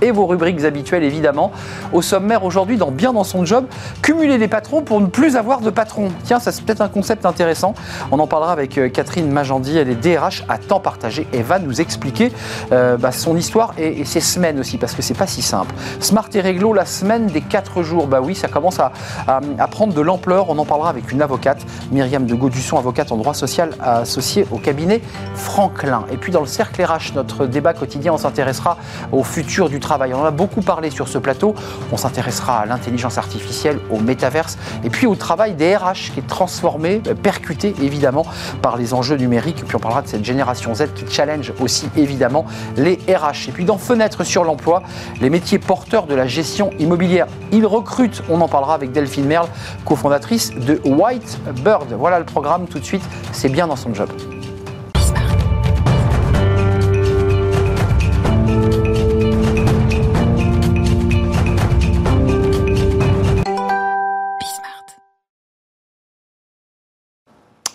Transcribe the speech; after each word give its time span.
et 0.00 0.10
vos 0.10 0.26
rubriques 0.26 0.64
habituelles 0.64 1.04
évidemment. 1.04 1.52
Au 1.92 2.02
sommaire 2.02 2.44
aujourd'hui, 2.44 2.76
dans 2.76 2.90
Bien 2.90 3.12
dans 3.12 3.24
son 3.24 3.44
job, 3.44 3.66
cumuler 4.02 4.38
les 4.38 4.48
patrons 4.48 4.82
pour 4.82 5.00
ne 5.00 5.06
plus 5.06 5.36
avoir 5.36 5.60
de 5.60 5.70
patron. 5.70 6.08
Tiens, 6.24 6.38
ça 6.38 6.52
c'est 6.52 6.64
peut-être 6.64 6.80
un 6.80 6.88
concept 6.88 7.26
intéressant. 7.26 7.74
On 8.10 8.18
en 8.18 8.26
parlera 8.26 8.52
avec 8.52 8.78
euh, 8.78 8.88
Catherine 8.88 9.30
Majandi, 9.30 9.76
elle 9.76 9.90
est 9.90 9.94
DRH 9.94 10.44
à 10.48 10.58
temps 10.58 10.80
partagé 10.80 11.26
et 11.32 11.42
va 11.42 11.58
nous 11.58 11.80
expliquer 11.80 12.32
euh, 12.72 12.96
bah, 12.96 13.12
son 13.12 13.36
histoire 13.36 13.74
et, 13.78 14.04
ses 14.04 14.20
semaines 14.20 14.58
aussi, 14.58 14.78
parce 14.78 14.94
que 14.94 15.02
c'est 15.02 15.14
pas 15.14 15.26
si 15.26 15.42
simple. 15.42 15.74
Smart 16.00 16.28
et 16.34 16.40
réglo, 16.40 16.72
la 16.72 16.86
semaine 16.86 17.26
des 17.26 17.40
4 17.40 17.82
jours, 17.82 18.06
bah 18.06 18.20
oui, 18.22 18.34
ça 18.34 18.48
commence 18.48 18.78
à, 18.78 18.92
prendre 19.70 19.92
de 19.94 20.00
l'ampleur. 20.00 20.48
On 20.48 20.58
en 20.58 20.64
parlera 20.64 20.90
avec 20.90 21.12
une 21.12 21.22
avocate, 21.22 21.58
Myriam 21.90 22.26
de 22.26 22.34
Gaudusson, 22.34 22.78
avocate 22.78 23.12
en 23.12 23.16
droit 23.16 23.34
social 23.34 23.70
associée 23.80 24.46
au 24.50 24.58
cabinet 24.58 25.00
Franklin. 25.34 26.04
Et 26.12 26.16
puis 26.16 26.32
dans 26.32 26.40
le 26.40 26.46
cercle 26.46 26.82
RH, 26.82 27.14
notre 27.14 27.46
débat 27.46 27.74
quotidien, 27.74 28.12
on 28.12 28.18
s'intéressera 28.18 28.78
au 29.12 29.24
futur 29.24 29.68
du 29.68 29.80
On 29.88 30.20
en 30.20 30.24
a 30.24 30.30
beaucoup 30.30 30.62
parlé 30.62 30.90
sur 30.90 31.06
ce 31.06 31.18
plateau. 31.18 31.54
On 31.92 31.96
s'intéressera 31.96 32.58
à 32.58 32.66
l'intelligence 32.66 33.18
artificielle, 33.18 33.78
au 33.90 34.00
métaverse 34.00 34.58
et 34.84 34.90
puis 34.90 35.06
au 35.06 35.14
travail 35.14 35.54
des 35.54 35.76
RH 35.76 36.12
qui 36.12 36.20
est 36.20 36.26
transformé, 36.26 37.00
percuté 37.22 37.74
évidemment 37.80 38.26
par 38.62 38.76
les 38.76 38.94
enjeux 38.94 39.16
numériques. 39.16 39.64
Puis 39.64 39.76
on 39.76 39.80
parlera 39.80 40.02
de 40.02 40.08
cette 40.08 40.24
génération 40.24 40.74
Z 40.74 40.92
qui 40.94 41.12
challenge 41.12 41.52
aussi 41.60 41.88
évidemment 41.96 42.46
les 42.76 42.98
RH. 43.08 43.48
Et 43.48 43.52
puis 43.52 43.64
dans 43.64 43.78
Fenêtre 43.78 44.24
sur 44.24 44.44
l'emploi, 44.44 44.82
les 45.20 45.30
métiers 45.30 45.58
porteurs 45.58 46.06
de 46.06 46.14
la 46.14 46.26
gestion 46.26 46.70
immobilière. 46.78 47.26
Ils 47.52 47.66
recrutent, 47.66 48.22
on 48.28 48.40
en 48.40 48.48
parlera 48.48 48.74
avec 48.74 48.92
Delphine 48.92 49.26
Merle, 49.26 49.48
cofondatrice 49.84 50.50
de 50.50 50.80
White 50.84 51.38
Bird. 51.62 51.92
Voilà 51.92 52.18
le 52.18 52.24
programme 52.24 52.66
tout 52.66 52.78
de 52.78 52.84
suite, 52.84 53.04
c'est 53.32 53.48
bien 53.48 53.66
dans 53.66 53.76
son 53.76 53.94
job. 53.94 54.08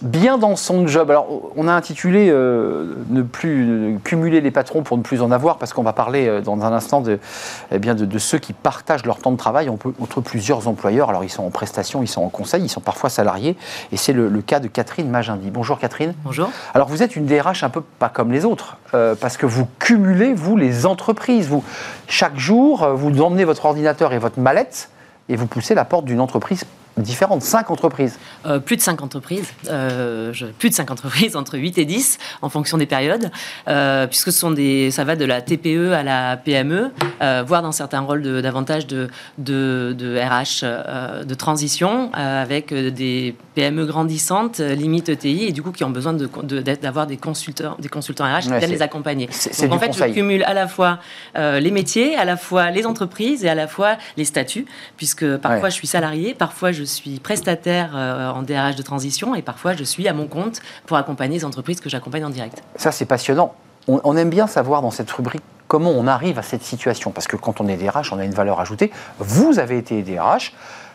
Bien 0.01 0.37
dans 0.37 0.55
son 0.55 0.87
job. 0.87 1.09
Alors, 1.09 1.27
on 1.55 1.67
a 1.67 1.73
intitulé 1.73 2.29
euh, 2.29 2.95
Ne 3.09 3.21
plus 3.21 3.99
cumuler 4.03 4.41
les 4.41 4.51
patrons 4.51 4.83
pour 4.83 4.97
ne 4.97 5.03
plus 5.03 5.21
en 5.21 5.31
avoir, 5.31 5.57
parce 5.57 5.73
qu'on 5.73 5.83
va 5.83 5.93
parler 5.93 6.27
euh, 6.27 6.41
dans 6.41 6.59
un 6.63 6.73
instant 6.73 7.01
de, 7.01 7.19
eh 7.71 7.79
bien 7.79 7.95
de, 7.95 8.19
ceux 8.19 8.39
qui 8.39 8.53
partagent 8.53 9.05
leur 9.05 9.17
temps 9.19 9.31
de 9.31 9.37
travail 9.37 9.69
entre 9.69 10.21
plusieurs 10.21 10.67
employeurs. 10.67 11.09
Alors, 11.09 11.23
ils 11.23 11.29
sont 11.29 11.43
en 11.43 11.49
prestation, 11.49 12.01
ils 12.01 12.07
sont 12.07 12.23
en 12.23 12.29
conseil, 12.29 12.63
ils 12.63 12.69
sont 12.69 12.81
parfois 12.81 13.09
salariés. 13.09 13.55
Et 13.91 13.97
c'est 13.97 14.13
le, 14.13 14.29
cas 14.41 14.59
de 14.59 14.67
Catherine 14.67 15.09
Magindy. 15.09 15.51
Bonjour 15.51 15.77
Catherine. 15.77 16.13
Bonjour. 16.23 16.49
Alors, 16.73 16.87
vous 16.87 17.03
êtes 17.03 17.15
une 17.15 17.25
DRH 17.25 17.63
un 17.63 17.69
peu 17.69 17.81
pas 17.81 18.09
comme 18.09 18.31
les 18.31 18.45
autres, 18.45 18.77
euh, 18.93 19.15
parce 19.15 19.37
que 19.37 19.45
vous 19.45 19.67
cumulez, 19.79 20.33
vous, 20.33 20.57
les 20.57 20.85
entreprises. 20.85 21.47
Vous, 21.47 21.63
chaque 22.07 22.37
jour, 22.37 22.87
vous 22.95 23.21
emmenez 23.21 23.45
votre 23.45 23.65
ordinateur 23.65 24.13
et 24.13 24.17
votre 24.17 24.39
mallette 24.39 24.89
et 25.29 25.35
vous 25.35 25.47
poussez 25.47 25.75
la 25.75 25.85
porte 25.85 26.05
d'une 26.05 26.19
entreprise 26.19 26.65
différentes, 26.97 27.41
5 27.41 27.71
entreprises. 27.71 28.19
Euh, 28.45 28.59
Plus 28.59 28.77
de 28.77 28.81
5 28.81 29.01
entreprises, 29.01 29.47
euh, 29.69 30.31
plus 30.57 30.69
de 30.69 30.75
5 30.75 30.91
entreprises, 30.91 31.35
entre 31.35 31.57
8 31.57 31.77
et 31.77 31.85
10 31.85 32.17
en 32.41 32.49
fonction 32.49 32.77
des 32.77 32.85
périodes, 32.85 33.31
euh, 33.67 34.07
puisque 34.07 34.31
ce 34.31 34.39
sont 34.39 34.51
des, 34.51 34.91
ça 34.91 35.03
va 35.03 35.15
de 35.15 35.25
la 35.25 35.41
TPE 35.41 35.93
à 35.93 36.03
la 36.03 36.37
PME, 36.37 36.91
voire 37.45 37.61
dans 37.61 37.71
certains 37.71 38.01
rôles 38.01 38.21
de, 38.21 38.41
davantage 38.41 38.87
de, 38.87 39.09
de, 39.37 39.95
de 39.97 40.17
RH 40.17 41.25
de 41.25 41.33
transition, 41.33 42.11
avec 42.13 42.73
des 42.73 43.35
PME 43.55 43.85
grandissantes, 43.85 44.59
limite 44.59 45.09
ETI, 45.09 45.45
et 45.45 45.51
du 45.51 45.61
coup 45.61 45.71
qui 45.71 45.83
ont 45.83 45.89
besoin 45.89 46.13
d'avoir 46.13 47.07
des 47.07 47.17
consultants, 47.17 47.75
des 47.79 47.89
consultants 47.89 48.25
RH 48.25 48.41
qui 48.41 48.49
viennent 48.49 48.71
les 48.71 48.81
accompagner. 48.81 49.29
Donc 49.61 49.73
en 49.73 49.79
fait, 49.79 49.93
je 49.93 50.13
cumule 50.13 50.43
à 50.43 50.53
la 50.53 50.67
fois 50.67 50.99
les 51.35 51.71
métiers, 51.71 52.15
à 52.15 52.25
la 52.25 52.37
fois 52.37 52.71
les 52.71 52.85
entreprises 52.85 53.45
et 53.45 53.49
à 53.49 53.55
la 53.55 53.67
fois 53.67 53.97
les 54.17 54.25
statuts, 54.25 54.65
puisque 54.97 55.37
parfois 55.37 55.69
je 55.69 55.75
suis 55.75 55.87
salarié, 55.87 56.33
parfois 56.33 56.71
je 56.71 56.80
je 56.81 56.85
suis 56.85 57.19
prestataire 57.19 57.91
euh, 57.95 58.31
en 58.31 58.41
DRH 58.41 58.75
de 58.75 58.81
transition 58.81 59.35
et 59.35 59.43
parfois 59.43 59.75
je 59.75 59.83
suis 59.83 60.07
à 60.07 60.13
mon 60.13 60.27
compte 60.27 60.61
pour 60.87 60.97
accompagner 60.97 61.37
les 61.37 61.45
entreprises 61.45 61.79
que 61.79 61.89
j'accompagne 61.89 62.25
en 62.25 62.29
direct. 62.29 62.63
Ça, 62.75 62.91
c'est 62.91 63.05
passionnant. 63.05 63.53
On, 63.87 64.15
aime 64.15 64.29
bien 64.29 64.47
savoir 64.47 64.81
dans 64.81 64.91
cette 64.91 65.09
rubrique 65.09 65.41
comment 65.67 65.91
on 65.91 66.05
arrive 66.05 66.37
à 66.37 66.43
cette 66.43 66.63
situation. 66.63 67.11
Parce 67.11 67.27
que 67.27 67.35
quand 67.35 67.61
on 67.61 67.67
est 67.67 67.77
DRH, 67.77 68.13
on 68.13 68.19
a 68.19 68.25
une 68.25 68.33
valeur 68.33 68.59
ajoutée. 68.59 68.91
Vous 69.19 69.57
avez 69.57 69.77
été 69.77 70.03
DRH, 70.03 70.53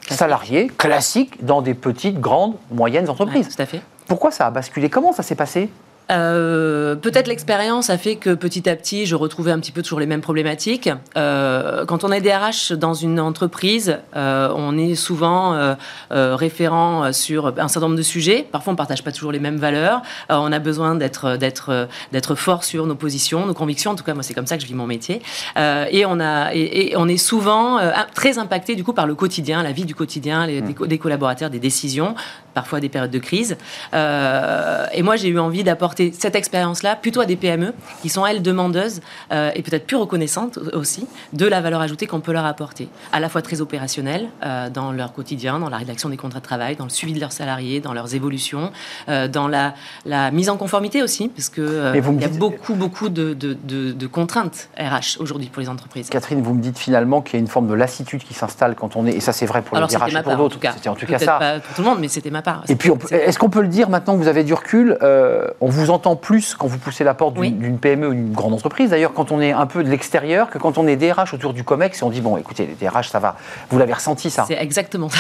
salarié, 0.09 0.69
classique, 0.69 1.45
dans 1.45 1.63
des 1.63 1.75
petites, 1.75 2.21
grandes, 2.21 2.55
moyennes 2.71 3.09
entreprises. 3.09 3.55
tout 3.55 3.63
à 3.63 3.67
fait. 3.67 3.83
Pourquoi 4.07 4.31
ça 4.31 4.47
a 4.47 4.51
basculé? 4.51 4.89
Comment 4.89 5.13
ça 5.13 5.25
s'est 5.25 5.35
passé? 5.35 5.69
Euh, 6.11 6.95
peut-être 6.95 7.27
l'expérience 7.27 7.91
a 7.91 7.99
fait 7.99 8.17
que 8.17 8.31
petit 8.35 8.69
à 8.69 8.77
petit, 8.77 9.07
je 9.07 9.17
retrouvais 9.17 9.51
un 9.51 9.59
petit 9.59 9.73
peu 9.73 9.83
toujours 9.83 9.99
les 9.99 10.07
mêmes 10.07 10.21
problématiques. 10.21 10.89
Euh, 11.17 11.85
quand 11.85 12.05
on 12.05 12.13
est 12.13 12.21
DRH 12.21 12.73
dans 12.73 12.95
une 12.95 13.19
entreprise, 13.19 13.99
euh, 14.15 14.53
on 14.55 14.79
est 14.79 14.95
souvent 14.95 15.55
euh, 15.55 15.75
euh, 16.13 16.37
référent 16.37 17.13
sur 17.13 17.49
un 17.59 17.69
certain 17.69 17.89
nombre 17.89 17.99
de 17.99 18.03
sujets. 18.03 18.47
Parfois, 18.51 18.73
on 18.73 18.77
partage 18.77 19.03
pas 19.03 19.13
toujours 19.13 19.33
les 19.33 19.41
mêmes 19.41 19.57
valeurs. 19.57 20.03
Euh, 20.31 20.37
on 20.39 20.53
a 20.53 20.59
besoin 20.59 20.95
d'être 20.95 21.37
d'être 21.37 21.89
d'être 22.13 22.35
fort 22.35 22.63
sur 22.63 22.87
nos 22.87 22.95
positions, 22.95 23.47
nos 23.47 23.55
convictions. 23.55 23.91
En 23.91 23.97
tout 23.97 24.05
cas, 24.05 24.15
moi, 24.15 24.23
c'est 24.23 24.35
comme 24.35 24.47
ça 24.47 24.57
que 24.57 24.63
je 24.63 24.69
vis 24.69 24.75
mon 24.75 24.87
métier. 24.87 25.23
et 25.57 26.07
on 26.07 26.21
a 26.21 26.55
et, 26.55 26.91
et 26.91 26.97
on 26.97 27.09
est 27.09 27.17
souvent 27.17 27.79
très 28.15 28.39
impacté 28.39 28.77
du 28.77 28.85
coup 28.85 28.93
par 28.93 29.07
le 29.07 29.15
quotidien, 29.15 29.63
la 29.63 29.73
vie 29.73 29.85
du 29.85 29.95
quotidien, 29.95 30.47
les, 30.47 30.63
mmh. 30.63 30.87
des, 30.87 30.99
collaborateurs, 30.99 31.51
des 31.51 31.59
décisions, 31.59 32.15
parfois 32.57 32.81
des 32.81 32.89
périodes 32.89 33.11
de 33.11 33.19
crise. 33.19 33.57
et 33.93 35.03
moi, 35.03 35.17
j'ai 35.17 35.29
eu 35.29 35.39
envie 35.39 35.63
d'apporter 35.63 36.13
cette 36.19 36.35
expérience-là 36.35 36.97
plutôt 36.97 37.21
à 37.21 37.27
des 37.27 37.37
PME 37.37 37.75
qui 38.03 38.09
sont, 38.09 38.25
elles, 38.27 38.43
demandeuses 38.43 39.01
euh, 39.33 39.51
et 39.55 39.63
peut-être 39.63 39.87
plus 39.87 39.97
reconnaissantes 39.97 40.59
aussi 40.73 41.07
de 41.33 41.47
la 41.47 41.61
valeur 41.61 41.81
ajoutée 41.81 42.07
qu'on 42.07 42.21
peut 42.21 42.33
leur 42.33 42.47
apporter. 42.47 42.89
À 43.13 43.21
la 43.21 43.29
fois 43.29 43.43
très 43.43 43.61
opérationnelle 43.61 44.29
euh, 44.45 44.71
dans 44.71 44.93
leur 44.93 45.13
quotidien, 45.13 45.59
dans 45.59 45.69
la 45.69 45.77
rédaction 45.77 46.09
des 46.09 46.17
contrats 46.17 46.41
de 46.41 46.45
travail, 46.45 46.77
dans 46.77 46.85
le 46.85 46.91
suivi 46.91 47.13
de 47.13 47.21
leurs 47.21 47.33
salariés, 47.33 47.81
dans 47.81 47.93
leurs 47.93 48.15
évolutions, 48.15 48.71
euh, 49.09 49.29
dans 49.29 49.49
la, 49.49 49.75
la, 50.05 50.31
mise 50.31 50.49
en 50.49 50.57
conformité 50.57 51.03
aussi, 51.03 51.29
parce 51.29 51.49
qu'il 51.49 51.65
il 51.65 52.21
y 52.21 52.25
a 52.25 52.29
beaucoup, 52.29 52.75
beaucoup 52.75 53.09
de, 53.09 53.35
de, 53.35 54.07
contraintes 54.07 54.69
RH 54.79 55.21
aujourd'hui 55.21 55.49
pour 55.49 55.61
les 55.61 55.69
entreprises. 55.69 56.09
Catherine, 56.09 56.43
vous 56.43 56.55
me 56.55 56.63
dites 56.63 56.79
finalement 56.79 57.21
qu'il 57.23 57.35
y 57.35 57.37
a 57.37 57.41
une 57.41 57.49
forme 57.49 57.67
de 57.67 57.75
lassitude 57.75 58.23
qui 58.23 58.35
s'installe 58.35 58.75
quand 58.75 58.97
on 58.97 59.07
est, 59.07 59.13
et 59.13 59.21
ça 59.21 59.33
c'est 59.33 59.47
vrai 59.47 59.63
pour 59.63 59.77
les 59.77 59.85
RH 59.85 60.17
et 60.17 60.23
pour 60.23 60.37
d'autres. 60.37 60.59
C'était 60.75 60.89
en 60.89 60.95
tout 60.95 61.07
cas 61.07 61.19
ça. 61.19 61.39
Pas 61.39 61.61
pour 61.61 61.75
tout 61.75 61.83
le 61.83 61.89
monde, 61.89 61.99
mais 62.01 62.09
c'était 62.09 62.31
ma 62.31 62.43
part. 62.47 62.63
Et 62.69 62.77
puis, 62.77 62.91
est-ce 63.11 63.39
qu'on 63.39 63.51
peut 63.51 63.61
le 63.61 63.69
dire 63.69 63.91
maintenant 63.91 64.15
que 64.15 64.23
vous 64.23 64.29
avez 64.29 64.45
du 64.45 64.55
recul 64.55 64.97
On 65.03 65.69
vous 65.69 65.91
entend 65.91 66.17
plus 66.17 66.55
quand 66.55 66.67
vous 66.67 66.79
poussez 66.79 67.05
la 67.05 67.15
porte 67.15 67.35
d'une 67.35 67.79
PME 67.79 68.09
ou 68.09 68.15
d'une 68.15 68.33
grande 68.33 68.55
entreprise, 68.55 68.91
d'ailleurs, 68.91 69.13
quand 69.13 69.33
on 69.33 69.41
est 69.41 69.53
un 69.53 69.67
peu 69.67 69.83
de 69.85 69.91
l'extérieur, 69.91 70.49
que 70.51 70.59
quand 70.59 70.79
on 70.79 70.87
est 70.87 70.97
DRH 70.97 71.35
autour 71.35 71.53
du 71.53 71.65
COMEX 71.65 72.01
et 72.01 72.05
on 72.05 72.11
dit, 72.11 72.21
bon, 72.21 72.37
écoutez, 72.37 72.67
les 72.67 72.87
DRH, 72.87 73.09
ça 73.09 73.19
va. 73.19 73.37
Vous 73.71 73.79
l'avez 73.79 73.93
ressenti, 73.93 74.31
ça? 74.31 74.45
C'est 74.47 74.61
exactement 74.61 75.09
ça. 75.09 75.19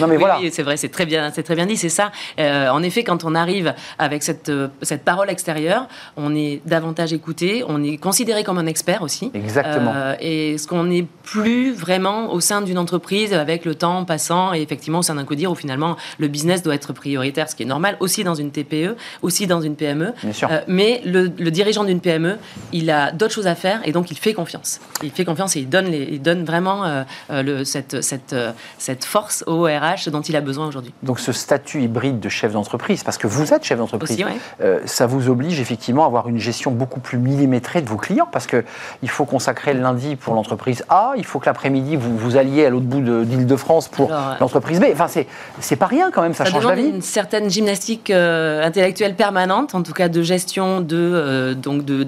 Non, 0.00 0.06
mais 0.06 0.16
voilà. 0.16 0.38
c'est 0.50 0.62
vrai, 0.62 0.76
c'est 0.76 0.88
très, 0.88 1.06
bien, 1.06 1.30
très 1.30 1.54
bien 1.54 1.66
dit, 1.66 1.76
c'est 1.76 1.88
ça. 1.88 2.10
Euh, 2.38 2.68
en 2.68 2.82
effet, 2.82 3.04
quand 3.04 3.24
on 3.24 3.34
arrive 3.34 3.74
avec 3.98 4.22
cette, 4.22 4.48
euh, 4.48 4.68
cette 4.82 5.04
parole 5.04 5.30
extérieure, 5.30 5.88
on 6.16 6.34
est 6.34 6.60
davantage 6.66 7.12
écouté, 7.12 7.64
on 7.68 7.82
est 7.82 7.96
considéré 7.96 8.44
comme 8.44 8.58
un 8.58 8.66
expert 8.66 9.02
aussi. 9.02 9.30
Exactement. 9.34 9.92
Euh, 9.94 10.14
et 10.20 10.58
ce 10.58 10.66
qu'on 10.66 10.84
n'est 10.84 11.06
plus 11.22 11.72
vraiment 11.72 12.32
au 12.32 12.40
sein 12.40 12.60
d'une 12.60 12.78
entreprise 12.78 13.32
avec 13.32 13.64
le 13.64 13.74
temps 13.74 14.04
passant 14.04 14.52
et 14.52 14.62
effectivement 14.62 14.98
au 14.98 15.02
sein 15.02 15.14
d'un 15.14 15.24
codir 15.24 15.50
où 15.50 15.54
finalement 15.54 15.96
le 16.18 16.28
business 16.28 16.62
doit 16.64 16.74
être 16.74 16.92
prioritaire, 16.92 17.48
ce 17.48 17.54
qui 17.54 17.62
est 17.62 17.66
normal 17.66 17.96
aussi 18.00 18.24
dans 18.24 18.34
une 18.34 18.50
TPE, 18.50 18.96
aussi 19.22 19.46
dans 19.46 19.60
une 19.60 19.76
PME. 19.76 20.12
Euh, 20.24 20.60
mais 20.66 21.00
le, 21.04 21.28
dirigeant 21.28 21.84
d'une 21.84 22.00
PME, 22.00 22.38
il 22.72 22.90
a 22.90 23.12
d'autres 23.12 23.34
choses 23.34 23.46
à 23.46 23.54
faire 23.54 23.80
et 23.84 23.92
donc 23.92 24.10
il 24.10 24.18
fait 24.18 24.34
confiance. 24.34 24.80
Il 25.02 25.10
fait 25.10 25.24
confiance 25.24 25.56
et 25.56 25.60
il 25.60 25.68
donne, 25.68 25.92
il 25.92 26.20
donne 26.20 26.44
vraiment 26.44 26.84
euh, 26.84 27.04
euh, 27.30 27.42
le, 27.42 27.64
cette, 27.64 28.02
cette, 28.02 28.34
cette 28.78 29.04
force 29.04 29.44
au 29.46 29.64
RH 29.64 30.10
dont 30.10 30.22
il 30.22 30.36
a 30.36 30.40
besoin 30.40 30.66
aujourd'hui. 30.66 30.92
Donc 31.02 31.20
ce 31.20 31.32
statut 31.32 31.82
hybride 31.82 32.20
de 32.20 32.28
chef 32.28 32.52
d'entreprise, 32.52 33.04
parce 33.04 33.18
que 33.18 33.26
vous 33.26 33.52
êtes 33.52 33.64
chef 33.64 33.78
d'entreprise, 33.78 34.24
ça 34.86 35.06
vous 35.06 35.28
oblige 35.28 35.60
effectivement 35.60 36.04
à 36.04 36.06
avoir 36.06 36.28
une 36.28 36.38
gestion 36.38 36.70
beaucoup 36.70 37.00
plus 37.00 37.18
millimétrée 37.18 37.82
de 37.82 37.88
vos 37.88 37.96
clients, 37.96 38.28
parce 38.30 38.46
qu'il 38.46 38.64
faut 39.08 39.24
consacrer 39.24 39.74
le 39.74 39.80
lundi 39.80 40.16
pour 40.16 40.34
l'entreprise 40.34 40.84
A, 40.88 41.12
il 41.16 41.24
faut 41.24 41.38
que 41.38 41.46
l'après-midi 41.46 41.96
vous 41.96 42.16
vous 42.16 42.36
alliez 42.36 42.66
à 42.66 42.70
l'autre 42.70 42.86
bout 42.86 43.00
d'Île-de-France 43.00 43.88
pour 43.88 44.10
l'entreprise 44.40 44.80
B. 44.80 44.84
Enfin, 44.92 45.06
c'est 45.60 45.76
pas 45.76 45.86
rien 45.86 46.10
quand 46.10 46.22
même, 46.22 46.34
ça, 46.34 46.44
change 46.54 46.66
la 46.66 46.74
vie. 46.74 46.88
Une 46.88 47.02
certaine 47.02 47.50
gymnastique 47.50 48.10
intellectuelle 48.10 49.14
permanente, 49.14 49.74
en 49.74 49.82
tout 49.82 49.92
cas 49.92 50.08
de 50.08 50.22
gestion 50.22 50.80
de, 50.80 50.96
euh, 50.96 51.54
donc 51.54 51.84
de 51.84 52.06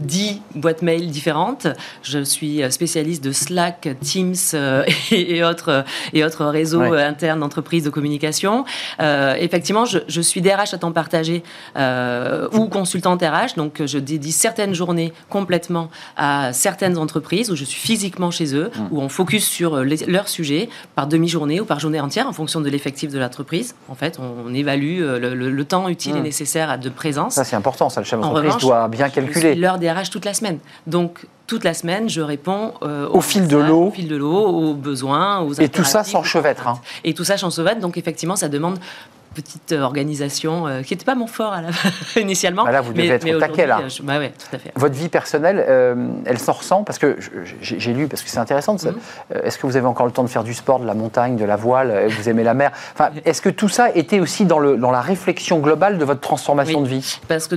10 0.00 0.40
boîtes 0.54 0.82
mail 0.82 1.10
différentes. 1.10 1.66
Je 2.02 2.22
suis 2.22 2.62
spécialiste 2.70 3.22
de 3.22 3.32
Slack, 3.32 3.88
Teams 4.00 4.34
et, 5.10 5.44
autres, 5.44 5.84
et 6.12 6.24
autres 6.24 6.44
réseaux 6.44 6.82
internes 6.82 7.40
d'entreprises 7.40 7.84
de 7.84 7.90
communication. 7.90 8.64
effectivement, 9.00 9.84
je, 9.84 9.98
je, 10.08 10.20
suis 10.20 10.40
DRH 10.40 10.74
à 10.74 10.78
temps 10.78 10.92
partagé 10.92 11.42
ou 11.76 12.66
consultante 12.68 13.22
RH, 13.22 13.56
donc 13.56 13.82
je 13.84 13.98
dédie 13.98 14.32
certaines 14.32 14.74
journées 14.74 15.12
complètement 15.28 15.88
à 16.16 16.52
certaines 16.52 16.98
entreprises 16.98 17.50
où 17.50 17.56
je 17.56 17.64
suis 17.64 17.80
physiquement 17.80 18.30
chez 18.30 18.54
eux, 18.54 18.70
mmh. 18.74 18.80
où 18.90 19.00
on 19.00 19.08
focus 19.08 19.46
sur 19.46 19.82
leur 20.06 20.28
sujet 20.28 20.68
par 20.94 21.06
demi-journée 21.06 21.60
ou 21.60 21.64
par 21.64 21.80
journée 21.80 22.00
entière 22.00 22.28
en 22.28 22.32
fonction 22.32 22.60
de 22.60 22.68
l'effectif 22.68 23.10
de 23.10 23.18
l'entreprise. 23.18 23.74
En 23.88 23.94
fait, 23.94 24.18
on, 24.18 24.52
évalue 24.54 25.00
le, 25.00 25.64
temps 25.64 25.88
utile 25.88 26.16
et 26.16 26.20
mmh. 26.20 26.22
nécessaire 26.22 26.70
à 26.70 26.76
de 26.76 26.88
présence. 26.88 27.34
Ça, 27.34 27.44
c'est 27.44 27.56
important, 27.56 27.88
ça, 27.88 28.00
le 28.00 28.06
chef 28.06 28.20
d'entreprise 28.20 28.58
doit 28.58 28.88
bien 28.88 29.08
calculer. 29.08 29.54
L'heure 29.54 29.78
DRH 29.84 30.10
toute 30.10 30.24
la 30.24 30.34
semaine. 30.34 30.58
Donc, 30.86 31.26
toute 31.46 31.64
la 31.64 31.74
semaine, 31.74 32.08
je 32.08 32.20
réponds 32.20 32.72
euh, 32.82 33.08
au, 33.08 33.20
fil 33.20 33.46
de 33.46 33.56
l'eau, 33.56 33.88
au 33.88 33.90
fil 33.90 34.08
de 34.08 34.16
l'eau, 34.16 34.46
aux 34.46 34.74
besoins, 34.74 35.40
aux 35.40 35.52
et 35.54 35.68
tout 35.68 35.84
ça 35.84 36.02
sans 36.02 36.22
chevêtre. 36.22 36.66
Hein. 36.68 36.80
Et 37.04 37.12
tout 37.12 37.24
ça 37.24 37.36
sans 37.36 37.50
chevêtre. 37.50 37.80
Donc 37.80 37.98
effectivement, 37.98 38.36
ça 38.36 38.48
demande 38.48 38.78
petite 39.34 39.72
organisation 39.72 40.66
euh, 40.66 40.82
qui 40.82 40.94
n'était 40.94 41.04
pas 41.04 41.14
mon 41.14 41.26
fort 41.26 41.52
à 41.52 41.62
la... 41.62 41.68
initialement. 42.20 42.64
Bah 42.64 42.72
là, 42.72 42.80
vous 42.80 42.92
devez 42.92 43.08
être 43.08 43.30
au 43.30 43.38
taquet, 43.38 43.66
là. 43.66 43.80
Bah 44.02 44.18
ouais, 44.18 44.32
tout 44.38 44.54
à 44.54 44.58
fait. 44.58 44.72
Votre 44.76 44.94
vie 44.94 45.08
personnelle, 45.08 45.64
euh, 45.68 46.08
elle 46.24 46.38
s'en 46.38 46.52
ressent 46.52 46.84
Parce 46.84 46.98
que 46.98 47.18
j'ai 47.60 47.92
lu, 47.92 48.08
parce 48.08 48.22
que 48.22 48.30
c'est 48.30 48.38
intéressant, 48.38 48.74
mhm. 48.74 48.94
euh, 49.34 49.42
est-ce 49.42 49.58
que 49.58 49.66
vous 49.66 49.76
avez 49.76 49.86
encore 49.86 50.06
le 50.06 50.12
temps 50.12 50.22
de 50.22 50.28
faire 50.28 50.44
du 50.44 50.54
sport, 50.54 50.80
de 50.80 50.86
la 50.86 50.94
montagne, 50.94 51.36
de 51.36 51.44
la 51.44 51.56
voile 51.56 52.08
Vous 52.08 52.28
aimez 52.28 52.44
la 52.44 52.54
mer? 52.54 52.72
Enfin, 52.94 53.10
Est-ce 53.24 53.42
que 53.42 53.48
tout 53.48 53.68
ça 53.68 53.90
était 53.94 54.20
aussi 54.20 54.44
dans, 54.44 54.58
le, 54.58 54.76
dans 54.76 54.90
la 54.90 55.00
réflexion 55.00 55.58
globale 55.58 55.98
de 55.98 56.04
votre 56.04 56.20
transformation 56.20 56.80
de 56.80 56.88
vie? 56.88 57.20
Parce 57.28 57.48
que 57.48 57.56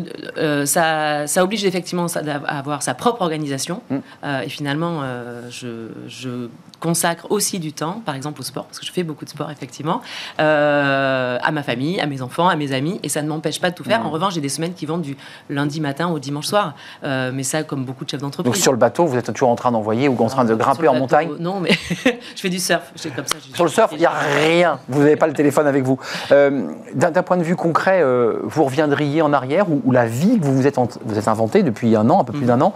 ça, 0.65 1.27
ça, 1.27 1.43
oblige 1.43 1.65
effectivement 1.65 2.07
à 2.07 2.57
avoir 2.57 2.81
sa 2.83 2.93
propre 2.93 3.21
organisation. 3.21 3.81
Mm. 3.89 3.97
et 4.43 4.49
finalement, 4.49 5.01
je, 5.49 5.89
je, 6.07 6.49
consacre 6.79 7.27
aussi 7.31 7.59
du 7.59 7.73
temps, 7.73 8.01
par 8.05 8.15
exemple 8.15 8.41
au 8.41 8.43
sport, 8.43 8.65
parce 8.65 8.79
que 8.79 8.85
je 8.85 8.91
fais 8.91 9.03
beaucoup 9.03 9.25
de 9.25 9.29
sport, 9.29 9.51
effectivement, 9.51 10.01
à 10.37 11.51
ma 11.51 11.63
famille, 11.63 11.99
à 11.99 12.05
mes 12.05 12.21
enfants, 12.21 12.47
à 12.47 12.55
mes 12.55 12.71
amis, 12.71 12.99
et 13.03 13.09
ça 13.09 13.21
ne 13.21 13.27
m'empêche 13.27 13.59
pas 13.59 13.69
de 13.69 13.75
tout 13.75 13.83
faire. 13.83 14.05
En 14.05 14.09
revanche, 14.09 14.33
j'ai 14.33 14.41
des 14.41 14.49
semaines 14.49 14.73
qui 14.73 14.85
vont 14.85 14.97
du 14.97 15.17
lundi 15.49 15.81
matin 15.81 16.09
au 16.09 16.19
dimanche 16.19 16.45
soir, 16.45 16.75
euh, 17.03 17.31
mais 17.33 17.43
ça, 17.43 17.63
comme 17.63 17.85
beaucoup 17.85 18.05
de 18.05 18.09
chefs 18.09 18.21
d'entreprise. 18.21 18.53
Donc 18.53 18.61
sur 18.61 18.71
le 18.71 18.77
bateau, 18.77 19.05
vous 19.05 19.17
êtes 19.17 19.31
toujours 19.33 19.49
en 19.49 19.55
train 19.55 19.71
d'envoyer 19.71 20.07
ou 20.07 20.17
en 20.21 20.27
train 20.27 20.45
de 20.45 20.55
grimper 20.55 20.87
en 20.87 20.95
montagne 20.95 21.29
Non, 21.39 21.59
mais 21.59 21.71
je 22.05 22.41
fais 22.41 22.49
du 22.49 22.59
surf. 22.59 22.91
Comme 23.15 23.27
ça, 23.27 23.37
sur 23.53 23.63
le 23.63 23.69
surf, 23.69 23.89
il 23.93 23.99
n'y 23.99 24.05
a 24.05 24.11
rien. 24.11 24.79
Vous 24.87 24.99
n'avez 24.99 25.15
pas 25.15 25.27
le 25.27 25.33
téléphone 25.33 25.67
avec 25.67 25.83
vous. 25.83 25.99
Euh, 26.31 26.67
d'un 26.93 27.23
point 27.23 27.37
de 27.37 27.43
vue 27.43 27.55
concret, 27.55 28.01
euh, 28.01 28.39
vous 28.43 28.63
reviendriez 28.63 29.21
en 29.21 29.33
arrière 29.33 29.65
ou, 29.69 29.91
la 29.91 30.05
vie 30.05 30.39
que 30.39 30.45
vous 30.45 30.55
vous 30.55 30.67
êtes, 30.67 30.77
vous 31.05 31.17
êtes 31.17 31.27
inventée 31.27 31.63
depuis 31.63 31.95
un 31.95 32.09
an, 32.09 32.21
un 32.21 32.23
peu 32.23 32.33
plus 32.33 32.43
mm. 32.43 32.47
d'un 32.47 32.61
an, 32.61 32.73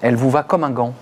elle 0.00 0.16
vous 0.16 0.30
va 0.30 0.42
comme 0.42 0.64
un 0.64 0.70
gant? 0.70 0.94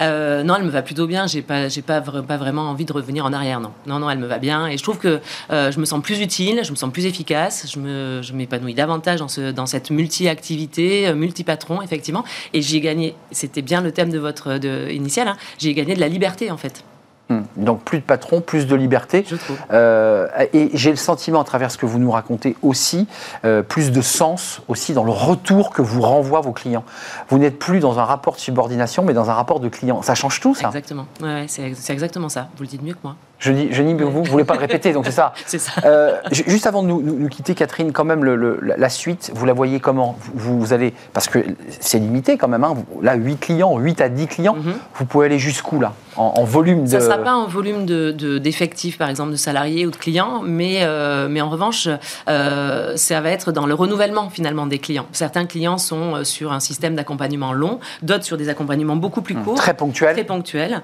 Euh, 0.00 0.42
Non, 0.42 0.56
elle 0.56 0.64
me 0.64 0.70
va 0.70 0.82
plutôt 0.82 1.06
bien. 1.06 1.26
J'ai 1.26 1.42
pas, 1.42 1.68
j'ai 1.68 1.82
pas, 1.82 2.00
pas 2.00 2.36
vraiment 2.36 2.62
envie 2.70 2.84
de 2.84 2.92
revenir 2.92 3.24
en 3.24 3.32
arrière. 3.32 3.60
Non, 3.60 3.72
non, 3.86 3.98
non, 3.98 4.10
elle 4.10 4.18
me 4.18 4.26
va 4.26 4.38
bien. 4.38 4.66
Et 4.66 4.76
je 4.76 4.82
trouve 4.82 4.98
que 4.98 5.20
euh, 5.50 5.72
je 5.72 5.80
me 5.80 5.84
sens 5.84 6.02
plus 6.02 6.20
utile, 6.20 6.60
je 6.64 6.70
me 6.70 6.76
sens 6.76 6.92
plus 6.92 7.06
efficace, 7.06 7.66
je, 7.72 8.32
m'épanouis 8.32 8.74
davantage 8.74 9.20
dans 9.20 9.66
cette 9.66 9.90
multi-activité, 9.90 11.08
euh, 11.08 11.14
multi-patron, 11.14 11.82
effectivement. 11.82 12.24
Et 12.52 12.62
j'ai 12.62 12.80
gagné, 12.80 13.14
c'était 13.30 13.62
bien 13.62 13.80
le 13.80 13.92
thème 13.92 14.10
de 14.10 14.18
votre 14.18 14.58
de, 14.58 14.90
initial, 14.90 15.28
hein, 15.28 15.36
j'ai 15.58 15.74
gagné 15.74 15.94
de 15.94 16.00
la 16.00 16.08
liberté, 16.08 16.50
en 16.50 16.56
fait. 16.56 16.84
Hmm. 17.28 17.42
Donc 17.56 17.82
plus 17.82 17.98
de 17.98 18.04
patron, 18.04 18.40
plus 18.40 18.66
de 18.66 18.74
liberté. 18.74 19.24
Je 19.28 19.36
trouve. 19.36 19.58
Euh, 19.70 20.28
et 20.52 20.70
j'ai 20.72 20.90
le 20.90 20.96
sentiment, 20.96 21.40
à 21.40 21.44
travers 21.44 21.70
ce 21.70 21.76
que 21.76 21.84
vous 21.84 21.98
nous 21.98 22.10
racontez 22.10 22.56
aussi, 22.62 23.06
euh, 23.44 23.62
plus 23.62 23.90
de 23.92 24.00
sens 24.00 24.62
aussi 24.68 24.94
dans 24.94 25.04
le 25.04 25.10
retour 25.10 25.70
que 25.70 25.82
vous 25.82 26.00
renvoient 26.00 26.40
vos 26.40 26.52
clients. 26.52 26.84
Vous 27.28 27.38
n'êtes 27.38 27.58
plus 27.58 27.80
dans 27.80 27.98
un 27.98 28.04
rapport 28.04 28.34
de 28.34 28.40
subordination, 28.40 29.02
mais 29.04 29.12
dans 29.12 29.28
un 29.28 29.34
rapport 29.34 29.60
de 29.60 29.68
client. 29.68 30.00
Ça 30.02 30.14
change 30.14 30.40
tout, 30.40 30.54
ça 30.54 30.68
Exactement. 30.68 31.06
Ouais, 31.20 31.46
c'est 31.48 31.90
exactement 31.90 32.28
ça. 32.28 32.48
Vous 32.56 32.62
le 32.62 32.68
dites 32.68 32.82
mieux 32.82 32.94
que 32.94 33.00
moi. 33.04 33.16
Je 33.38 33.52
dis, 33.52 33.68
je 33.70 33.82
dis 33.82 33.94
vous, 33.94 34.10
vous 34.10 34.22
ne 34.22 34.28
voulez 34.28 34.44
pas 34.44 34.54
le 34.54 34.60
répéter, 34.60 34.92
donc 34.92 35.06
c'est 35.06 35.12
ça. 35.12 35.32
Euh, 35.84 36.16
juste 36.30 36.66
avant 36.66 36.82
de 36.82 36.88
nous, 36.88 37.28
quitter, 37.28 37.54
Catherine, 37.54 37.92
quand 37.92 38.04
même, 38.04 38.24
le, 38.24 38.58
la 38.60 38.88
suite, 38.88 39.30
vous 39.34 39.46
la 39.46 39.52
voyez 39.52 39.80
comment? 39.80 40.18
Vous, 40.34 40.58
vous, 40.58 40.72
allez, 40.72 40.92
parce 41.12 41.28
que 41.28 41.38
c'est 41.80 41.98
limité 41.98 42.36
quand 42.36 42.48
même, 42.48 42.64
hein, 42.64 42.74
là, 43.00 43.14
8 43.14 43.38
clients, 43.38 43.78
8 43.78 44.00
à 44.00 44.08
10 44.08 44.26
clients, 44.26 44.54
mhm. 44.54 44.74
vous 44.94 45.04
pouvez 45.04 45.26
aller 45.26 45.38
jusqu'où 45.38 45.80
là? 45.80 45.92
En, 46.16 46.42
volume 46.42 46.84
de... 46.84 46.88
Ça 46.88 46.98
ne 46.98 47.02
sera 47.02 47.18
pas 47.18 47.34
en 47.34 47.46
volume 47.46 47.86
d'effectifs, 47.86 48.94
de, 48.94 48.98
par 48.98 49.08
exemple, 49.08 49.30
de 49.30 49.36
salariés 49.36 49.86
ou 49.86 49.92
de 49.92 49.96
clients, 49.96 50.40
mais, 50.42 50.78
euh, 50.82 51.28
mais 51.30 51.40
en 51.40 51.48
revanche, 51.48 51.88
euh, 52.28 52.96
ça 52.96 53.20
va 53.20 53.30
être 53.30 53.52
dans 53.52 53.66
le 53.66 53.74
renouvellement 53.74 54.28
finalement 54.28 54.66
des 54.66 54.80
clients. 54.80 55.06
Certains 55.12 55.46
clients 55.46 55.78
sont 55.78 56.24
sur 56.24 56.52
un 56.52 56.58
système 56.58 56.96
d'accompagnement 56.96 57.52
long, 57.52 57.78
d'autres 58.02 58.24
sur 58.24 58.36
des 58.36 58.48
accompagnements 58.48 58.96
beaucoup 58.96 59.22
plus 59.22 59.36
mmh. 59.36 59.44
courts. 59.44 59.54
Très 59.58 59.74
ponctuels. 59.74 60.14
Très 60.14 60.24
ponctuels. 60.24 60.82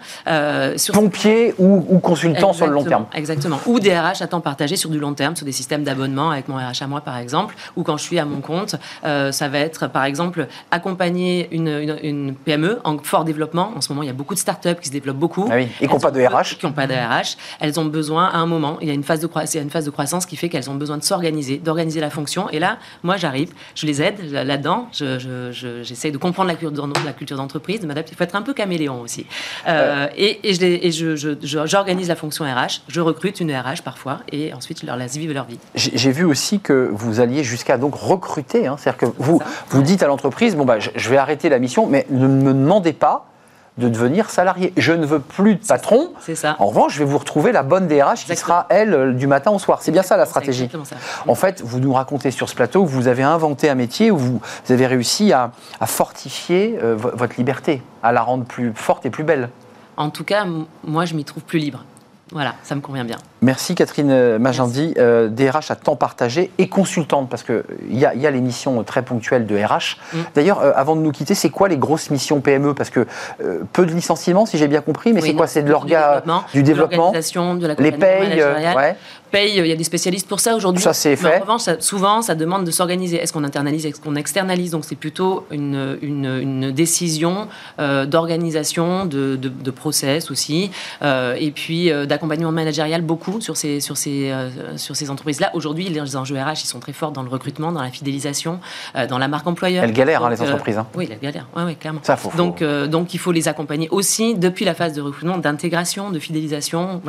Sur... 0.76 0.94
Pompiers 0.94 1.54
ou, 1.58 1.84
ou 1.88 1.98
consultants 1.98 2.43
sur 2.52 2.66
le 2.66 2.72
long 2.72 2.84
terme. 2.84 3.06
Exactement. 3.14 3.58
Ou 3.66 3.80
des 3.80 3.96
RH 3.96 4.22
à 4.22 4.26
temps 4.26 4.40
partagé 4.40 4.76
sur 4.76 4.90
du 4.90 4.98
long 4.98 5.14
terme, 5.14 5.36
sur 5.36 5.46
des 5.46 5.52
systèmes 5.52 5.84
d'abonnement 5.84 6.30
avec 6.30 6.48
mon 6.48 6.56
RH 6.56 6.82
à 6.82 6.86
moi, 6.86 7.00
par 7.00 7.16
exemple. 7.18 7.54
Ou 7.76 7.82
quand 7.82 7.96
je 7.96 8.02
suis 8.02 8.18
à 8.18 8.24
mon 8.24 8.40
compte, 8.40 8.76
euh, 9.04 9.32
ça 9.32 9.48
va 9.48 9.58
être, 9.58 9.86
par 9.86 10.04
exemple, 10.04 10.46
accompagner 10.70 11.48
une, 11.52 11.98
une, 12.02 12.34
PME 12.34 12.80
en 12.84 12.98
fort 12.98 13.24
développement. 13.24 13.72
En 13.76 13.80
ce 13.80 13.90
moment, 13.90 14.02
il 14.02 14.06
y 14.06 14.10
a 14.10 14.14
beaucoup 14.14 14.34
de 14.34 14.38
startups 14.38 14.74
qui 14.80 14.88
se 14.88 14.92
développent 14.92 15.18
beaucoup. 15.18 15.48
Ah 15.50 15.56
oui. 15.56 15.68
Et 15.80 15.86
qui 15.86 15.92
n'ont 15.92 16.00
pas 16.00 16.10
de 16.10 16.20
RH. 16.20 16.58
Qui 16.58 16.66
n'ont 16.66 16.72
pas 16.72 16.86
de 16.86 16.94
RH. 16.94 17.36
Elles 17.60 17.78
ont 17.78 17.84
besoin, 17.84 18.26
à 18.26 18.38
un 18.38 18.46
moment, 18.46 18.78
il 18.80 18.88
y 18.88 18.90
a 18.90 18.94
une 18.94 19.04
phase 19.04 19.20
de, 19.20 19.26
croissance, 19.26 19.54
une 19.54 19.70
phase 19.70 19.84
de 19.84 19.90
croissance 19.90 20.26
qui 20.26 20.36
fait 20.36 20.48
qu'elles 20.48 20.70
ont 20.70 20.74
besoin 20.74 20.98
de 20.98 21.04
s'organiser, 21.04 21.58
d'organiser 21.58 22.00
la 22.00 22.10
fonction. 22.10 22.48
Et 22.50 22.58
là, 22.58 22.78
moi, 23.02 23.16
j'arrive, 23.16 23.52
je 23.74 23.86
les 23.86 24.02
aide 24.02 24.30
là-dedans. 24.30 24.88
J'essaie 24.92 25.52
je, 25.52 26.12
de 26.12 26.18
comprendre 26.18 26.48
la 26.48 26.56
culture, 27.12 27.36
d'entreprise, 27.36 27.80
de 27.80 27.86
m'adapter. 27.86 28.12
Il 28.12 28.16
faut 28.16 28.24
être 28.24 28.36
un 28.36 28.42
peu 28.42 28.54
caméléon 28.54 29.00
aussi. 29.00 29.26
Euh, 29.66 30.08
et, 30.16 30.40
et 30.50 30.90
j'organise 31.64 32.08
la 32.08 32.16
fonction 32.16 32.33
RH, 32.42 32.82
je 32.88 33.00
recrute 33.00 33.40
une 33.40 33.54
RH 33.54 33.82
parfois 33.84 34.18
et 34.32 34.52
ensuite 34.52 34.80
je 34.80 34.86
leur 34.86 34.96
laisse 34.96 35.16
vivre 35.16 35.32
leur 35.32 35.44
vie. 35.44 35.58
J'ai 35.74 36.10
vu 36.10 36.24
aussi 36.24 36.58
que 36.58 36.90
vous 36.92 37.20
alliez 37.20 37.44
jusqu'à 37.44 37.78
donc 37.78 37.94
recruter, 37.94 38.66
hein. 38.66 38.76
c'est-à-dire 38.78 38.98
que 38.98 39.14
vous, 39.18 39.40
vous 39.68 39.82
dites 39.82 40.02
à 40.02 40.08
l'entreprise, 40.08 40.56
bon 40.56 40.64
bah 40.64 40.78
je 40.78 41.10
vais 41.10 41.16
arrêter 41.16 41.48
la 41.48 41.58
mission, 41.58 41.86
mais 41.86 42.06
ne 42.10 42.26
me 42.26 42.52
demandez 42.52 42.92
pas 42.92 43.26
de 43.78 43.88
devenir 43.88 44.30
salarié. 44.30 44.72
Je 44.76 44.92
ne 44.92 45.04
veux 45.04 45.18
plus 45.18 45.56
de 45.56 45.66
patron. 45.66 46.12
C'est 46.20 46.34
ça. 46.34 46.56
En 46.58 46.66
revanche, 46.66 46.94
je 46.94 47.00
vais 47.00 47.04
vous 47.04 47.18
retrouver 47.18 47.50
la 47.50 47.62
bonne 47.62 47.88
DRH 47.88 48.24
qui 48.24 48.36
sera, 48.36 48.66
elle, 48.68 48.94
euh, 48.94 49.12
du 49.12 49.26
matin 49.26 49.50
au 49.50 49.58
soir. 49.58 49.82
C'est 49.82 49.90
bien 49.90 50.02
ça 50.02 50.16
la 50.16 50.26
stratégie. 50.26 50.70
Ça. 50.84 50.96
En 51.26 51.34
fait, 51.34 51.60
vous 51.62 51.80
nous 51.80 51.92
racontez 51.92 52.30
sur 52.30 52.48
ce 52.48 52.54
plateau 52.54 52.84
que 52.84 52.88
vous 52.88 53.08
avez 53.08 53.24
inventé 53.24 53.68
un 53.68 53.74
métier 53.74 54.10
où 54.10 54.16
vous, 54.16 54.40
avez 54.68 54.86
réussi 54.86 55.32
à, 55.32 55.50
fortifier 55.86 56.78
euh, 56.82 56.94
votre 56.96 57.36
liberté, 57.36 57.82
à 58.02 58.12
la 58.12 58.22
rendre 58.22 58.44
plus 58.44 58.72
forte 58.74 59.06
et 59.06 59.10
plus 59.10 59.24
belle. 59.24 59.50
En 59.96 60.10
tout 60.10 60.24
cas, 60.24 60.46
moi, 60.84 61.04
je 61.04 61.14
m'y 61.14 61.24
trouve 61.24 61.42
plus 61.42 61.58
libre. 61.58 61.84
Voilà, 62.30 62.54
ça 62.62 62.74
me 62.74 62.80
convient 62.80 63.04
bien. 63.04 63.18
Merci 63.44 63.74
Catherine 63.74 64.38
Magendie, 64.38 64.94
euh, 64.96 65.28
DRH 65.28 65.70
à 65.70 65.76
temps 65.76 65.96
partagé 65.96 66.50
et 66.56 66.66
consultante, 66.66 67.28
parce 67.28 67.42
qu'il 67.42 67.62
y 67.90 68.06
a, 68.06 68.14
y 68.14 68.26
a 68.26 68.30
les 68.30 68.40
missions 68.40 68.82
très 68.84 69.02
ponctuelles 69.02 69.44
de 69.44 69.54
RH. 69.54 69.98
Mm. 70.14 70.18
D'ailleurs, 70.34 70.62
euh, 70.62 70.72
avant 70.74 70.96
de 70.96 71.02
nous 71.02 71.12
quitter, 71.12 71.34
c'est 71.34 71.50
quoi 71.50 71.68
les 71.68 71.76
grosses 71.76 72.08
missions 72.08 72.40
PME 72.40 72.72
Parce 72.72 72.88
que 72.88 73.00
euh, 73.42 73.60
peu 73.74 73.84
de 73.84 73.92
licenciements, 73.92 74.46
si 74.46 74.56
j'ai 74.56 74.66
bien 74.66 74.80
compris, 74.80 75.12
mais 75.12 75.20
c'est 75.20 75.34
quoi? 75.34 75.46
C'est 75.46 75.62
de 75.62 75.70
l'orga, 75.70 76.22
du 76.54 76.62
développement, 76.62 77.12
de, 77.12 77.74
de 77.74 77.82
les 77.82 77.92
payes, 77.92 78.42
ouais. 78.42 78.96
paye, 79.30 79.58
il 79.58 79.66
y 79.66 79.72
a 79.72 79.76
des 79.76 79.84
spécialistes 79.84 80.26
pour 80.26 80.40
ça 80.40 80.56
aujourd'hui. 80.56 80.82
Ça 80.82 80.94
c'est 80.94 81.14
fait. 81.14 81.36
en 81.36 81.40
revanche, 81.40 81.68
souvent, 81.80 82.22
ça 82.22 82.34
demande 82.34 82.64
de 82.64 82.70
s'organiser. 82.70 83.18
Est-ce 83.18 83.34
qu'on 83.34 83.44
internalise, 83.44 83.84
est-ce 83.84 84.00
qu'on 84.00 84.16
externalise? 84.16 84.70
Donc 84.70 84.86
c'est 84.86 84.94
plutôt 84.94 85.46
une, 85.50 85.98
une, 86.00 86.70
décision 86.70 87.48
d'organisation, 87.78 89.04
de, 89.04 89.36
de, 89.36 89.50
de, 89.50 89.70
process 89.70 90.30
aussi, 90.30 90.70
et 91.02 91.50
puis 91.50 91.90
d'accompagnement 92.06 92.52
managérial 92.52 93.02
beaucoup 93.02 93.33
sur 93.42 93.56
ces, 93.56 93.80
sur 93.80 93.96
ces, 93.96 94.30
euh, 94.30 94.76
sur 94.76 94.96
ces 94.96 95.10
entreprises-là. 95.10 95.50
Aujourd'hui, 95.54 95.88
les 95.88 96.16
enjeux 96.16 96.36
RH, 96.36 96.62
ils 96.62 96.66
sont 96.66 96.80
très 96.80 96.92
forts 96.92 97.12
dans 97.12 97.22
le 97.22 97.28
recrutement, 97.28 97.72
dans 97.72 97.82
la 97.82 97.90
fidélisation, 97.90 98.60
euh, 98.96 99.06
dans 99.06 99.18
la 99.18 99.28
marque 99.28 99.46
employeur. 99.46 99.84
Elles 99.84 99.92
galèrent, 99.92 100.24
hein, 100.24 100.30
les 100.30 100.40
euh, 100.40 100.44
entreprises. 100.44 100.78
Hein. 100.78 100.86
Oui, 100.94 101.08
elles 101.10 101.18
galèrent, 101.18 101.48
ouais, 101.56 101.74
clairement. 101.74 102.00
Ça, 102.02 102.16
faut, 102.16 102.30
donc, 102.36 102.62
donc, 102.62 103.14
il 103.14 103.18
faut 103.18 103.32
les 103.32 103.48
accompagner 103.48 103.88
aussi 103.90 104.34
depuis 104.34 104.64
la 104.64 104.74
phase 104.74 104.92
de 104.92 105.02
recrutement, 105.02 105.38
d'intégration, 105.38 106.10
de 106.10 106.18
fidélisation. 106.18 107.00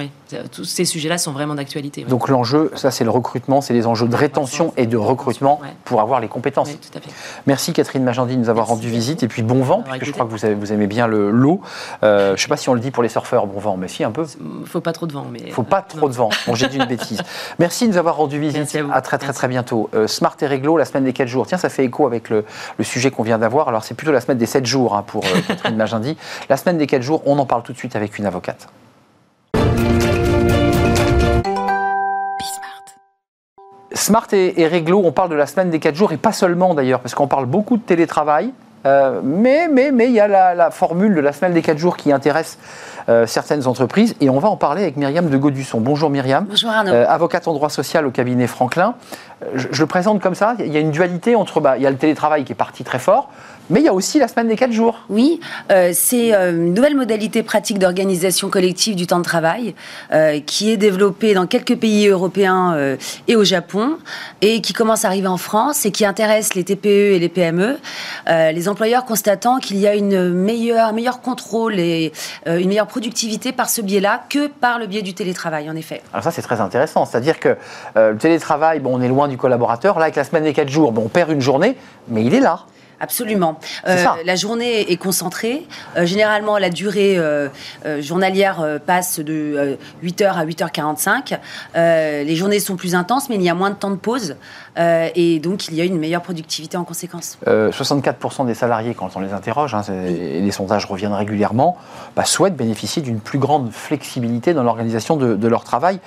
Tous 0.52 0.64
ces 0.64 0.86
sujets-là 0.86 1.18
sont 1.18 1.32
vraiment 1.32 1.56
d'actualité. 1.56 2.04
Donc 2.04 2.30
l'enjeu, 2.30 2.72
ça, 2.76 2.92
c'est 2.92 3.04
le 3.04 3.10
recrutement, 3.10 3.62
c'est 3.62 3.74
les 3.74 3.88
enjeux 3.88 4.08
de 4.08 4.16
rétention 4.16 4.74
et 4.78 4.88
de 4.88 4.98
recrutement 4.98 5.62
pour 5.84 6.02
avoir 6.02 6.20
les 6.20 6.28
compétences. 6.28 6.70
Oui, 6.70 6.78
tout 6.78 6.98
à 6.98 7.02
fait. 7.02 7.12
Merci 7.46 7.74
Catherine 7.74 8.04
Magendie 8.04 8.36
de 8.36 8.42
nous 8.42 8.50
avoir 8.50 8.68
rendu 8.68 8.90
visite 8.90 9.24
et 9.24 9.28
puis 9.28 9.42
bon 9.42 9.62
vent, 9.62 9.84
puisque 9.84 10.06
je 10.06 10.12
crois 10.12 10.26
que 10.26 10.32
vous, 10.32 10.46
avez, 10.46 10.56
vous 10.56 10.72
aimez 10.72 10.88
bien 10.88 11.08
l'eau. 11.08 11.62
je 12.02 12.32
ne 12.32 12.38
sais 12.38 12.48
pas 12.48 12.58
si 12.58 12.70
on 12.70 12.74
le 12.74 12.80
dit 12.80 12.92
pour 12.92 13.04
les 13.04 13.10
surfeurs, 13.10 13.48
bon 13.48 13.60
vent, 13.60 13.78
mais 13.78 13.88
si 13.88 14.04
un 14.04 14.12
peu. 14.12 14.26
Faut 14.66 14.82
pas 14.82 14.94
trop 14.94 15.08
de 15.08 15.14
vent, 15.14 15.28
mais. 15.32 15.52
Faut 15.52 15.64
pas 15.64 15.82
trop 15.82 16.08
de 16.10 16.14
vent. 16.16 16.30
Bon, 16.48 16.56
j'ai 16.56 16.68
dit 16.68 16.78
une 16.78 16.86
bêtise. 16.86 17.22
Merci 17.60 17.86
de 17.86 17.94
nous 17.94 17.98
avoir 17.98 18.16
rendu 18.16 18.40
visite. 18.40 18.78
À, 18.92 19.02
très 19.02 19.18
très 19.18 19.34
très 19.34 19.48
bientôt. 19.48 19.90
Euh, 19.94 20.08
Smart 20.08 20.36
et 20.42 20.48
Réglo, 20.48 20.78
la 20.78 20.86
semaine 20.86 21.04
des 21.04 21.14
4 21.14 21.28
jours. 21.28 21.48
Tiens, 21.48 21.58
ça 21.58 21.70
fait 21.70 21.86
écho 21.86 22.06
avec 22.06 22.30
le, 22.30 22.46
sujet 22.82 23.12
qu'on 23.12 23.24
vient 23.24 23.38
d'avoir. 23.38 23.68
Alors, 23.68 23.84
c'est 23.84 23.96
plutôt 23.96 24.12
la 24.12 24.22
semaine 24.22 24.38
des 24.38 24.46
7 24.46 24.66
jours 24.66 24.96
hein, 24.96 25.04
pour 25.06 25.24
euh, 25.26 25.42
Catherine 25.48 25.76
Magendie. 25.76 26.18
La 26.50 26.58
semaine 26.58 26.78
des 26.78 26.88
4 26.88 27.02
jours, 27.02 27.22
on 27.26 27.38
en 27.38 27.46
parle 27.46 27.64
tout 27.64 27.74
de 27.74 27.78
suite 27.78 27.96
avec 27.96 28.18
une 28.18 28.26
avocate. 28.26 28.68
Smart 33.94 34.28
et, 34.34 34.62
et 34.62 34.68
Réglo, 34.68 35.02
on 35.04 35.12
parle 35.12 35.30
de 35.30 35.36
la 35.36 35.48
semaine 35.48 35.70
des 35.70 35.80
4 35.80 35.96
jours 35.96 36.12
et 36.12 36.18
pas 36.18 36.34
seulement 36.34 36.74
d'ailleurs, 36.74 37.00
parce 37.00 37.16
qu'on 37.16 37.28
parle 37.28 37.46
beaucoup 37.46 37.78
de 37.78 37.82
télétravail, 37.82 38.52
Euh, 38.86 39.22
mais 39.24 39.68
mais 39.68 39.92
mais 39.92 40.06
il 40.08 40.14
y 40.14 40.20
a 40.20 40.28
la, 40.28 40.72
formule 40.72 41.16
de 41.16 41.22
la 41.22 41.34
semaine 41.34 41.54
des 41.54 41.62
4 41.62 41.78
jours 41.78 41.98
qui 41.98 42.12
intéresse 42.12 42.58
euh, 43.10 43.26
certaines 43.26 43.68
entreprises 43.68 44.16
et 44.22 44.30
on 44.30 44.40
va 44.40 44.50
en 44.50 44.58
parler 44.58 44.84
avec 44.84 44.98
Myriam 44.98 45.30
de 45.30 45.38
Gaudusson. 45.38 45.80
Bonjour 45.80 46.10
Myriam. 46.10 46.46
Bonjour 46.48 46.70
Arnaud. 46.70 46.94
avocate 46.94 47.48
en 47.48 47.54
droit 47.54 47.70
social 47.70 48.06
au 48.06 48.12
cabinet 48.12 48.48
Franklin. 48.48 48.96
Je, 49.54 49.68
le 49.80 49.86
présente 49.86 50.22
comme 50.22 50.36
ça. 50.36 50.56
Il 50.60 50.74
y 50.74 50.78
a 50.78 50.80
une 50.80 50.92
dualité 50.92 51.36
entre 51.36 51.60
bah, 51.60 51.78
il 51.78 51.84
y 51.84 51.88
a 51.88 51.92
le 51.92 51.98
télétravail 51.98 52.44
qui 52.44 52.54
est 52.54 52.56
parti 52.56 52.84
très 52.84 53.00
fort. 53.00 53.30
Mais 53.70 53.80
il 53.80 53.84
y 53.84 53.90
a 53.90 53.94
aussi 53.94 54.20
la 54.20 54.28
semaine 54.28 54.48
des 54.48 54.56
4 54.56 54.72
jours. 54.72 55.00
Oui, 55.10 55.40
euh, 55.72 55.90
c'est 55.94 56.36
euh, 56.36 56.52
une 56.52 56.76
nouvelle 56.76 56.96
modalité 56.96 57.42
pratique 57.42 57.80
d'organisation 57.80 58.50
collective 58.50 58.96
du 58.96 59.08
temps 59.08 59.18
de 59.18 59.24
travail 59.24 59.74
euh, 60.14 60.40
qui 60.40 60.70
est 60.70 60.78
développée 60.78 61.34
dans 61.34 61.48
quelques 61.48 61.76
pays 61.76 62.08
européens 62.08 62.46
et 63.28 63.36
au 63.36 63.44
Japon 63.44 63.98
et 64.42 64.62
qui 64.62 64.74
commence 64.74 65.06
à 65.06 65.08
arriver 65.08 65.28
en 65.28 65.38
France 65.38 65.86
et 65.86 65.92
qui 65.92 66.06
intéresse 66.06 66.54
les 66.54 66.64
TPE 66.64 66.86
et 66.86 67.20
les 67.20 67.30
PME. 67.30 67.78
les 68.28 68.70
employeurs 68.70 69.06
constatant 69.06 69.58
qu'il 69.58 69.78
y 69.78 69.88
a 69.88 69.96
une 69.96 70.32
meilleure, 70.32 70.90
un 70.90 70.92
meilleur 70.92 71.22
contrôle 71.22 71.80
et 71.80 72.12
une 72.46 72.68
meilleure 72.68 72.88
productivité 72.88 73.52
par 73.52 73.70
ce 73.70 73.82
biais-là 73.82 74.24
que 74.30 74.48
par 74.48 74.80
le 74.80 74.88
biais 74.88 75.02
du 75.02 75.14
télétravail, 75.14 75.70
en 75.70 75.76
effet. 75.76 76.02
Alors 76.14 76.24
ça, 76.24 76.32
c'est 76.32 76.42
très 76.42 76.62
intéressant. 76.62 77.06
C'est-à-dire 77.06 77.40
que 77.40 77.56
le 77.96 78.18
télétravail, 78.18 78.80
bon, 78.80 78.98
on 78.98 79.02
est 79.02 79.08
loin 79.08 79.28
du 79.28 79.35
collaborateur. 79.38 79.98
Là, 80.00 80.06
avec 80.06 80.16
la 80.16 80.24
semaine 80.24 80.44
des 80.44 80.54
4 80.54 80.70
jours, 80.70 80.92
bon, 80.92 81.04
on 81.06 81.10
perd 81.10 81.32
une 81.32 81.42
journée, 81.42 81.76
mais 82.08 82.24
il 82.24 82.34
est 82.34 82.40
là. 82.40 82.66
Absolument. 83.00 83.60
Euh, 83.88 84.04
la 84.24 84.36
journée 84.36 84.92
est 84.92 84.98
concentrée. 84.98 85.68
Euh, 85.98 86.06
généralement, 86.06 86.58
la 86.58 86.70
durée 86.70 87.18
euh, 87.18 87.50
journalière 88.00 88.80
passe 88.86 89.20
de 89.20 89.78
8h 90.04 90.34
à 90.34 90.46
8h45. 90.46 91.38
les 91.76 92.36
journées 92.36 92.60
sont 92.60 92.76
plus 92.76 92.96
intenses, 92.96 93.30
mais 93.30 93.36
il 93.36 93.42
y 93.42 93.50
a 93.50 93.54
moins 93.54 93.70
de 93.70 93.76
temps 93.76 93.92
de 93.92 93.96
pause. 93.96 94.38
Et 94.78 95.40
donc, 95.40 95.68
il 95.68 95.76
y 95.76 95.82
a 95.82 95.84
une 95.84 95.98
meilleure 95.98 96.22
productivité 96.22 96.78
en 96.78 96.84
conséquence. 96.84 97.38
64% 97.46 98.46
des 98.46 98.54
salariés, 98.54 98.94
quand 98.94 99.16
on 99.16 99.20
les 99.20 99.34
interroge, 99.34 99.74
hein, 99.74 99.82
et 100.08 100.42
les 100.42 100.52
sondages 100.52 100.86
reviennent 100.86 101.14
régulièrement, 101.14 101.78
bah, 102.16 102.26
souhaitent 102.26 102.56
bénéficier 102.56 103.02
d'une 103.02 103.20
plus 103.20 103.40
grande 103.40 103.72
flexibilité 103.72 104.54
dans 104.54 104.64
l'organisation 104.64 105.18
de, 105.18 105.48
leur 105.48 105.64
travail. 105.64 106.00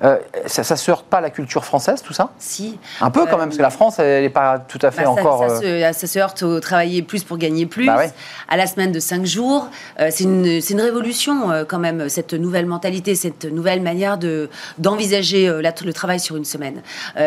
ça 0.00 0.74
ne 0.74 0.76
se 0.76 0.90
heurte 0.90 1.06
pas 1.06 1.18
à 1.18 1.20
la 1.20 1.30
culture 1.30 1.64
française, 1.64 2.02
tout 2.02 2.12
ça 2.12 2.30
Si. 2.38 2.78
Un 3.00 3.10
peu 3.10 3.26
quand 3.26 3.38
même, 3.38 3.48
parce 3.48 3.58
que 3.58 3.62
la 3.62 3.70
France, 3.70 3.98
elle 3.98 4.22
n'est 4.22 4.30
pas 4.30 4.58
tout 4.58 4.78
à 4.82 4.90
fait 4.90 5.04
bah, 5.04 5.10
encore... 5.10 5.48
Ça, 5.48 5.60
se, 5.60 5.92
ça 5.92 6.06
se 6.06 6.18
heurte 6.18 6.60
travailler 6.60 7.02
plus 7.02 7.24
pour 7.24 7.38
gagner 7.38 7.66
plus, 7.66 7.86
bah 7.86 8.06
à 8.48 8.56
la 8.56 8.66
semaine 8.66 8.92
de 8.92 9.00
5 9.00 9.24
jours. 9.24 9.68
Euh, 10.00 10.08
c'est 10.10 10.24
une, 10.24 10.60
une, 10.70 10.80
révolution 10.80 11.50
euh, 11.50 11.64
quand 11.64 11.78
même, 11.78 12.08
cette 12.08 12.34
nouvelle 12.34 12.66
mentalité, 12.66 13.14
cette 13.14 13.44
nouvelle 13.44 13.80
manière 13.80 14.18
de, 14.18 14.48
d'envisager 14.78 15.48
euh, 15.48 15.62
le 15.62 15.92
travail 15.92 16.20
sur 16.20 16.36
une 16.36 16.44
semaine. 16.44 16.82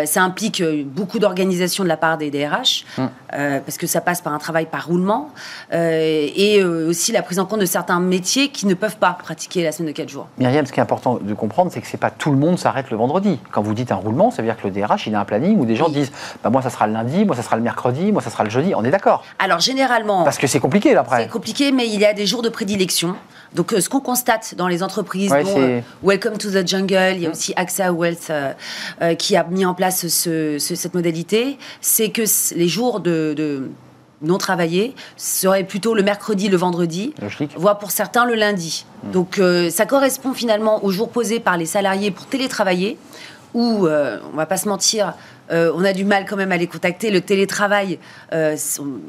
ça 0.06 0.24
implique 0.24 0.64
beaucoup 0.90 1.20
d'organisation 1.20 1.84
de 1.84 1.90
la 1.90 1.98
part 1.98 2.18
des 2.18 2.32
DRH, 2.32 2.86
hum. 2.98 3.10
parce 3.32 3.78
que 3.78 3.88
ça 3.88 4.02
passe 4.02 4.22
par 4.22 4.34
un 4.34 4.40
travail 4.40 4.66
par 4.66 4.88
roulement, 4.88 5.30
et 5.72 6.64
aussi 6.64 7.12
la 7.12 7.22
prise 7.22 7.40
en 7.40 7.46
compte 7.46 7.60
de 7.60 7.66
certains 7.66 8.00
métiers 8.00 8.50
qui 8.50 8.66
ne 8.66 8.74
peuvent 8.74 8.98
pas 8.98 9.14
pratiquer 9.14 9.64
la 9.64 9.72
semaine 9.72 9.92
de 9.92 9.98
4 9.98 10.10
jours. 10.10 10.28
Myriam, 10.38 10.66
ce 10.66 10.72
qui 10.72 10.80
est 10.80 10.84
important 10.84 11.20
de 11.22 11.34
comprendre, 11.34 11.72
c'est 11.72 11.82
que 11.82 11.88
c'est 11.88 11.98
pas 11.98 12.12
tout 12.12 12.32
le 12.32 12.38
monde 12.38 12.58
s'arrête 12.58 12.90
le 12.92 12.98
vendredi. 12.98 13.40
Quand 13.52 13.62
vous 13.62 13.74
dites 13.74 13.92
un 13.92 13.96
roulement, 13.96 14.32
ça 14.32 14.42
veut 14.42 14.48
dire 14.48 14.58
que 14.58 14.68
le 14.68 14.74
DRH, 14.74 15.08
il 15.08 15.16
a 15.16 15.20
un 15.20 15.26
planning 15.26 15.60
où 15.60 15.66
des 15.66 15.76
gens 15.76 15.90
disent 15.90 16.12
bah, 16.44 16.50
moi, 16.50 16.62
ça 16.62 16.70
sera 16.70 16.88
le 16.88 16.94
lundi, 16.94 17.26
moi, 17.26 17.36
ça 17.36 17.44
sera 17.44 17.56
le 17.56 17.62
mercredi, 17.62 18.12
moi, 18.12 18.22
ça 18.22 18.30
sera 18.30 18.44
le 18.44 18.50
jeudi. 18.50 18.74
On 18.76 18.84
est 18.84 18.92
d'accord. 18.92 19.24
Alors 19.40 19.60
généralement. 19.60 20.24
Parce 20.24 20.38
que 20.38 20.48
c'est 20.48 20.60
compliqué 20.60 20.94
là 20.94 21.02
après. 21.02 21.24
C'est 21.24 21.30
compliqué, 21.30 21.72
mais 21.72 21.88
il 21.88 22.00
y 22.00 22.06
a 22.06 22.14
des 22.14 22.26
jours 22.26 22.42
de 22.42 22.50
prédilection. 22.50 23.16
Donc 23.56 23.74
euh, 23.74 23.82
ce 23.82 23.90
qu'on 23.90 24.00
constate 24.00 24.56
dans 24.56 24.68
les 24.68 24.84
entreprises, 24.84 25.32
dont, 25.32 25.56
euh, 25.58 25.82
Welcome 26.04 26.38
to 26.38 26.52
the 26.52 26.68
Jungle, 26.68 27.16
il 27.16 27.22
y 27.22 27.26
a 27.26 27.30
mm. 27.30 27.32
aussi 27.32 27.54
AXA 27.56 27.92
Wealth 27.92 28.30
euh, 28.30 29.16
qui 29.16 29.36
a 29.36 29.44
mis 29.44 29.66
en 29.66 29.74
place 29.74 30.06
cette 30.80 30.94
modalité, 30.94 31.58
c'est 31.82 32.10
que 32.10 32.24
les 32.56 32.68
jours 32.68 33.00
de, 33.00 33.70
non 34.22 34.38
travaillés 34.38 34.96
seraient 35.18 35.64
plutôt 35.64 35.94
le 35.94 36.04
mercredi, 36.04 36.50
le 36.50 36.58
vendredi, 36.58 37.14
voire 37.56 37.78
pour 37.78 37.92
certains 37.92 38.26
le 38.26 38.36
lundi. 38.36 38.86
Mm. 39.04 39.12
Donc 39.12 39.42
ça 39.70 39.86
correspond 39.86 40.34
finalement 40.34 40.84
aux 40.84 40.92
jours 40.92 41.10
posés 41.10 41.40
par 41.40 41.58
les 41.58 41.66
salariés 41.66 42.12
pour 42.12 42.26
télétravailler, 42.26 42.98
où, 43.54 43.88
on 43.88 44.36
va 44.38 44.46
pas 44.46 44.58
se 44.58 44.68
mentir, 44.68 45.14
euh, 45.52 45.72
on 45.76 45.84
a 45.84 45.94
du 45.94 46.06
mal 46.06 46.26
quand 46.26 46.36
même 46.36 46.52
à 46.52 46.58
les 46.58 46.68
contacter. 46.68 47.10
Le 47.12 47.22
télétravail 47.22 48.00
euh, 48.34 48.56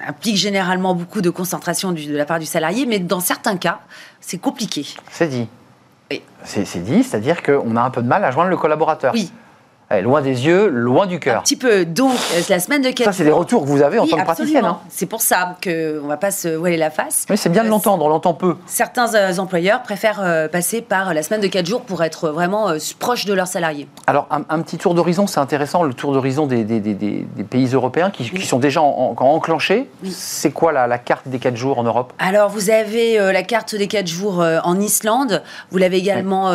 implique 0.06 0.36
généralement 0.36 0.94
beaucoup 0.94 1.20
de 1.20 1.30
concentration 1.30 1.92
de 1.92 2.16
la 2.16 2.24
part 2.24 2.38
du 2.38 2.46
salarié, 2.46 2.86
mais 2.86 2.98
dans 2.98 3.20
certains 3.20 3.56
cas, 3.56 3.80
c'est 4.20 4.38
compliqué. 4.38 4.86
C'est 5.10 5.28
dit. 5.28 5.48
C'est 6.44 6.82
dit, 6.82 7.04
c'est-à-dire 7.04 7.42
qu'on 7.42 7.76
a 7.76 7.82
un 7.82 7.90
peu 7.90 8.02
de 8.02 8.08
mal 8.08 8.24
à 8.24 8.30
joindre 8.30 8.50
le 8.50 8.56
collaborateur. 8.56 9.12
Oui. 9.14 9.30
Loin 9.90 10.22
des 10.22 10.46
yeux, 10.46 10.68
loin 10.68 11.06
du 11.06 11.18
cœur. 11.18 11.40
Un 11.40 11.42
petit 11.42 11.56
peu. 11.56 11.84
Donc, 11.84 12.12
euh, 12.12 12.40
la 12.48 12.60
semaine 12.60 12.80
de 12.80 12.90
4 12.90 13.06
Ça, 13.06 13.12
c'est 13.12 13.24
des 13.24 13.32
retours 13.32 13.62
que 13.62 13.66
vous 13.66 13.82
avez 13.82 13.98
en 13.98 14.06
tant 14.06 14.18
que 14.18 14.22
praticienne. 14.22 14.64
Hein. 14.64 14.78
C'est 14.88 15.06
pour 15.06 15.20
ça 15.20 15.56
qu'on 15.60 15.68
ne 15.68 16.06
va 16.06 16.16
pas 16.16 16.30
se 16.30 16.46
voiler 16.46 16.76
la 16.76 16.90
face. 16.90 17.26
Mais 17.28 17.36
c'est 17.36 17.48
bien 17.48 17.62
de 17.62 17.66
euh, 17.66 17.70
l'entendre, 17.70 18.04
on 18.04 18.08
l'entend 18.08 18.32
peu. 18.32 18.56
Certains 18.66 19.12
euh, 19.16 19.36
employeurs 19.38 19.82
préfèrent 19.82 20.48
passer 20.52 20.80
par 20.80 21.12
la 21.12 21.24
semaine 21.24 21.40
de 21.40 21.48
4 21.48 21.66
jours 21.66 21.80
pour 21.80 22.04
être 22.04 22.28
vraiment 22.28 22.68
proche 23.00 23.24
de 23.24 23.34
leurs 23.34 23.48
salariés. 23.48 23.88
Alors, 24.06 24.28
un, 24.30 24.62
petit 24.62 24.78
tour 24.78 24.94
d'horizon, 24.94 25.26
c'est 25.26 25.40
intéressant, 25.40 25.82
le 25.82 25.92
tour 25.92 26.12
d'horizon 26.12 26.46
des, 26.46 26.64
pays 27.50 27.66
européens 27.66 28.10
qui, 28.10 28.46
sont 28.46 28.60
déjà 28.60 28.80
en, 28.80 29.16
enclenchés. 29.18 29.90
C'est 30.08 30.52
quoi 30.52 30.70
la, 30.70 30.86
la, 30.86 30.98
carte 30.98 31.26
des 31.26 31.40
4 31.40 31.56
jours 31.56 31.80
en 31.80 31.82
Europe? 31.82 32.12
Alors, 32.20 32.48
vous 32.48 32.70
avez 32.70 33.16
la 33.32 33.42
carte 33.42 33.74
des 33.74 33.88
4 33.88 34.06
jours 34.06 34.44
en 34.62 34.78
Islande. 34.78 35.42
Vous 35.72 35.78
l'avez 35.78 35.96
également 35.96 36.52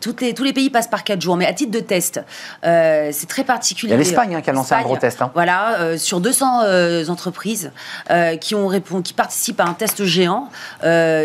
toutes 0.00 0.20
les, 0.20 0.34
tous 0.34 0.44
les 0.44 0.52
pays 0.52 0.70
passent 0.70 0.88
par 0.88 1.04
4 1.04 1.20
jours, 1.20 1.36
mais 1.36 1.46
à 1.46 1.52
titre 1.52 1.70
de 1.70 1.80
test, 1.80 2.20
euh, 2.64 3.10
c'est 3.12 3.28
très 3.28 3.44
particulier. 3.44 3.92
Il 3.92 3.92
y 3.92 3.94
a 3.94 3.98
l'Espagne 3.98 4.34
hein, 4.34 4.42
qui 4.42 4.50
a 4.50 4.52
lancé 4.52 4.74
un 4.74 4.82
gros 4.82 4.96
test. 4.96 5.22
Hein. 5.22 5.30
Voilà, 5.34 5.80
euh, 5.80 5.98
sur 5.98 6.20
200 6.20 6.62
euh, 6.64 7.06
entreprises 7.08 7.70
qui, 8.40 8.54
ont 8.54 8.70
qui 9.02 9.12
participent 9.12 9.60
à 9.60 9.64
un 9.64 9.74
test 9.74 10.04
géant 10.04 10.48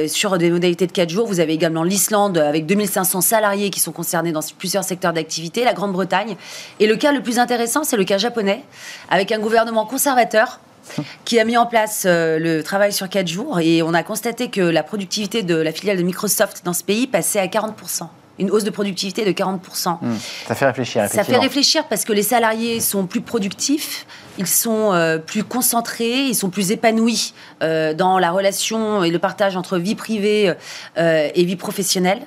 sur 0.08 0.38
des 0.38 0.50
modalités 0.50 0.88
de 0.88 0.92
4 0.92 1.10
jours. 1.10 1.28
Vous 1.28 1.40
avez 1.40 1.54
également 1.54 1.84
l'Islande 1.84 2.38
avec 2.38 2.66
2500 2.66 3.22
salariés 3.22 3.70
qui 3.70 3.80
sont 3.80 3.92
concernés 3.92 4.32
dans 4.32 4.42
plusieurs 4.58 4.84
secteurs 4.84 5.14
d'activité, 5.14 5.64
la 5.64 5.74
Grande-Bretagne. 5.74 6.36
Et 6.80 6.88
le 6.88 6.96
cas 6.96 7.12
le 7.12 7.22
plus 7.22 7.40
intéressant, 7.40 7.84
c'est 7.84 7.98
le 7.98 8.04
cas 8.04 8.18
japonais, 8.18 8.64
avec 9.10 9.32
un 9.32 9.40
gouvernement 9.40 9.86
conservateur 9.86 10.60
qui 11.26 11.40
a 11.40 11.46
mis 11.46 11.58
en 11.58 11.66
place 11.66 12.04
euh, 12.06 12.40
le 12.40 12.64
travail 12.64 12.94
sur 12.94 13.10
4 13.10 13.28
jours 13.28 13.60
et 13.60 13.82
on 13.82 13.94
a 13.94 14.04
constaté 14.04 14.50
que 14.50 14.62
la 14.62 14.84
productivité 14.84 15.44
de 15.44 15.56
la 15.56 15.72
filiale 15.72 15.98
de 15.98 16.04
Microsoft 16.04 16.62
dans 16.64 16.74
ce 16.74 16.84
pays 16.84 17.08
passait 17.08 17.40
à 17.40 17.48
40% 17.48 18.08
une 18.40 18.52
hausse 18.52 18.64
de 18.64 18.70
productivité 18.70 19.26
de 19.26 19.32
40%. 19.32 19.98
Hmm. 20.00 20.16
ça 20.48 20.56
fait 20.56 20.66
réfléchir. 20.66 21.08
Ça 21.10 21.24
fait 21.24 21.38
réfléchir 21.38 21.86
parce 21.88 22.06
que 22.06 22.14
les 22.14 22.22
salariés 22.22 22.80
sont 22.80 23.08
plus 23.08 23.22
productifs, 23.22 24.06
ils 24.38 24.48
sont 24.48 24.94
euh, 24.94 25.18
plus 25.18 25.44
concentrés, 25.44 26.26
ils 26.26 26.36
sont 26.36 26.50
plus 26.50 26.72
épanouis 26.72 27.34
euh, 27.64 27.94
dans 27.94 28.20
la 28.20 28.32
relation 28.32 29.04
et 29.04 29.12
le 29.12 29.20
partage 29.20 29.58
entre 29.58 29.78
vie 29.78 29.96
privée 29.96 30.54
et 30.98 31.44
vie 31.44 31.56
professionnelle. 31.56 32.22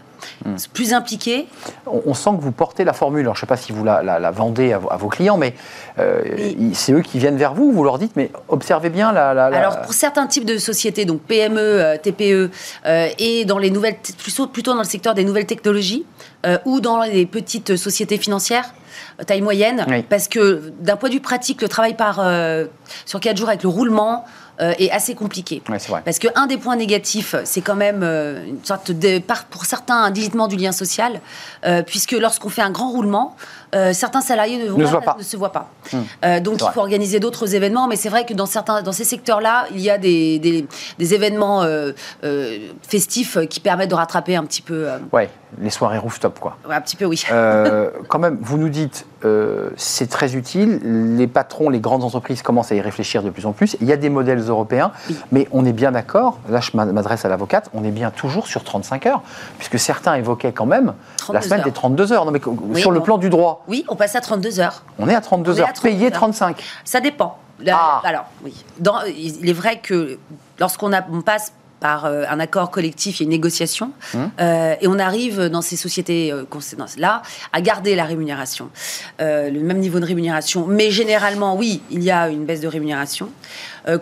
Hmm. 0.44 0.56
plus 0.72 0.92
impliqué. 0.92 1.46
On, 1.86 2.14
sent 2.14 2.30
que 2.36 2.42
vous 2.42 2.52
portez 2.52 2.84
la 2.84 2.92
formule. 2.92 3.22
Alors, 3.22 3.34
je 3.34 3.38
ne 3.38 3.40
sais 3.42 3.46
pas 3.46 3.56
si 3.56 3.72
vous 3.72 3.84
la, 3.84 4.30
vendez 4.30 4.72
à, 4.72 4.78
vos 4.78 5.08
clients, 5.08 5.36
mais 5.36 5.54
euh, 5.98 6.22
c'est 6.72 6.92
eux 6.92 7.02
qui 7.02 7.18
viennent 7.18 7.36
vers 7.36 7.54
vous. 7.54 7.72
Vous 7.72 7.84
leur 7.84 7.98
dites, 7.98 8.12
mais 8.16 8.30
observez 8.48 8.90
bien 8.90 9.12
la. 9.12 9.30
Alors, 9.46 9.82
pour 9.82 9.92
certains 9.92 10.26
types 10.26 10.44
de 10.44 10.58
sociétés, 10.58 11.04
donc 11.04 11.20
PME, 11.22 11.58
euh, 11.58 11.96
TPE, 11.96 12.50
euh, 12.86 13.08
et 13.18 13.44
dans 13.44 13.58
les 13.58 13.70
nouvelles, 13.70 13.96
plutôt, 14.18 14.46
plutôt 14.46 14.72
dans 14.72 14.78
le 14.78 14.84
secteur 14.84 15.14
des 15.14 15.24
nouvelles 15.24 15.46
technologies, 15.46 16.04
ou 16.64 16.80
dans 16.80 17.02
les 17.02 17.26
petites 17.26 17.76
sociétés 17.76 18.16
financières, 18.16 18.72
taille 19.26 19.40
moyenne, 19.40 19.86
parce 20.08 20.28
que 20.28 20.72
d'un 20.80 20.96
point 20.96 21.08
de 21.08 21.14
vue 21.14 21.20
pratique, 21.20 21.62
le 21.62 21.68
travail 21.68 21.94
par, 21.94 22.22
sur 23.04 23.20
4 23.20 23.36
jours 23.36 23.48
avec 23.48 23.62
le 23.62 23.68
roulement, 23.68 24.24
euh, 24.60 24.74
est 24.78 24.90
assez 24.90 25.14
compliqué. 25.14 25.62
Parce 26.04 26.18
qu'un 26.18 26.46
des 26.46 26.58
points 26.58 26.76
négatifs, 26.76 27.34
c'est 27.44 27.62
quand 27.62 27.76
même 27.76 28.02
euh, 28.02 28.44
une 28.44 28.62
sorte 28.62 28.90
de, 28.90 29.18
pour 29.48 29.64
certains, 29.64 30.02
un 30.02 30.10
digitement 30.10 30.48
du 30.48 30.56
lien 30.56 30.72
social, 30.72 31.22
euh, 31.64 31.82
puisque 31.82 32.12
lorsqu'on 32.12 32.50
fait 32.50 32.60
un 32.60 32.70
grand 32.70 32.90
roulement, 32.90 33.36
certains 33.92 34.20
salariés 34.20 34.58
ne, 34.58 34.72
ne, 34.72 35.22
se 35.22 35.36
voient 35.36 35.52
pas. 35.52 35.68
Hmm. 35.92 36.40
donc 36.40 36.60
il 36.60 36.72
faut 36.72 36.80
organiser 36.80 37.20
d'autres 37.20 37.54
événements, 37.54 37.88
mais 37.88 37.96
c'est 37.96 38.08
vrai 38.08 38.24
que 38.24 38.34
dans, 38.34 38.46
certains, 38.46 38.82
dans 38.82 38.92
ces 38.92 39.04
secteurs-là, 39.04 39.66
il 39.72 39.80
y 39.80 39.90
a 39.90 39.98
des, 39.98 40.38
des, 40.38 41.14
événements 41.14 41.64
festifs 42.86 43.38
qui 43.48 43.60
permettent 43.60 43.90
de 43.90 43.94
rattraper 43.94 44.36
un 44.36 44.44
petit 44.44 44.62
peu. 44.62 44.88
Ouais, 45.12 45.28
les 45.60 45.70
soirées 45.70 45.98
rooftop, 45.98 46.38
quoi. 46.38 46.56
un 46.68 46.80
petit 46.80 46.96
peu, 46.96 47.04
oui. 47.04 47.22
quand 48.08 48.18
même, 48.18 48.38
vous 48.40 48.58
nous 48.58 48.68
dites, 48.68 49.06
c'est 49.76 50.08
très 50.08 50.36
utile. 50.36 50.80
Les 51.16 51.26
patrons, 51.26 51.68
les 51.68 51.80
grandes 51.80 52.04
entreprises 52.04 52.42
commencent 52.42 52.72
à 52.72 52.74
y 52.74 52.80
réfléchir 52.80 53.22
de 53.22 53.30
plus 53.30 53.46
en 53.46 53.52
plus. 53.52 53.76
Il 53.80 53.86
y 53.86 53.92
a 53.92 53.96
des 53.96 54.10
modèles 54.10 54.40
européens. 54.40 54.92
Mais 55.32 55.48
on 55.52 55.64
est 55.64 55.72
bien 55.72 55.92
d'accord, 55.92 56.38
là 56.48 56.60
je 56.60 56.76
m'adresse 56.76 57.24
à 57.24 57.28
l'avocate, 57.28 57.70
on 57.74 57.84
est 57.84 57.90
bien 57.90 58.10
toujours 58.10 58.46
sur 58.46 58.64
35 58.64 59.06
heures, 59.06 59.22
puisque 59.58 59.78
certains 59.78 60.14
évoquaient 60.14 60.52
quand 60.52 60.66
même 60.66 60.94
la 61.32 61.40
semaine 61.40 61.62
des 61.62 61.72
32 61.72 62.12
heures. 62.12 62.24
Non, 62.24 62.32
mais 62.32 62.40
sur 62.78 62.90
le 62.90 63.00
plan 63.00 63.18
du 63.18 63.30
droit. 63.30 63.59
Oui, 63.68 63.84
on 63.88 63.96
passe 63.96 64.14
à 64.16 64.20
32 64.20 64.60
heures. 64.60 64.82
On 64.98 65.08
est 65.08 65.14
à 65.14 65.20
32 65.20 65.60
heures, 65.60 65.72
payé 65.82 66.10
35. 66.10 66.62
Ça 66.84 67.00
dépend. 67.00 67.38
Ah. 67.70 68.00
Alors, 68.04 68.24
oui. 68.42 68.54
Dans, 68.78 69.02
il 69.04 69.48
est 69.48 69.54
vrai 69.54 69.80
que 69.80 70.18
lorsqu'on 70.58 70.92
on 70.92 71.22
passe 71.22 71.52
par 71.80 72.04
un 72.04 72.40
accord 72.40 72.70
collectif 72.70 73.20
et 73.20 73.24
une 73.24 73.30
négociation. 73.30 73.92
Mmh. 74.14 74.18
et 74.80 74.86
on 74.86 74.98
arrive 74.98 75.46
dans 75.46 75.62
ces 75.62 75.76
sociétés-là 75.76 77.22
à 77.52 77.60
garder 77.60 77.94
la 77.94 78.04
rémunération, 78.04 78.70
le 79.18 79.60
même 79.60 79.78
niveau 79.78 79.98
de 80.00 80.04
rémunération. 80.04 80.66
Mais 80.66 80.90
généralement, 80.90 81.56
oui, 81.56 81.82
il 81.90 82.02
y 82.02 82.10
a 82.10 82.28
une 82.28 82.44
baisse 82.44 82.60
de 82.60 82.68
rémunération. 82.68 83.30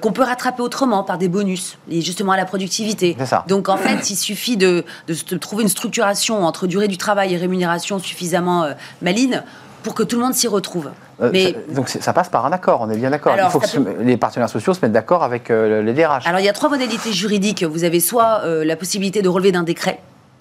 qu'on 0.00 0.12
peut 0.12 0.22
rattraper 0.22 0.62
autrement 0.62 1.04
par 1.04 1.18
des 1.18 1.28
bonus 1.28 1.78
et 1.90 2.00
justement 2.00 2.32
à 2.32 2.36
la 2.36 2.44
productivité. 2.44 3.16
Donc 3.46 3.68
en 3.68 3.76
fait, 3.76 4.10
il 4.10 4.16
suffit 4.16 4.56
de, 4.56 4.84
de, 5.06 5.36
trouver 5.36 5.62
une 5.62 5.68
structuration 5.68 6.44
entre 6.44 6.66
durée 6.66 6.88
du 6.88 6.98
travail 6.98 7.34
et 7.34 7.36
rémunération 7.36 7.98
suffisamment 7.98 8.68
maligne 9.02 9.42
pour 9.82 9.94
que 9.94 10.02
tout 10.02 10.16
le 10.16 10.22
monde 10.22 10.34
s'y 10.34 10.48
retrouve. 10.48 10.90
Euh, 11.20 11.30
Mais... 11.32 11.54
donc 11.70 11.88
ça 11.88 12.12
passe 12.12 12.28
par 12.28 12.46
un 12.46 12.52
accord, 12.52 12.80
on 12.80 12.90
est 12.90 12.96
bien 12.96 13.10
d'accord. 13.10 13.34
Il 13.36 13.50
faut 13.50 13.60
que 13.60 14.02
les 14.02 14.16
partenaires 14.16 14.48
sociaux 14.48 14.74
se 14.74 14.80
mettent 14.82 14.92
d'accord 14.92 15.24
avec 15.24 15.50
euh, 15.50 15.82
les 15.82 15.92
DRH. 15.92 16.26
Alors 16.26 16.40
il 16.40 16.44
y 16.44 16.48
a 16.48 16.52
trois 16.52 16.68
modalités 16.68 17.12
juridiques. 17.12 17.64
Vous 17.64 17.84
avez 17.84 18.00
soit 18.00 18.40
euh, 18.44 18.64
la 18.64 18.76
possibilité 18.76 19.22
de 19.22 19.28
relever 19.28 19.52
d'un 19.52 19.62
décret, 19.62 20.00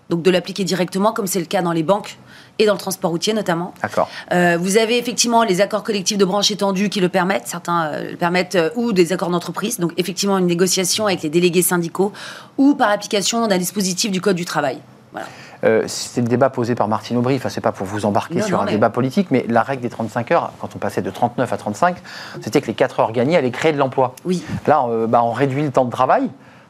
donc 0.10 0.22
de 0.22 0.32
l'appliquer 0.32 0.63
directement, 0.63 1.13
comme 1.13 1.27
c'est 1.27 1.39
le 1.39 1.46
cas 1.46 1.62
dans 1.62 1.72
les 1.72 1.84
banques 1.84 2.17
et 2.60 2.65
dans 2.65 2.74
le 2.74 2.79
transport 2.79 3.12
routier 3.12 3.34
notamment. 3.34 3.74
D'accord. 3.84 4.10
vous 4.32 4.77
avez 4.77 4.98
effectivement 4.98 5.44
les 5.44 5.62
accords 5.62 5.84
collectifs 5.84 6.17
de 6.17 6.25
branche 6.25 6.50
étendus 6.50 6.89
qui 6.89 7.00
le 7.00 7.10
permettent, 7.10 7.46
certains 7.46 8.01
le 8.01 8.15
permettent, 8.15 8.58
ou 8.75 8.94
des 8.94 9.13
accords 9.13 9.29
d'entreprise, 9.29 9.79
donc 9.79 9.94
effectivement 9.98 10.39
une 10.39 10.48
négociation 10.48 11.06
avec 11.06 11.22
les 11.22 11.29
délégués 11.29 11.62
syndicaux, 11.62 12.12
ou 12.58 12.74
par 12.74 12.89
application 12.89 13.46
d'un 13.46 13.60
dispositif 13.60 14.10
du 14.10 14.22
Code 14.22 14.36
du 14.36 14.46
travail. 14.46 14.79
Voilà. 15.12 15.27
Euh, 15.63 15.83
c'est 15.87 16.21
le 16.21 16.27
débat 16.27 16.49
posé 16.49 16.75
par 16.75 16.87
Martine 16.87 17.17
Aubry, 17.17 17.35
enfin 17.35 17.49
c'est 17.49 17.61
pas 17.61 17.71
pour 17.71 17.85
vous 17.85 18.05
embarquer 18.05 18.41
sur 18.41 18.61
un 18.61 18.65
débat 18.65 18.89
politique, 18.89 19.27
mais 19.31 19.45
la 19.47 19.63
règle 19.63 19.81
des 19.81 19.89
35 19.89 20.31
heures, 20.31 20.51
quand 20.59 20.75
on 20.75 20.79
passait 20.79 21.01
de 21.01 21.09
39 21.09 21.51
à 21.51 21.57
35, 21.57 21.97
c'était 22.41 22.61
que 22.61 22.67
les 22.67 22.73
4 22.73 22.99
heures 22.99 23.11
gagnées 23.11 23.37
allaient 23.37 23.51
créer 23.51 23.73
de 23.73 23.77
l'emploi. 23.77 24.13
Oui. 24.25 24.43
Là, 24.67 24.85
euh, 24.89 25.07
bah, 25.07 25.21
on 25.23 25.31
réduit 25.31 25.63
le 25.63 25.71
temps 25.71 25.85
de 25.85 25.91
travail. 25.91 26.29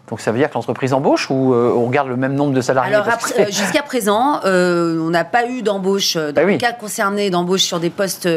Donc 0.09 0.21
ça 0.21 0.31
veut 0.31 0.37
dire 0.37 0.49
que 0.49 0.53
l'entreprise 0.53 0.93
embauche 0.93 1.29
ou 1.29 1.53
euh, 1.53 1.73
on 1.75 1.87
regarde 1.87 2.07
le 2.07 2.15
même 2.15 2.33
nombre 2.33 2.53
de 2.53 2.61
salariés 2.61 2.95
Alors 2.95 3.07
jusqu'à 3.49 3.83
présent, 3.83 4.39
on 4.45 5.09
n'a 5.09 5.25
pas 5.25 5.49
eu 5.49 5.61
d'embauche, 5.61 6.15
dans 6.15 6.31
bah 6.31 6.43
le 6.43 6.57
cas 6.57 6.71
concerné 6.71 7.29
d'embauche 7.29 7.63
sur 7.63 7.81
des 7.81 7.89
postes 7.89 8.27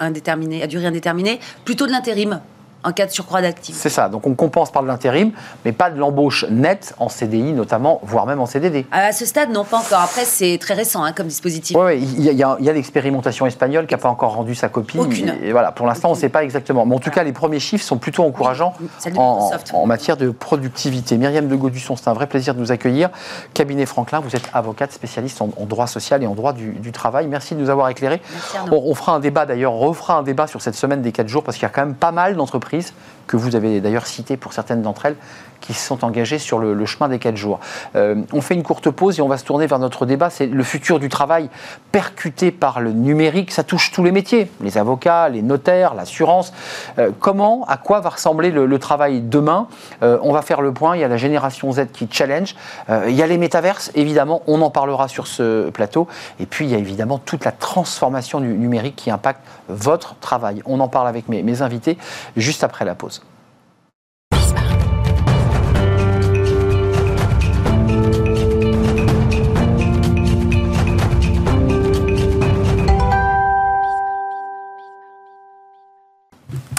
indéterminés, 0.00 0.62
à 0.62 0.66
durée 0.66 0.86
indéterminée, 0.86 1.38
plutôt 1.66 1.86
de 1.86 1.92
l'intérim 1.92 2.40
en 2.84 2.92
cas 2.92 3.06
de 3.06 3.10
surcroît 3.10 3.42
d'actifs. 3.42 3.76
C'est 3.76 3.88
ça, 3.88 4.08
donc 4.08 4.26
on 4.26 4.34
compense 4.34 4.70
par 4.70 4.82
de 4.82 4.88
l'intérim, 4.88 5.32
mais 5.64 5.72
pas 5.72 5.90
de 5.90 5.98
l'embauche 5.98 6.44
nette 6.50 6.94
en 6.98 7.08
CDI 7.08 7.52
notamment, 7.52 8.00
voire 8.04 8.26
même 8.26 8.40
en 8.40 8.46
CDD. 8.46 8.86
À 8.92 9.12
ce 9.12 9.26
stade, 9.26 9.50
non, 9.50 9.64
pas 9.64 9.78
encore. 9.78 10.00
Après, 10.00 10.24
c'est 10.24 10.58
très 10.58 10.74
récent 10.74 11.02
hein, 11.02 11.12
comme 11.12 11.26
dispositif. 11.26 11.76
Oui, 11.76 11.98
il 11.98 12.22
y 12.22 12.42
a, 12.42 12.56
l'expérimentation 12.72 13.46
espagnole 13.46 13.86
qui 13.86 13.94
n'a 13.94 13.98
pas 13.98 14.08
encore 14.08 14.34
rendu 14.34 14.54
sa 14.54 14.68
copie. 14.68 14.98
Aucune. 14.98 15.34
Et 15.42 15.52
voilà, 15.52 15.72
pour 15.72 15.86
l'instant, 15.86 16.10
on 16.10 16.14
ne 16.14 16.18
sait 16.18 16.28
pas 16.28 16.44
exactement. 16.44 16.86
Mais 16.86 16.94
en 16.94 16.98
tout 16.98 17.10
cas, 17.10 17.22
les 17.22 17.32
premiers 17.32 17.60
chiffres 17.60 17.84
sont 17.84 17.98
plutôt 17.98 18.24
encourageants 18.24 18.74
en, 19.16 19.50
en, 19.72 19.86
matière 19.86 20.16
de 20.16 20.30
productivité. 20.30 21.16
Myriam 21.16 21.48
de 21.48 21.56
Gaudusson, 21.56 21.96
c'est 21.96 22.08
un 22.08 22.12
vrai 22.12 22.26
plaisir 22.26 22.54
de 22.54 22.60
nous 22.60 22.72
accueillir. 22.72 23.10
Cabinet 23.54 23.86
Franklin, 23.86 24.20
vous 24.20 24.36
êtes 24.36 24.48
avocate 24.52 24.92
spécialiste 24.92 25.42
en, 25.42 25.48
droit 25.66 25.86
social 25.86 26.22
et 26.22 26.26
en 26.26 26.34
droit 26.34 26.52
du, 26.52 26.92
travail. 26.92 27.26
Merci 27.26 27.54
de 27.54 27.60
nous 27.60 27.70
avoir 27.70 27.88
éclairés. 27.90 28.20
on, 28.70 28.76
on, 28.76 28.94
fera 28.94 29.12
un 29.12 29.20
débat 29.20 29.44
d'ailleurs, 29.44 29.74
on 29.74 29.78
refera 29.78 30.16
un 30.16 30.22
débat 30.22 30.46
sur 30.46 30.62
cette 30.62 30.74
semaine 30.74 31.02
des 31.02 31.12
4 31.12 31.28
jours 31.28 31.44
parce 31.44 31.56
qu'il 31.58 31.64
y 31.64 31.66
a 31.66 31.68
quand 31.68 31.84
même 31.84 31.94
pas 31.94 32.12
mal 32.12 32.34
d'entreprises 32.34 32.67
que 33.28 33.36
vous 33.36 33.54
avez 33.54 33.80
d'ailleurs 33.80 34.06
cité 34.06 34.36
pour 34.36 34.52
certaines 34.52 34.82
d'entre 34.82 35.06
elles, 35.06 35.16
qui 35.60 35.74
se 35.74 35.86
sont 35.86 36.04
engagées 36.04 36.38
sur 36.38 36.58
le, 36.58 36.86
chemin 36.86 37.08
des 37.08 37.18
quatre 37.18 37.36
jours. 37.36 37.60
Euh, 37.96 38.22
on 38.32 38.40
fait 38.40 38.54
une 38.54 38.62
courte 38.62 38.90
pause 38.90 39.18
et 39.18 39.22
on 39.22 39.28
va 39.28 39.38
se 39.38 39.44
tourner 39.44 39.66
vers 39.66 39.78
notre 39.78 40.06
débat. 40.06 40.30
C'est 40.30 40.46
le 40.46 40.62
futur 40.62 40.98
du 40.98 41.08
travail 41.08 41.50
percuté 41.92 42.50
par 42.50 42.80
le 42.80 42.92
numérique. 42.92 43.50
Ça 43.50 43.64
touche 43.64 43.92
tous 43.92 44.04
les 44.04 44.12
métiers, 44.12 44.50
les 44.62 44.78
avocats, 44.78 45.28
les 45.28 45.42
notaires, 45.42 45.94
l'assurance. 45.94 46.52
Euh, 46.98 47.10
comment, 47.18 47.64
à 47.66 47.76
quoi 47.76 48.00
va 48.00 48.10
ressembler 48.10 48.50
le, 48.50 48.78
travail 48.78 49.20
demain? 49.20 49.66
Euh, 50.02 50.18
On 50.22 50.32
va 50.32 50.42
faire 50.42 50.62
le 50.62 50.72
point. 50.72 50.96
Il 50.96 51.00
y 51.00 51.04
a 51.04 51.08
la 51.08 51.16
génération 51.16 51.72
Z 51.72 51.86
qui 51.92 52.08
challenge. 52.10 52.54
il 52.88 53.14
y 53.14 53.22
a 53.22 53.26
les 53.26 53.38
métaverses, 53.38 53.90
évidemment. 53.94 54.42
On 54.46 54.62
en 54.62 54.70
parlera 54.70 55.08
sur 55.08 55.26
ce 55.26 55.68
plateau. 55.70 56.06
Et 56.38 56.46
puis, 56.46 56.66
il 56.66 56.70
y 56.70 56.74
a 56.74 56.78
évidemment 56.78 57.18
toute 57.18 57.44
la 57.44 57.52
transformation 57.52 58.40
du 58.40 58.48
numérique 58.48 58.96
qui 58.96 59.10
impacte 59.10 59.40
votre 59.68 60.14
travail. 60.20 60.62
On 60.64 60.80
en 60.80 60.88
parle 60.88 61.08
avec 61.08 61.28
mes, 61.28 61.42
mes 61.42 61.62
invités 61.62 61.98
juste 62.36 62.57
après 62.64 62.84
la 62.84 62.94
pause. 62.94 63.22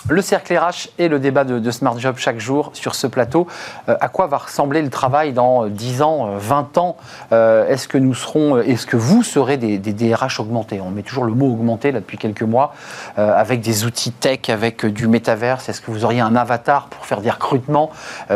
Le 0.09 0.23
cercle 0.23 0.57
RH 0.57 0.89
et 0.97 1.07
le 1.07 1.19
débat 1.19 1.43
de, 1.43 1.69
Smart 1.69 1.97
Job 1.99 2.15
chaque 2.17 2.39
jour 2.39 2.71
sur 2.73 2.95
ce 2.95 3.05
plateau. 3.05 3.45
Euh, 3.89 3.95
à 4.01 4.07
quoi 4.07 4.25
va 4.25 4.37
ressembler 4.37 4.81
le 4.81 4.89
travail 4.89 5.33
dans 5.33 5.67
10 5.67 6.01
ans, 6.01 6.31
20 6.35 6.77
euh, 6.77 6.79
ans? 6.79 6.97
Euh, 7.31 7.67
Est-ce 7.67 7.87
que 7.87 7.99
nous 7.99 8.15
serons, 8.15 8.57
est-ce 8.57 8.87
que 8.87 8.97
vous 8.97 9.21
serez 9.21 9.57
des, 9.57 9.77
DRH 9.77 10.39
augmentés? 10.39 10.81
On 10.81 10.89
met 10.89 11.03
toujours 11.03 11.25
le 11.25 11.33
mot 11.33 11.45
augmenté 11.45 11.91
là 11.91 11.99
depuis 11.99 12.17
quelques 12.17 12.41
mois, 12.41 12.73
avec 13.17 13.61
des 13.61 13.85
outils 13.85 14.11
tech, 14.11 14.49
avec 14.49 14.85
du 14.85 15.07
métaverse. 15.07 15.69
Est-ce 15.69 15.81
que 15.81 15.91
vous 15.91 16.05
auriez 16.05 16.21
un 16.21 16.35
avatar 16.35 16.87
pour 16.87 17.05
faire 17.05 17.21
des 17.21 17.29
recrutements 17.29 17.91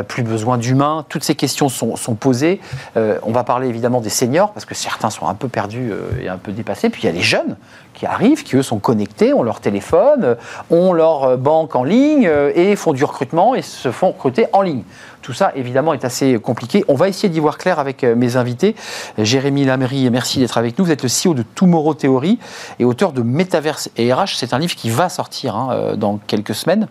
Plus 0.08 0.24
besoin 0.24 0.58
d'humains? 0.58 1.06
Toutes 1.10 1.24
ces 1.24 1.36
questions 1.36 1.70
sont, 1.70 1.96
sont 1.96 2.16
posées. 2.16 2.60
on 2.96 3.32
va 3.32 3.44
parler 3.44 3.68
évidemment 3.68 4.02
des 4.02 4.10
seniors 4.10 4.52
parce 4.52 4.66
que 4.66 4.76
certains 4.76 5.10
sont 5.10 5.28
un 5.28 5.36
peu 5.36 5.48
perdus 5.48 5.92
et 6.22 6.28
un 6.28 6.38
peu 6.38 6.52
dépassés. 6.52 6.90
Puis 6.90 7.04
il 7.04 7.06
y 7.06 7.10
a 7.10 7.14
les 7.14 7.22
jeunes 7.22 7.56
qui 8.04 8.08
arrivent, 8.08 8.44
qui 8.44 8.58
eux 8.58 8.64
sont 8.64 8.80
connectés, 8.80 9.34
ont 9.34 9.44
leur 9.44 9.62
téléphone, 9.62 10.36
ont 10.70 10.92
leur 10.92 11.38
banque 11.38 11.74
en 11.74 11.86
ligne 11.86 12.28
euh, 12.28 12.52
et 12.54 12.76
font 12.76 12.92
du 12.92 13.06
recrutement 13.06 13.56
et 13.56 13.62
se 13.62 13.92
font 13.92 14.12
recruter 14.12 14.48
en 14.52 14.62
ligne. 14.62 14.84
Tout 15.22 15.32
ça, 15.32 15.54
évidemment, 15.56 15.94
est 15.94 16.04
assez 16.04 16.38
compliqué. 16.38 16.84
On 16.90 16.96
va 16.96 17.08
essayer 17.08 17.30
d'y 17.30 17.40
voir 17.40 17.58
clair 17.58 17.80
avec 17.80 18.04
euh, 18.04 18.14
mes 18.14 18.36
invités. 18.36 18.76
Jérémy 19.18 19.64
Lamery, 19.64 20.10
merci 20.10 20.40
d'être 20.40 20.58
avec 20.58 20.78
nous. 20.78 20.84
Vous 20.84 20.92
êtes 20.92 21.04
le 21.04 21.08
CEO 21.08 21.34
de 21.34 21.44
Tomorrow 21.44 21.94
Theory 21.94 22.40
et 22.78 22.84
auteur 22.84 23.14
de 23.14 23.22
Metaverse 23.22 23.90
et 23.96 24.14
RH. 24.14 24.36
C'est 24.36 24.54
un 24.54 24.60
livre 24.60 24.76
qui 24.76 24.90
va 24.90 25.08
sortir 25.08 25.56
hein, 25.56 25.70
euh, 25.72 25.96
dans 25.96 26.20
quelques 26.28 26.56
semaines. 26.56 26.90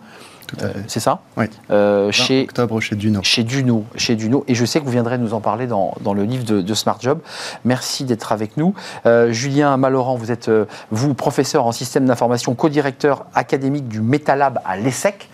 Euh, 0.61 0.73
c'est 0.87 0.99
ça 0.99 1.21
Oui. 1.37 1.45
Euh, 1.71 2.11
chez, 2.11 2.43
octobre 2.43 2.79
chez 2.79 2.95
Duno. 2.95 3.21
Chez 3.23 3.43
Duno, 3.43 3.85
chez 3.95 4.15
Duno. 4.15 4.43
Et 4.47 4.55
je 4.55 4.65
sais 4.65 4.79
que 4.79 4.85
vous 4.85 4.91
viendrez 4.91 5.17
nous 5.17 5.33
en 5.33 5.41
parler 5.41 5.67
dans, 5.67 5.93
le 6.13 6.23
livre 6.23 6.43
de, 6.43 6.73
Smart 6.73 6.97
Job. 6.99 7.19
Merci 7.65 8.03
d'être 8.03 8.31
avec 8.31 8.57
nous. 8.57 8.73
Euh, 9.05 9.31
Julien 9.31 9.77
Malorand, 9.77 10.15
vous 10.15 10.31
êtes, 10.31 10.49
vous, 10.91 11.13
professeur 11.13 11.65
en 11.65 11.71
système 11.71 12.05
d'information, 12.05 12.55
co-directeur 12.55 13.25
académique 13.33 13.87
du 13.87 14.01
Metalab 14.01 14.59
à 14.65 14.77
l'ESSEC. 14.77 15.29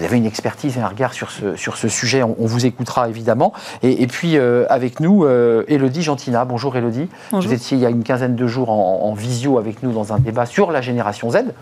Vous 0.00 0.06
avez 0.06 0.16
une 0.16 0.24
expertise 0.24 0.78
et 0.78 0.80
un 0.80 0.88
regard 0.88 1.12
sur 1.12 1.30
ce, 1.30 1.56
sur 1.56 1.76
ce 1.76 1.86
sujet, 1.88 2.22
on, 2.22 2.34
vous 2.38 2.64
écoutera 2.64 3.10
évidemment. 3.10 3.52
Et, 3.82 4.06
puis 4.06 4.38
euh, 4.38 4.64
avec 4.70 4.98
nous, 4.98 5.26
euh, 5.26 5.62
Elodie 5.68 6.00
Gentina. 6.00 6.46
Bonjour 6.46 6.74
Elodie. 6.74 7.06
Vous 7.32 7.52
étiez 7.52 7.76
il 7.76 7.82
y 7.82 7.86
a 7.86 7.90
une 7.90 8.02
quinzaine 8.02 8.34
de 8.34 8.46
jours 8.46 8.70
en, 8.70 9.12
visio 9.12 9.58
avec 9.58 9.82
nous 9.82 9.92
dans 9.92 10.14
un 10.14 10.18
débat 10.18 10.46
sur 10.46 10.70
la 10.70 10.80
génération 10.80 11.30
Z. 11.30 11.52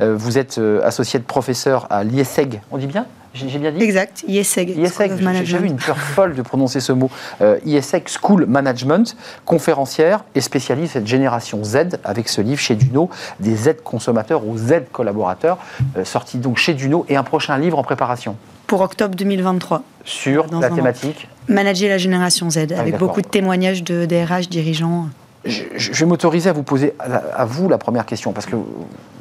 Euh, 0.00 0.14
vous 0.16 0.38
êtes 0.38 0.60
associé 0.84 1.18
de 1.18 1.24
professeur 1.24 1.88
à 1.90 2.04
l'IESEG, 2.04 2.60
on 2.70 2.78
dit 2.78 2.86
bien 2.86 3.04
j'ai 3.34 3.58
bien 3.58 3.72
dit 3.72 3.82
Exact, 3.82 4.24
IESEG. 4.26 4.76
IESEG, 4.76 5.12
j'ai 5.44 5.58
eu 5.58 5.64
une 5.64 5.76
peur 5.76 5.98
folle 5.98 6.34
de 6.34 6.42
prononcer 6.42 6.80
ce 6.80 6.92
mot. 6.92 7.10
Euh, 7.40 7.58
IESEG 7.64 8.08
School 8.08 8.46
Management, 8.46 9.16
conférencière 9.44 10.24
et 10.34 10.40
spécialiste 10.40 10.94
cette 10.94 11.06
génération 11.06 11.62
Z 11.62 11.98
avec 12.04 12.28
ce 12.28 12.40
livre 12.40 12.60
chez 12.60 12.74
Duno, 12.74 13.10
des 13.40 13.54
Z 13.54 13.76
consommateurs 13.84 14.46
aux 14.46 14.56
Z 14.56 14.84
collaborateurs, 14.92 15.58
euh, 15.96 16.04
sorti 16.04 16.38
donc 16.38 16.56
chez 16.56 16.74
Duno 16.74 17.04
et 17.08 17.16
un 17.16 17.22
prochain 17.22 17.58
livre 17.58 17.78
en 17.78 17.82
préparation. 17.82 18.36
Pour 18.66 18.80
octobre 18.80 19.14
2023. 19.14 19.82
Sur 20.04 20.46
la 20.60 20.70
thématique 20.70 21.28
Manager 21.48 21.88
la 21.88 21.98
génération 21.98 22.50
Z, 22.50 22.68
ah 22.76 22.80
avec 22.80 22.98
beaucoup 22.98 23.22
de 23.22 23.28
témoignages 23.28 23.82
de 23.82 24.04
DRH 24.04 24.48
dirigeants. 24.48 25.06
Je, 25.44 25.92
vais 25.92 26.06
m'autoriser 26.06 26.50
à 26.50 26.52
vous 26.52 26.62
poser 26.62 26.94
à, 26.98 27.44
vous 27.46 27.68
la 27.68 27.78
première 27.78 28.04
question, 28.04 28.32
parce 28.32 28.46
que 28.46 28.56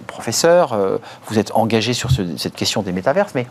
professeur, 0.07 0.73
euh, 0.73 0.97
vous 1.27 1.39
êtes 1.39 1.51
engagé 1.53 1.93
sur 1.93 2.09
cette 2.11 2.55
question 2.55 2.81
des 2.81 2.91
métaverses, 2.91 3.33
mais 3.35 3.45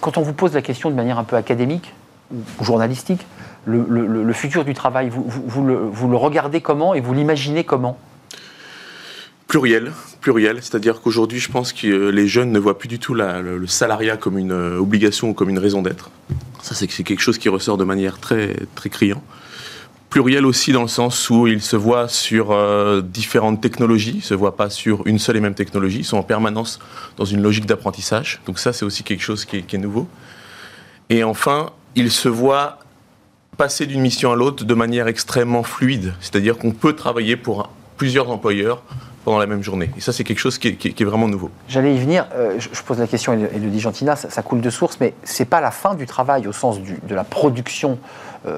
quand 0.00 0.18
on 0.18 0.22
vous 0.22 0.32
pose 0.32 0.54
la 0.54 0.62
question 0.62 0.90
de 0.90 0.94
manière 0.94 1.18
un 1.18 1.24
peu 1.24 1.36
académique 1.36 1.92
ou 2.32 2.64
journalistique, 2.64 3.26
le, 3.66 4.32
futur 4.32 4.64
du 4.64 4.74
travail, 4.74 5.10
vous, 5.10 5.64
le, 5.64 6.16
regardez 6.16 6.60
comment 6.60 6.94
et 6.94 7.00
vous 7.00 7.14
l'imaginez 7.14 7.64
comment? 7.64 7.98
Pluriel, 9.46 9.92
pluriel, 10.20 10.56
c'est-à-dire 10.62 11.00
qu'aujourd'hui, 11.00 11.38
je 11.38 11.50
pense 11.50 11.72
que 11.72 12.08
les 12.08 12.26
jeunes 12.26 12.50
ne 12.50 12.58
voient 12.58 12.78
plus 12.78 12.88
du 12.88 12.98
tout 12.98 13.14
le, 13.14 13.66
salariat 13.66 14.16
comme 14.16 14.38
une 14.38 14.52
euh, 14.52 14.78
obligation 14.78 15.30
ou 15.30 15.34
comme 15.34 15.50
une 15.50 15.58
raison 15.58 15.82
d'être. 15.82 16.10
Ça, 16.62 16.74
c'est 16.74 16.86
quelque 16.86 17.20
chose 17.20 17.38
qui 17.38 17.48
ressort 17.48 17.76
de 17.76 17.84
manière 17.84 18.18
très, 18.18 18.56
très 18.74 18.88
criant 18.88 19.22
pluriel 20.14 20.46
aussi 20.46 20.70
dans 20.70 20.82
le 20.82 20.88
sens 20.88 21.28
où 21.28 21.48
ils 21.48 21.60
se 21.60 21.74
voient 21.74 22.06
sur 22.06 22.52
euh, 22.52 23.02
différentes 23.02 23.60
technologies, 23.60 24.18
ils 24.18 24.22
se 24.22 24.32
voient 24.32 24.54
pas 24.54 24.70
sur 24.70 25.04
une 25.08 25.18
seule 25.18 25.38
et 25.38 25.40
même 25.40 25.56
technologie, 25.56 25.98
ils 25.98 26.04
sont 26.04 26.18
en 26.18 26.22
permanence 26.22 26.78
dans 27.16 27.24
une 27.24 27.42
logique 27.42 27.66
d'apprentissage. 27.66 28.40
Donc 28.46 28.60
ça, 28.60 28.72
c'est 28.72 28.84
aussi 28.84 29.02
quelque 29.02 29.24
chose 29.24 29.44
qui 29.44 29.56
est, 29.56 29.76
nouveau. 29.76 30.06
Et 31.10 31.24
enfin, 31.24 31.70
ils 31.96 32.12
se 32.12 32.28
voient 32.28 32.78
passer 33.56 33.86
d'une 33.86 34.02
mission 34.02 34.30
à 34.30 34.36
l'autre 34.36 34.64
de 34.64 34.74
manière 34.74 35.08
extrêmement 35.08 35.64
fluide, 35.64 36.14
c'est-à-dire 36.20 36.58
qu'on 36.58 36.70
peut 36.70 36.92
travailler 36.92 37.36
pour 37.36 37.68
plusieurs 37.96 38.30
employeurs 38.30 38.84
pendant 39.24 39.38
la 39.38 39.46
même 39.46 39.64
journée. 39.64 39.90
Et 39.96 40.00
ça, 40.00 40.12
c'est 40.12 40.22
quelque 40.22 40.38
chose 40.38 40.58
qui 40.58 40.68
est, 40.68 41.04
vraiment 41.04 41.26
nouveau. 41.26 41.50
J'allais 41.68 41.92
y 41.92 41.98
venir. 41.98 42.26
Euh, 42.34 42.60
je, 42.60 42.82
pose 42.82 43.00
la 43.00 43.08
question, 43.08 43.32
et 43.32 43.58
le 43.58 43.68
dit 43.68 43.80
Gentina, 43.80 44.14
ça, 44.14 44.42
coule 44.42 44.60
de 44.60 44.70
source, 44.70 44.98
mais 45.00 45.14
c'est 45.24 45.46
pas 45.46 45.60
la 45.60 45.72
fin 45.72 45.96
du 45.96 46.06
travail 46.06 46.46
au 46.46 46.52
sens 46.52 46.78
de 46.80 47.14
la 47.16 47.24
production 47.24 47.98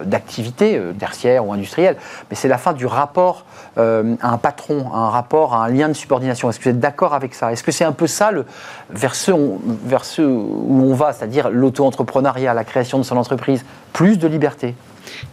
d'activité 0.04 0.76
euh, 0.76 0.92
tertiaire 0.92 1.46
ou 1.46 1.52
industrielle, 1.52 1.96
mais 2.30 2.36
c'est 2.36 2.48
la 2.48 2.58
fin 2.58 2.72
du 2.72 2.86
rapport 2.86 3.44
à 3.76 3.82
un 4.22 4.38
patron, 4.38 4.90
à 4.92 4.98
un 4.98 5.10
rapport, 5.10 5.54
à 5.54 5.64
un 5.64 5.68
lien 5.68 5.88
de 5.88 5.92
subordination. 5.92 6.48
Est-ce 6.48 6.58
que 6.58 6.64
vous 6.64 6.70
êtes 6.70 6.80
d'accord 6.80 7.12
avec 7.12 7.34
ça? 7.34 7.52
Est-ce 7.52 7.62
que 7.62 7.72
c'est 7.72 7.84
un 7.84 7.92
peu 7.92 8.06
ça 8.06 8.30
vers, 8.90 9.14
ce, 9.14 9.32
vers 9.84 10.04
ce 10.04 10.22
où 10.22 10.82
on 10.82 10.94
va, 10.94 11.12
c'est-à-dire 11.12 11.50
l'auto-entrepreneuriat, 11.50 12.54
la 12.54 12.64
création 12.64 12.98
de 12.98 13.02
son 13.02 13.16
entreprise, 13.16 13.64
plus 13.92 14.18
de 14.18 14.26
liberté? 14.26 14.74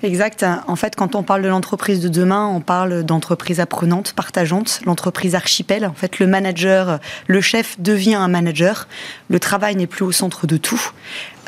Exact. 0.02 0.46
En 0.68 0.76
fait, 0.76 0.96
quand 0.96 1.16
on 1.16 1.24
parle 1.24 1.42
de 1.42 1.48
l'entreprise 1.48 2.00
de 2.00 2.10
demain, 2.10 2.48
on 2.48 2.60
parle 2.62 3.04
d'entreprise 3.04 3.60
apprenante, 3.60 4.14
partageante, 4.14 4.82
l'entreprise 4.86 5.36
archipel. 5.36 5.86
En 5.86 5.94
fait, 5.94 6.20
le 6.20 6.28
manager, 6.28 7.00
le 7.28 7.42
chef 7.42 7.80
devient 7.80 8.16
un 8.16 8.28
manager. 8.28 8.88
Le 9.30 9.40
travail 9.40 9.76
n'est 9.76 9.88
plus 9.88 10.04
au 10.04 10.12
centre 10.12 10.48
de 10.48 10.58
tout. 10.58 10.92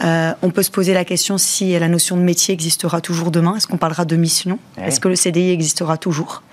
Euh, 0.04 0.34
on 0.42 0.50
peut 0.50 0.64
se 0.64 0.72
poser 0.72 0.94
la 0.94 1.06
question 1.06 1.38
si 1.38 1.78
la 1.78 1.88
notion 1.88 2.18
de 2.18 2.22
métier 2.22 2.54
existera 2.54 3.02
toujours 3.02 3.32
demain. 3.32 3.56
Est-ce 3.56 3.68
qu'on 3.68 3.78
parlera 3.78 4.06
de 4.06 4.16
mission? 4.16 4.60
Est-ce 4.78 5.00
que 5.00 5.08
le 5.08 5.16
CDI 5.16 5.52
existera 5.52 5.98
toujours? 5.98 6.44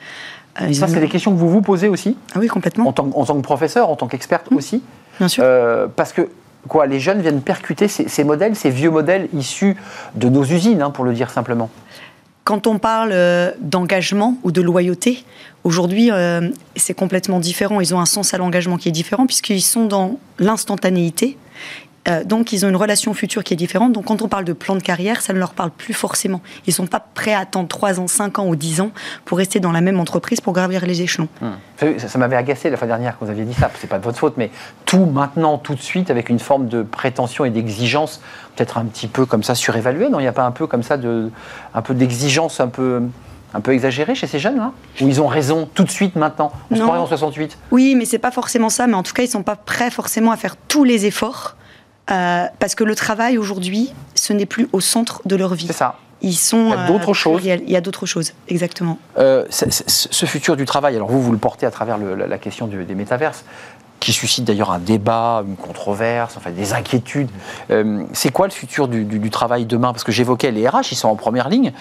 Euh, 0.60 0.72
Ça, 0.72 0.86
c'est 0.86 1.00
des 1.00 1.08
questions 1.08 1.32
que 1.32 1.38
vous 1.38 1.48
vous 1.48 1.62
posez 1.62 1.88
aussi? 1.88 2.16
Ah 2.34 2.38
oui, 2.38 2.46
complètement. 2.46 2.88
En 2.88 2.92
tant, 2.92 3.04
que 3.08 3.40
professeur, 3.40 3.88
en 3.88 3.96
tant 3.96 4.06
qu'experte 4.06 4.50
mmh. 4.50 4.56
aussi? 4.56 4.82
Bien 5.18 5.28
sûr. 5.28 5.42
Euh, 5.44 5.86
parce 5.94 6.12
que 6.12 6.28
quoi, 6.68 6.86
les 6.86 7.00
jeunes 7.00 7.20
viennent 7.20 7.42
percuter 7.42 7.88
ces, 7.88 8.24
modèles, 8.24 8.56
ces 8.56 8.70
vieux 8.70 8.90
modèles 8.90 9.28
issus 9.34 9.76
de 10.14 10.28
nos 10.28 10.44
usines, 10.44 10.82
hein, 10.82 10.90
pour 10.90 11.04
le 11.04 11.12
dire 11.12 11.30
simplement 11.30 11.70
quand 12.44 12.66
on 12.66 12.78
parle 12.78 13.10
euh, 13.12 13.52
d'engagement 13.60 14.36
ou 14.42 14.50
de 14.50 14.60
loyauté, 14.60 15.24
aujourd'hui, 15.62 16.10
euh, 16.10 16.50
c'est 16.74 16.92
complètement 16.92 17.38
différent. 17.38 17.80
Ils 17.80 17.94
ont 17.94 18.00
un 18.00 18.06
sens 18.06 18.34
à 18.34 18.38
l'engagement 18.38 18.78
qui 18.78 18.88
est 18.88 18.92
différent 18.92 19.26
puisqu'ils 19.26 19.62
sont 19.62 19.84
dans 19.84 20.18
l'instantanéité 20.40 21.36
euh, 22.08 22.24
donc, 22.24 22.52
ils 22.52 22.66
ont 22.66 22.68
une 22.68 22.76
relation 22.76 23.14
future 23.14 23.44
qui 23.44 23.54
est 23.54 23.56
différente. 23.56 23.92
Donc, 23.92 24.06
quand 24.06 24.22
on 24.22 24.28
parle 24.28 24.44
de 24.44 24.52
plan 24.52 24.74
de 24.74 24.82
carrière, 24.82 25.20
ça 25.20 25.32
ne 25.32 25.38
leur 25.38 25.54
parle 25.54 25.70
plus 25.70 25.94
forcément. 25.94 26.40
Ils 26.66 26.70
ne 26.70 26.74
sont 26.74 26.86
pas 26.86 27.00
prêts 27.00 27.32
à 27.32 27.40
attendre 27.40 27.68
3 27.68 28.00
ans, 28.00 28.08
5 28.08 28.40
ans 28.40 28.48
ou 28.48 28.56
10 28.56 28.80
ans 28.80 28.90
pour 29.24 29.38
rester 29.38 29.60
dans 29.60 29.72
la 29.72 29.80
même 29.80 30.00
entreprise 30.00 30.40
pour 30.40 30.52
gravir 30.52 30.84
les 30.84 31.02
échelons. 31.02 31.28
Hmm. 31.40 31.98
Ça, 31.98 32.18
m'avait 32.18 32.36
agacé 32.36 32.70
la 32.70 32.76
fois 32.76 32.86
dernière 32.86 33.16
quand 33.18 33.26
vous 33.26 33.30
aviez 33.30 33.44
dit 33.44 33.54
ça. 33.54 33.70
C'est 33.78 33.86
pas 33.86 33.98
de 33.98 34.04
votre 34.04 34.18
faute, 34.18 34.34
mais 34.36 34.50
tout 34.84 35.06
maintenant, 35.06 35.58
tout 35.58 35.74
de 35.74 35.80
suite, 35.80 36.10
avec 36.10 36.28
une 36.28 36.40
forme 36.40 36.66
de 36.66 36.82
prétention 36.82 37.44
et 37.44 37.50
d'exigence, 37.50 38.20
peut-être 38.56 38.78
un 38.78 38.84
petit 38.84 39.06
peu 39.06 39.24
comme 39.24 39.42
ça 39.42 39.54
surévaluée. 39.54 40.08
Non, 40.08 40.18
il 40.18 40.22
n'y 40.22 40.28
a 40.28 40.32
pas 40.32 40.44
un 40.44 40.52
peu 40.52 40.66
comme 40.66 40.82
ça 40.82 40.96
de, 40.96 41.30
un 41.74 41.82
peu 41.82 41.94
d'exigence, 41.94 42.60
un 42.60 42.68
peu 42.68 43.02
un 43.54 43.60
peu 43.60 43.72
exagérée 43.72 44.14
chez 44.14 44.26
ces 44.26 44.38
jeunes 44.38 44.56
là? 44.56 44.72
Ou 45.02 45.08
ils 45.08 45.20
ont 45.20 45.26
raison 45.26 45.68
tout 45.74 45.84
de 45.84 45.90
suite 45.90 46.16
maintenant? 46.16 46.52
On 46.70 46.76
se 46.76 46.80
croirait 46.80 47.00
en 47.00 47.06
68 47.06 47.58
Oui, 47.70 47.94
mais 47.94 48.06
c'est 48.06 48.18
pas 48.18 48.30
forcément 48.30 48.70
ça. 48.70 48.86
Mais 48.86 48.94
en 48.94 49.02
tout 49.02 49.12
cas, 49.12 49.22
ils 49.22 49.28
sont 49.28 49.42
pas 49.42 49.56
prêts 49.56 49.90
forcément 49.90 50.32
à 50.32 50.38
faire 50.38 50.56
tous 50.56 50.84
les 50.84 51.04
efforts 51.04 51.54
euh, 52.10 52.46
parce 52.58 52.74
que 52.74 52.84
le 52.84 52.94
travail 52.94 53.38
aujourd'hui, 53.38 53.92
ce 54.14 54.32
n'est 54.32 54.46
plus 54.46 54.68
au 54.72 54.80
centre 54.80 55.22
de 55.24 55.36
leur 55.36 55.54
vie. 55.54 55.68
C'est 55.68 55.72
ça. 55.72 55.96
Ils 56.20 56.34
sont, 56.34 56.66
il 56.66 56.70
y 56.70 56.72
a 56.74 56.86
d'autres 56.86 57.10
euh, 57.10 57.14
choses. 57.14 57.44
Il 57.44 57.70
y 57.70 57.76
a 57.76 57.80
d'autres 57.80 58.06
choses, 58.06 58.32
exactement. 58.48 58.98
Euh, 59.18 59.44
ce 59.50 60.26
futur 60.26 60.56
du 60.56 60.64
travail, 60.64 60.94
alors 60.94 61.10
vous, 61.10 61.20
vous 61.20 61.32
le 61.32 61.38
portez 61.38 61.66
à 61.66 61.70
travers 61.70 61.98
la, 61.98 62.38
question 62.38 62.68
des 62.68 62.94
métaverses, 62.94 63.44
qui 63.98 64.12
suscite 64.12 64.44
d'ailleurs 64.44 64.70
un 64.70 64.78
débat, 64.78 65.42
une 65.44 65.56
controverse, 65.56 66.36
enfin 66.36 66.50
des 66.52 66.74
inquiétudes. 66.74 67.28
c'est 68.12 68.30
quoi 68.30 68.46
le 68.46 68.52
futur 68.52 68.86
du, 68.86 69.30
travail 69.30 69.64
demain? 69.64 69.92
Parce 69.92 70.04
que 70.04 70.12
j'évoquais 70.12 70.52
les 70.52 70.68
RH, 70.68 70.92
ils 70.92 70.96
sont 70.96 71.08
en 71.08 71.16
première 71.16 71.48
ligne. 71.48 71.72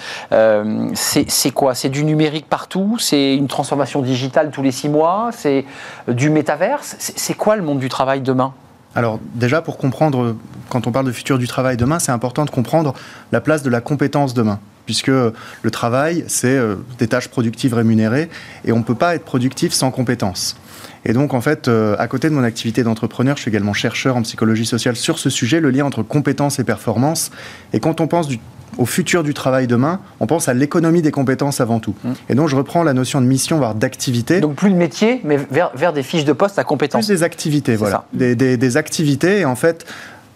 c'est 0.95 1.51
quoi? 1.51 1.75
C'est 1.75 1.89
du 1.89 2.03
numérique 2.03 2.47
partout? 2.49 2.97
C'est 2.99 3.35
une 3.35 3.47
transformation 3.47 4.01
digitale 4.01 4.49
tous 4.49 4.63
les 4.63 4.71
six 4.71 4.89
mois? 4.89 5.29
C'est 5.33 5.65
du 6.07 6.31
métaverse? 6.31 6.95
C'est 6.97 7.35
quoi 7.35 7.55
le 7.55 7.61
monde 7.61 7.77
du 7.77 7.89
travail 7.89 8.21
demain? 8.21 8.55
Alors 8.95 9.19
déjà, 9.35 9.61
pour 9.61 9.77
comprendre, 9.77 10.35
quand 10.69 10.87
on 10.87 10.91
parle 10.91 11.05
de 11.05 11.11
futur 11.11 11.37
du 11.37 11.47
travail 11.47 11.77
demain, 11.77 11.99
c'est 11.99 12.11
important 12.11 12.45
de 12.45 12.49
comprendre 12.49 12.93
la 13.31 13.41
place 13.41 13.63
de 13.63 13.69
la 13.69 13.81
compétence 13.81 14.33
demain 14.33 14.59
puisque 14.85 15.07
le 15.07 15.71
travail, 15.71 16.25
c'est 16.27 16.57
euh, 16.57 16.75
des 16.97 17.07
tâches 17.07 17.29
productives 17.29 17.73
rémunérées, 17.73 18.29
et 18.65 18.71
on 18.71 18.79
ne 18.79 18.83
peut 18.83 18.95
pas 18.95 19.15
être 19.15 19.23
productif 19.23 19.71
sans 19.71 19.91
compétences. 19.91 20.57
Et 21.05 21.13
donc, 21.13 21.33
en 21.33 21.39
fait, 21.41 21.67
euh, 21.67 21.95
à 21.97 22.07
côté 22.07 22.29
de 22.29 22.33
mon 22.33 22.43
activité 22.43 22.83
d'entrepreneur, 22.83 23.37
je 23.37 23.43
suis 23.43 23.49
également 23.49 23.73
chercheur 23.73 24.15
en 24.17 24.21
psychologie 24.23 24.65
sociale 24.65 24.95
sur 24.95 25.17
ce 25.17 25.29
sujet, 25.29 25.59
le 25.59 25.69
lien 25.69 25.85
entre 25.85 26.03
compétences 26.03 26.59
et 26.59 26.63
performance. 26.63 27.31
Et 27.73 27.79
quand 27.79 28.01
on 28.01 28.07
pense 28.07 28.27
du 28.27 28.39
au 28.77 28.85
futur 28.85 29.23
du 29.23 29.33
travail 29.33 29.67
demain, 29.67 29.99
on 30.19 30.27
pense 30.27 30.47
à 30.47 30.53
l'économie 30.53 31.01
des 31.01 31.11
compétences 31.11 31.61
avant 31.61 31.79
tout. 31.79 31.95
Mmh. 32.03 32.11
Et 32.29 32.35
donc 32.35 32.47
je 32.47 32.55
reprends 32.55 32.83
la 32.83 32.93
notion 32.93 33.21
de 33.21 33.25
mission, 33.25 33.57
voire 33.57 33.75
d'activité. 33.75 34.39
Donc 34.39 34.55
plus 34.55 34.69
de 34.69 34.75
métier, 34.75 35.21
mais 35.23 35.37
vers, 35.49 35.71
vers, 35.75 35.93
des 35.93 36.03
fiches 36.03 36.25
de 36.25 36.33
poste 36.33 36.57
à 36.59 36.63
compétences. 36.63 37.05
Plus 37.05 37.13
des 37.13 37.23
activités, 37.23 37.75
voilà. 37.75 38.05
Des, 38.13 38.35
des, 38.35 38.77
activités, 38.77 39.39
et 39.39 39.45
en 39.45 39.55
fait, 39.55 39.85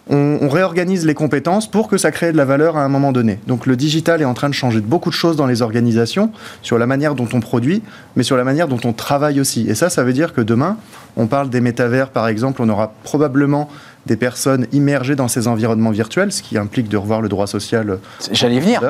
on, 0.08 0.38
on, 0.42 0.48
réorganise 0.48 1.06
les 1.06 1.14
compétences 1.14 1.70
pour 1.70 1.88
que 1.88 1.96
ça 1.96 2.10
crée 2.10 2.32
de 2.32 2.36
la 2.36 2.44
valeur 2.44 2.76
à 2.76 2.84
un 2.84 2.88
moment 2.88 3.12
donné. 3.12 3.38
Donc 3.46 3.66
le 3.66 3.76
digital 3.76 4.20
est 4.20 4.26
en 4.26 4.34
train 4.34 4.48
de 4.48 4.54
changer 4.54 4.80
beaucoup 4.80 5.10
de 5.10 5.14
choses 5.14 5.36
dans 5.36 5.46
les 5.46 5.62
organisations, 5.62 6.30
sur 6.62 6.78
la 6.78 6.86
manière 6.86 7.14
dont 7.14 7.28
on 7.32 7.40
produit, 7.40 7.82
mais 8.14 8.22
sur 8.22 8.36
la 8.36 8.44
manière 8.44 8.68
dont 8.68 8.80
on 8.84 8.92
travaille 8.92 9.40
aussi. 9.40 9.66
Et 9.68 9.74
ça, 9.74 9.88
ça 9.88 10.04
veut 10.04 10.12
dire 10.12 10.32
que 10.32 10.40
demain, 10.40 10.76
on 11.16 11.26
parle 11.26 11.48
des 11.48 11.60
métavers, 11.60 12.10
par 12.10 12.28
exemple, 12.28 12.62
on 12.62 12.68
aura 12.68 12.92
probablement 13.02 13.68
des 14.06 14.16
personnes 14.16 14.66
immergées 14.72 15.16
dans 15.16 15.28
ces 15.28 15.48
environnements 15.48 15.90
virtuels, 15.90 16.32
ce 16.32 16.42
qui 16.42 16.56
implique 16.56 16.88
de 16.88 16.96
revoir 16.96 17.20
le 17.20 17.28
droit 17.28 17.46
social. 17.46 17.98
J'allais 18.30 18.60
venir. 18.60 18.80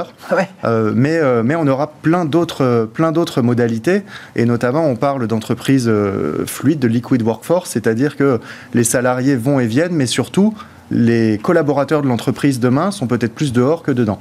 Euh, 0.65 0.93
mais, 0.95 1.17
euh, 1.17 1.43
mais 1.43 1.57
on 1.57 1.67
aura 1.67 1.89
plein 1.89 2.25
d'autres, 2.25 2.89
plein 2.93 3.13
d'autres 3.13 3.43
modalités, 3.43 4.03
et 4.37 4.45
notamment 4.45 4.87
on 4.87 4.97
parle 4.97 5.27
d'entreprises 5.27 5.89
euh, 5.89 6.45
fluides, 6.47 6.79
de 6.79 6.89
liquid 6.89 7.23
workforce, 7.23 7.71
c'est-à-dire 7.71 8.17
que 8.17 8.41
les 8.75 8.85
salariés 8.85 9.37
vont 9.37 9.59
et 9.59 9.67
viennent, 9.67 9.95
mais 9.95 10.07
surtout 10.07 10.55
les 10.91 11.39
collaborateurs 11.39 12.03
de 12.03 12.09
l'entreprise 12.09 12.61
demain 12.61 12.91
sont 12.91 13.07
peut-être 13.07 13.35
plus 13.35 13.53
dehors 13.53 13.83
que 13.83 13.91
dedans. 13.91 14.19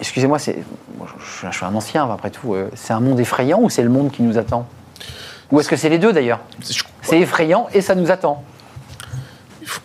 excusez-moi, 0.00 0.38
je, 0.38 0.52
suis 1.50 1.64
un 1.64 1.74
ancien 1.74 2.10
après 2.10 2.30
tout. 2.30 2.54
c'est 2.74 2.92
un 2.92 3.00
monde 3.00 3.18
effrayant 3.18 3.60
ou 3.62 3.70
c'est 3.70 3.82
le 3.82 3.88
monde 3.88 4.10
qui 4.10 4.22
nous 4.22 4.36
attend? 4.36 4.66
Ou 5.50 5.60
est-ce 5.60 5.68
que 5.68 5.76
c'est 5.76 5.88
les 5.88 5.98
deux 5.98 6.12
d'ailleurs? 6.12 6.40
C'est 7.02 7.20
effrayant 7.20 7.68
et 7.72 7.80
ça 7.80 7.94
nous 7.94 8.10
attend 8.10 8.44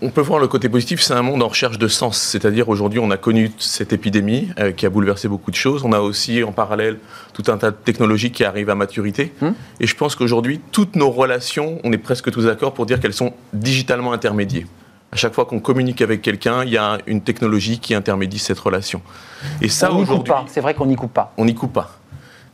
on 0.02 0.10
peut 0.10 0.22
voir 0.22 0.40
le 0.40 0.48
côté 0.48 0.70
positif, 0.70 1.02
c'est 1.02 1.14
un 1.14 1.22
monde 1.22 1.44
en 1.44 1.48
recherche 1.48 1.78
de 1.78 1.88
sens. 1.88 2.18
C'est-à-dire 2.18 2.70
aujourd'hui, 2.70 3.00
on 3.00 3.12
a 3.12 3.18
connu 3.18 3.52
cette 3.58 3.94
épidémie 3.94 4.50
euh, 4.60 4.72
qui 4.72 4.86
a 4.86 4.90
bouleversé 4.90 5.28
beaucoup 5.28 5.52
de 5.52 5.56
choses. 5.56 5.84
On 5.84 5.94
a 5.94 6.00
aussi 6.00 6.44
en 6.44 6.52
parallèle 6.52 7.00
tout 7.34 7.44
un 7.48 7.58
tas 7.58 7.72
de 7.72 7.76
technologies 7.76 8.32
qui 8.32 8.44
arrivent 8.44 8.70
à 8.70 8.76
maturité. 8.76 9.34
Hum. 9.42 9.54
Et 9.80 9.88
je 9.88 9.96
pense 9.96 10.16
qu'aujourd'hui, 10.16 10.60
toutes 10.72 10.96
nos 10.96 11.10
relations, 11.10 11.80
on 11.84 11.92
est 11.92 11.98
presque 11.98 12.32
tous 12.32 12.46
d'accord 12.46 12.74
pour 12.74 12.86
dire 12.86 13.00
qu'elles 13.00 13.14
sont 13.14 13.34
digitalement 13.54 14.14
intermédiées. 14.14 14.66
À 15.12 15.16
chaque 15.16 15.34
fois 15.34 15.46
qu'on 15.46 15.60
communique 15.60 16.02
avec 16.02 16.22
quelqu'un, 16.22 16.64
il 16.64 16.70
y 16.72 16.78
a 16.78 16.98
une 17.08 17.22
technologie 17.22 17.80
qui 17.80 17.94
intermédie 17.96 18.40
cette 18.40 18.60
relation. 18.60 19.02
Et 19.62 19.70
ça, 19.70 19.92
aujourd'hui, 19.92 20.34
c'est 20.48 20.60
vrai 20.60 20.74
qu'on 20.74 20.86
n'y 20.86 20.96
coupe 20.96 21.14
pas. 21.14 21.34
On 21.38 21.46
n'y 21.46 21.56
coupe 21.56 21.74
pas. 21.74 21.98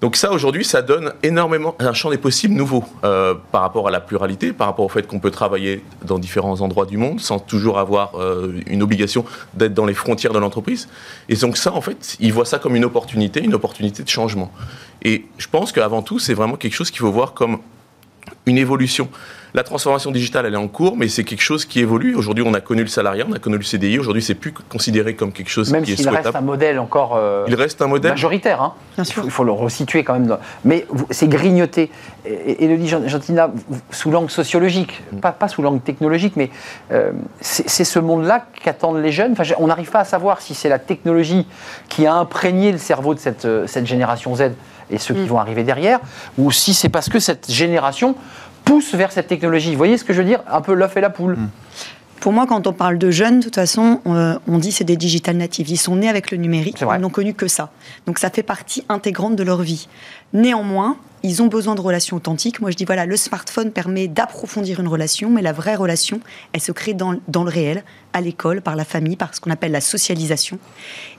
Donc 0.04 0.18
ça, 0.18 0.34
aujourd'hui, 0.34 0.66
ça 0.66 0.82
donne 0.82 1.14
énormément 1.24 1.78
un 1.80 1.94
champ 1.94 2.10
des 2.10 2.18
possibles 2.18 2.54
nouveau 2.54 2.84
euh, 3.06 3.36
par 3.54 3.62
rapport 3.62 3.88
à 3.88 3.92
la 3.92 4.02
pluralité, 4.02 4.52
par 4.52 4.68
rapport 4.68 4.84
au 4.84 4.90
fait 4.90 5.08
qu'on 5.08 5.22
peut 5.22 5.32
travailler 5.32 5.82
dans 6.04 6.20
différents 6.20 6.60
endroits 6.60 6.86
du 6.86 6.98
monde 6.98 7.22
sans 7.22 7.40
toujours 7.40 7.80
avoir 7.80 8.20
euh, 8.20 8.52
une 8.68 8.84
obligation 8.84 9.24
d'être 9.54 9.74
dans 9.74 9.86
les 9.86 9.94
frontières 9.94 10.34
de 10.34 10.40
l'entreprise. 10.40 10.90
Et 11.30 11.38
donc 11.38 11.56
ça, 11.56 11.72
en 11.72 11.80
fait, 11.80 12.18
ils 12.20 12.34
voient 12.34 12.44
ça 12.44 12.60
comme 12.60 12.76
une 12.76 12.84
opportunité, 12.84 13.42
une 13.42 13.54
opportunité 13.54 14.04
de 14.04 14.10
changement. 14.10 14.52
Et 15.04 15.24
je 15.38 15.48
pense 15.48 15.72
qu'avant 15.72 16.02
tout, 16.02 16.20
c'est 16.20 16.34
vraiment 16.34 16.58
quelque 16.58 16.76
chose 16.76 16.92
qu'il 16.92 17.00
faut 17.00 17.14
voir 17.14 17.34
comme 17.34 17.60
une 18.46 18.58
évolution. 18.58 19.08
La 19.56 19.62
transformation 19.62 20.10
digitale, 20.10 20.48
elle 20.48 20.56
est 20.56 20.58
en 20.58 20.68
cours, 20.68 20.98
mais 20.98 21.08
c'est 21.08 21.24
quelque 21.24 21.44
chose 21.44 21.66
qui 21.66 21.80
évolue. 21.80 22.16
Aujourd'hui, 22.16 22.44
on 22.48 22.56
a 22.56 22.62
connu 22.62 22.82
le 22.82 22.88
salariat, 22.88 23.24
on 23.30 23.34
a 23.34 23.40
connu 23.40 23.58
le 23.58 23.64
CDI. 23.64 24.00
Aujourd'hui, 24.00 24.24
c'est 24.24 24.34
plus 24.34 24.52
considéré 24.52 25.16
comme 25.16 25.32
quelque 25.32 25.50
chose 25.50 25.72
même 25.72 25.84
qui 25.84 25.92
est 25.92 25.96
souhaitable. 25.96 26.16
Même 26.16 26.24
s'il 26.24 26.32
reste 26.32 26.36
un 26.36 26.42
modèle 26.42 26.80
encore 26.80 27.16
euh, 27.16 27.46
il 27.48 27.54
reste 27.54 27.80
un 27.84 27.88
modèle 27.88 28.14
majoritaire. 28.14 28.64
Hein. 28.64 28.74
Bien 28.96 29.04
sûr. 29.04 29.22
Il 29.24 29.30
faut, 29.30 29.44
le 29.44 29.52
resituer 29.52 30.04
quand 30.04 30.14
même. 30.14 30.38
Mais 30.66 30.88
c'est 31.12 31.28
grignoté. 31.28 31.92
Et, 32.26 32.66
Elodie 32.66 32.88
Gentina, 32.88 33.52
sous 33.92 34.10
l'angle 34.10 34.32
sociologique, 34.32 35.04
mm. 35.12 35.20
pas, 35.20 35.48
sous 35.48 35.62
l'angle 35.62 35.82
technologique, 35.82 36.34
mais 36.36 36.50
euh, 36.92 37.12
c'est 37.42 37.84
ce 37.84 38.00
monde-là 38.00 38.48
qu'attendent 38.64 39.04
les 39.04 39.12
jeunes. 39.12 39.34
Enfin, 39.34 39.44
on 39.60 39.68
n'arrive 39.68 39.92
pas 39.92 40.00
à 40.00 40.06
savoir 40.06 40.42
si 40.42 40.56
c'est 40.56 40.70
la 40.70 40.80
technologie 40.80 41.46
qui 41.90 42.08
a 42.08 42.16
imprégné 42.16 42.72
le 42.72 42.80
cerveau 42.80 43.14
de 43.14 43.20
cette, 43.20 43.46
euh, 43.46 43.68
cette 43.68 43.86
génération 43.86 44.36
Z 44.36 44.54
et 44.90 44.98
ceux 44.98 45.14
qui 45.14 45.22
mm. 45.22 45.28
vont 45.28 45.40
arriver 45.40 45.64
derrière, 45.64 46.00
ou 46.40 46.52
si 46.52 46.74
c'est 46.74 46.90
parce 46.90 47.10
que 47.10 47.20
cette 47.20 47.52
génération 47.52 48.16
pousse 48.66 48.94
vers 48.96 49.12
cette 49.12 49.28
technologie. 49.28 49.72
Vous 49.72 49.78
voyez 49.78 49.98
ce 49.98 50.04
que 50.04 50.14
je 50.14 50.22
veux 50.22 50.28
dire 50.28 50.42
Un 50.48 50.62
peu 50.62 50.74
l'œuf 50.74 50.96
et 50.98 51.02
la 51.02 51.10
poule. 51.10 51.34
Hmm. 51.34 51.50
Pour 52.20 52.32
moi, 52.32 52.48
quand 52.48 52.68
on 52.68 52.74
parle 52.74 52.98
de 52.98 53.12
jeunes, 53.12 53.40
de 53.40 53.44
toute 53.44 53.56
façon, 53.56 54.00
on, 54.06 54.38
on 54.48 54.58
dit 54.58 54.72
c'est 54.72 54.86
des 54.86 54.96
digital 54.96 55.36
natives. 55.36 55.70
Ils 55.70 55.78
sont 55.78 55.98
nés 55.98 56.08
avec 56.08 56.32
le 56.32 56.38
numérique, 56.38 56.80
ils 56.80 57.02
n'ont 57.02 57.10
connu 57.10 57.34
que 57.34 57.50
ça. 57.50 57.72
Donc 58.08 58.18
ça 58.18 58.30
fait 58.30 58.44
partie 58.44 58.86
intégrante 58.88 59.36
de 59.36 59.44
leur 59.44 59.62
vie. 59.62 59.90
Néanmoins, 60.32 60.98
ils 61.24 61.42
ont 61.42 61.48
besoin 61.48 61.76
de 61.76 61.82
relations 61.82 62.18
authentiques. 62.18 62.60
Moi, 62.60 62.72
je 62.72 62.76
dis 62.76 62.86
voilà, 62.86 63.06
le 63.06 63.18
smartphone 63.18 63.72
permet 63.72 64.08
d'approfondir 64.08 64.80
une 64.80 64.88
relation, 64.88 65.30
mais 65.30 65.42
la 65.42 65.54
vraie 65.54 65.76
relation, 65.76 66.20
elle 66.52 66.62
se 66.62 66.72
crée 66.72 66.94
dans, 66.94 67.16
dans 67.30 67.44
le 67.44 67.50
réel, 67.50 67.84
à 68.12 68.22
l'école, 68.22 68.62
par 68.62 68.76
la 68.76 68.86
famille, 68.86 69.16
par 69.16 69.34
ce 69.34 69.42
qu'on 69.42 69.52
appelle 69.52 69.72
la 69.72 69.82
socialisation. 69.82 70.60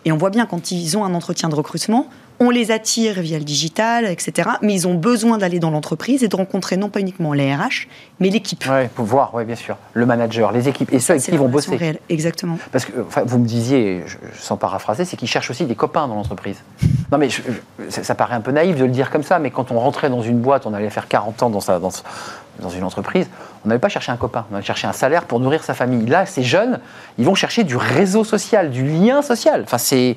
Et 0.05 0.13
on 0.13 0.17
voit 0.17 0.31
bien 0.31 0.47
quand 0.47 0.71
ils 0.71 0.97
ont 0.97 1.05
un 1.05 1.15
entretien 1.15 1.49
de 1.49 1.55
recrutement, 1.55 2.09
on 2.41 2.51
les 2.51 2.71
attire 2.71 3.21
via 3.21 3.39
le 3.39 3.45
digital, 3.45 4.07
etc. 4.07 4.49
Mais 4.63 4.75
ils 4.75 4.89
ont 4.89 4.95
besoin 4.95 5.39
d'aller 5.39 5.59
dans 5.59 5.71
l'entreprise 5.71 6.23
et 6.23 6.29
de 6.29 6.37
rencontrer 6.37 6.77
non 6.77 6.89
pas 6.89 7.01
uniquement 7.01 7.33
les 7.33 7.55
RH, 7.55 7.87
mais 8.21 8.29
l'équipe. 8.29 8.65
Oui, 8.69 8.89
pour 8.95 9.05
voir, 9.05 9.31
oui, 9.35 9.45
bien 9.45 9.57
sûr. 9.57 9.77
Le 9.93 10.07
manager, 10.07 10.53
les 10.53 10.69
équipes 10.69 10.93
et 10.93 10.99
ceux 10.99 11.13
avec 11.13 11.25
qui 11.25 11.31
ils 11.31 11.39
vont 11.39 11.49
bosser. 11.49 11.77
Réelle. 11.77 11.99
Exactement. 12.09 12.59
Parce 12.73 12.85
que 12.85 12.93
vous 13.25 13.39
me 13.39 13.47
disiez, 13.47 14.03
je, 14.07 14.17
sans 14.39 14.57
paraphraser, 14.57 15.05
c'est 15.05 15.17
qu'ils 15.17 15.29
cherchent 15.29 15.51
aussi 15.51 15.65
des 15.65 15.75
copains 15.75 16.09
dans 16.09 16.15
l'entreprise. 16.15 16.57
Non, 17.13 17.19
mais 17.19 17.29
ça, 17.89 18.15
paraît 18.15 18.35
un 18.35 18.41
peu 18.41 18.51
naïf 18.51 18.77
de 18.77 18.85
le 18.85 18.91
dire 18.91 19.11
comme 19.11 19.23
ça, 19.23 19.39
mais 19.39 19.51
quand 19.51 19.71
on 19.71 19.79
rentrait 19.79 20.11
dans 20.11 20.23
une 20.23 20.39
boîte, 20.39 20.67
on 20.67 20.75
allait 20.75 20.91
faire 20.91 21.09
40 21.09 21.43
ans 21.45 21.51
dans, 21.51 21.61
sa, 21.61 21.79
dans, 21.79 21.91
dans 22.61 22.71
une 22.71 22.85
entreprise, 22.85 23.29
on 23.65 23.69
n'avait 23.69 23.81
pas 23.81 23.89
cherché 23.89 24.13
un 24.13 24.17
copain, 24.17 24.45
on 24.51 24.57
allait 24.57 24.65
chercher 24.65 24.87
un 24.87 24.93
salaire 24.93 25.25
pour 25.25 25.41
nourrir 25.41 25.65
sa 25.65 25.75
famille. 25.75 26.07
Là, 26.07 26.27
ces 26.27 26.43
jeunes, 26.43 26.81
ils 27.19 27.25
vont 27.25 27.35
chercher 27.35 27.65
du 27.65 27.77
réseau 27.77 28.25
social, 28.25 28.71
du 28.71 28.85
lien 28.85 29.23
social. 29.23 29.63
Enfin, 29.65 29.79
c'est 29.79 30.17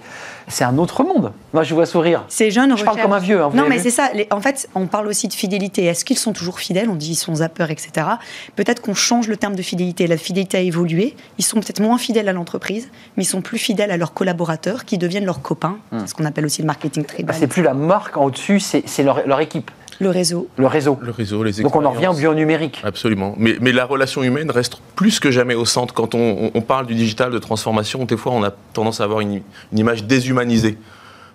c'est 0.49 0.63
un 0.63 0.77
autre 0.77 1.03
monde. 1.03 1.33
Moi, 1.53 1.63
je 1.63 1.73
vois 1.73 1.85
sourire. 1.85 2.23
Ces 2.29 2.51
jeunes 2.51 2.77
Je 2.77 2.83
parle 2.83 3.01
comme 3.01 3.11
un 3.11 3.19
vieux. 3.19 3.41
Hein, 3.41 3.51
non, 3.53 3.65
mais 3.67 3.79
c'est 3.79 3.91
ça. 3.91 4.09
en 4.31 4.39
fait, 4.39 4.69
on 4.75 4.87
parle 4.87 5.07
aussi 5.07 5.27
de 5.27 5.33
fidélité. 5.33 5.83
Est-ce 5.85 6.05
qu'ils 6.05 6.17
sont 6.17 6.31
toujours 6.31 6.59
fidèles? 6.59 6.89
On 6.89 6.95
dit 6.95 7.11
ils 7.11 7.15
sont 7.15 7.35
zappeurs, 7.35 7.69
etc. 7.69 8.07
Peut-être 8.55 8.81
qu'on 8.81 8.93
change 8.93 9.27
le 9.27 9.35
terme 9.35 9.55
de 9.55 9.61
fidélité. 9.61 10.07
La 10.07 10.17
fidélité 10.17 10.57
a 10.57 10.61
évolué. 10.61 11.15
Ils 11.37 11.43
sont 11.43 11.59
peut-être 11.59 11.81
moins 11.81 11.97
fidèles 11.97 12.29
à 12.29 12.33
l'entreprise, 12.33 12.89
mais 13.17 13.23
ils 13.23 13.27
sont 13.27 13.41
plus 13.41 13.57
fidèles 13.57 13.91
à 13.91 13.97
leurs 13.97 14.13
collaborateurs 14.13 14.85
qui 14.85 14.97
deviennent 14.97 15.25
leurs 15.25 15.41
copains. 15.41 15.77
C'est 15.91 15.97
hmm. 15.97 16.07
ce 16.07 16.13
qu'on 16.13 16.25
appelle 16.25 16.45
aussi 16.45 16.61
le 16.61 16.67
marketing 16.67 17.03
tribal. 17.03 17.33
Bah, 17.33 17.37
c'est 17.37 17.47
plus 17.47 17.63
la 17.63 17.73
marque 17.73 18.15
en 18.15 18.23
au-dessus, 18.23 18.59
c'est 18.61 19.03
leur 19.03 19.39
équipe. 19.41 19.71
Le 19.99 20.09
réseau. 20.09 20.47
Le 20.57 20.67
réseau. 20.67 20.99
Le 21.01 21.11
réseau, 21.11 21.43
les 21.43 21.53
Donc 21.61 21.75
on 21.75 21.83
en 21.83 21.91
revient 21.91 22.07
au 22.07 22.13
bio-numérique. 22.13 22.81
Absolument. 22.83 23.33
Mais, 23.37 23.57
mais, 23.61 23.71
la 23.71 23.85
relation 23.85 24.23
humaine 24.23 24.51
reste 24.51 24.77
plus 24.95 25.19
que 25.19 25.31
jamais 25.31 25.55
au 25.55 25.65
centre. 25.65 25.93
Quand 25.93 26.13
on, 26.13 26.61
parle 26.61 26.85
du 26.85 26.95
digital, 26.95 27.31
de 27.31 27.39
transformation, 27.39 28.05
des 28.05 28.17
fois 28.17 28.31
on 28.33 28.43
a 28.43 28.51
tendance 28.73 29.01
à 29.01 29.05
avoir 29.05 29.21
une, 29.21 29.41
image 29.73 30.03
déshumanisée 30.03 30.77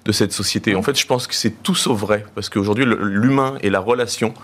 de 0.05 0.13
cette 0.13 0.33
société. 0.33 0.75
En 0.75 0.83
fait, 0.83 0.99
je 0.99 1.07
pense 1.07 1.27
que 1.27 1.35
c'est 1.35 1.63
tout 1.63 1.75
sauf 1.75 1.99
vrai. 1.99 2.25
Parce 2.35 2.49
qu'aujourd'hui, 2.49 2.85
l'humain 2.87 3.55
et 3.63 3.71
la 3.71 3.81
relation, 3.81 4.35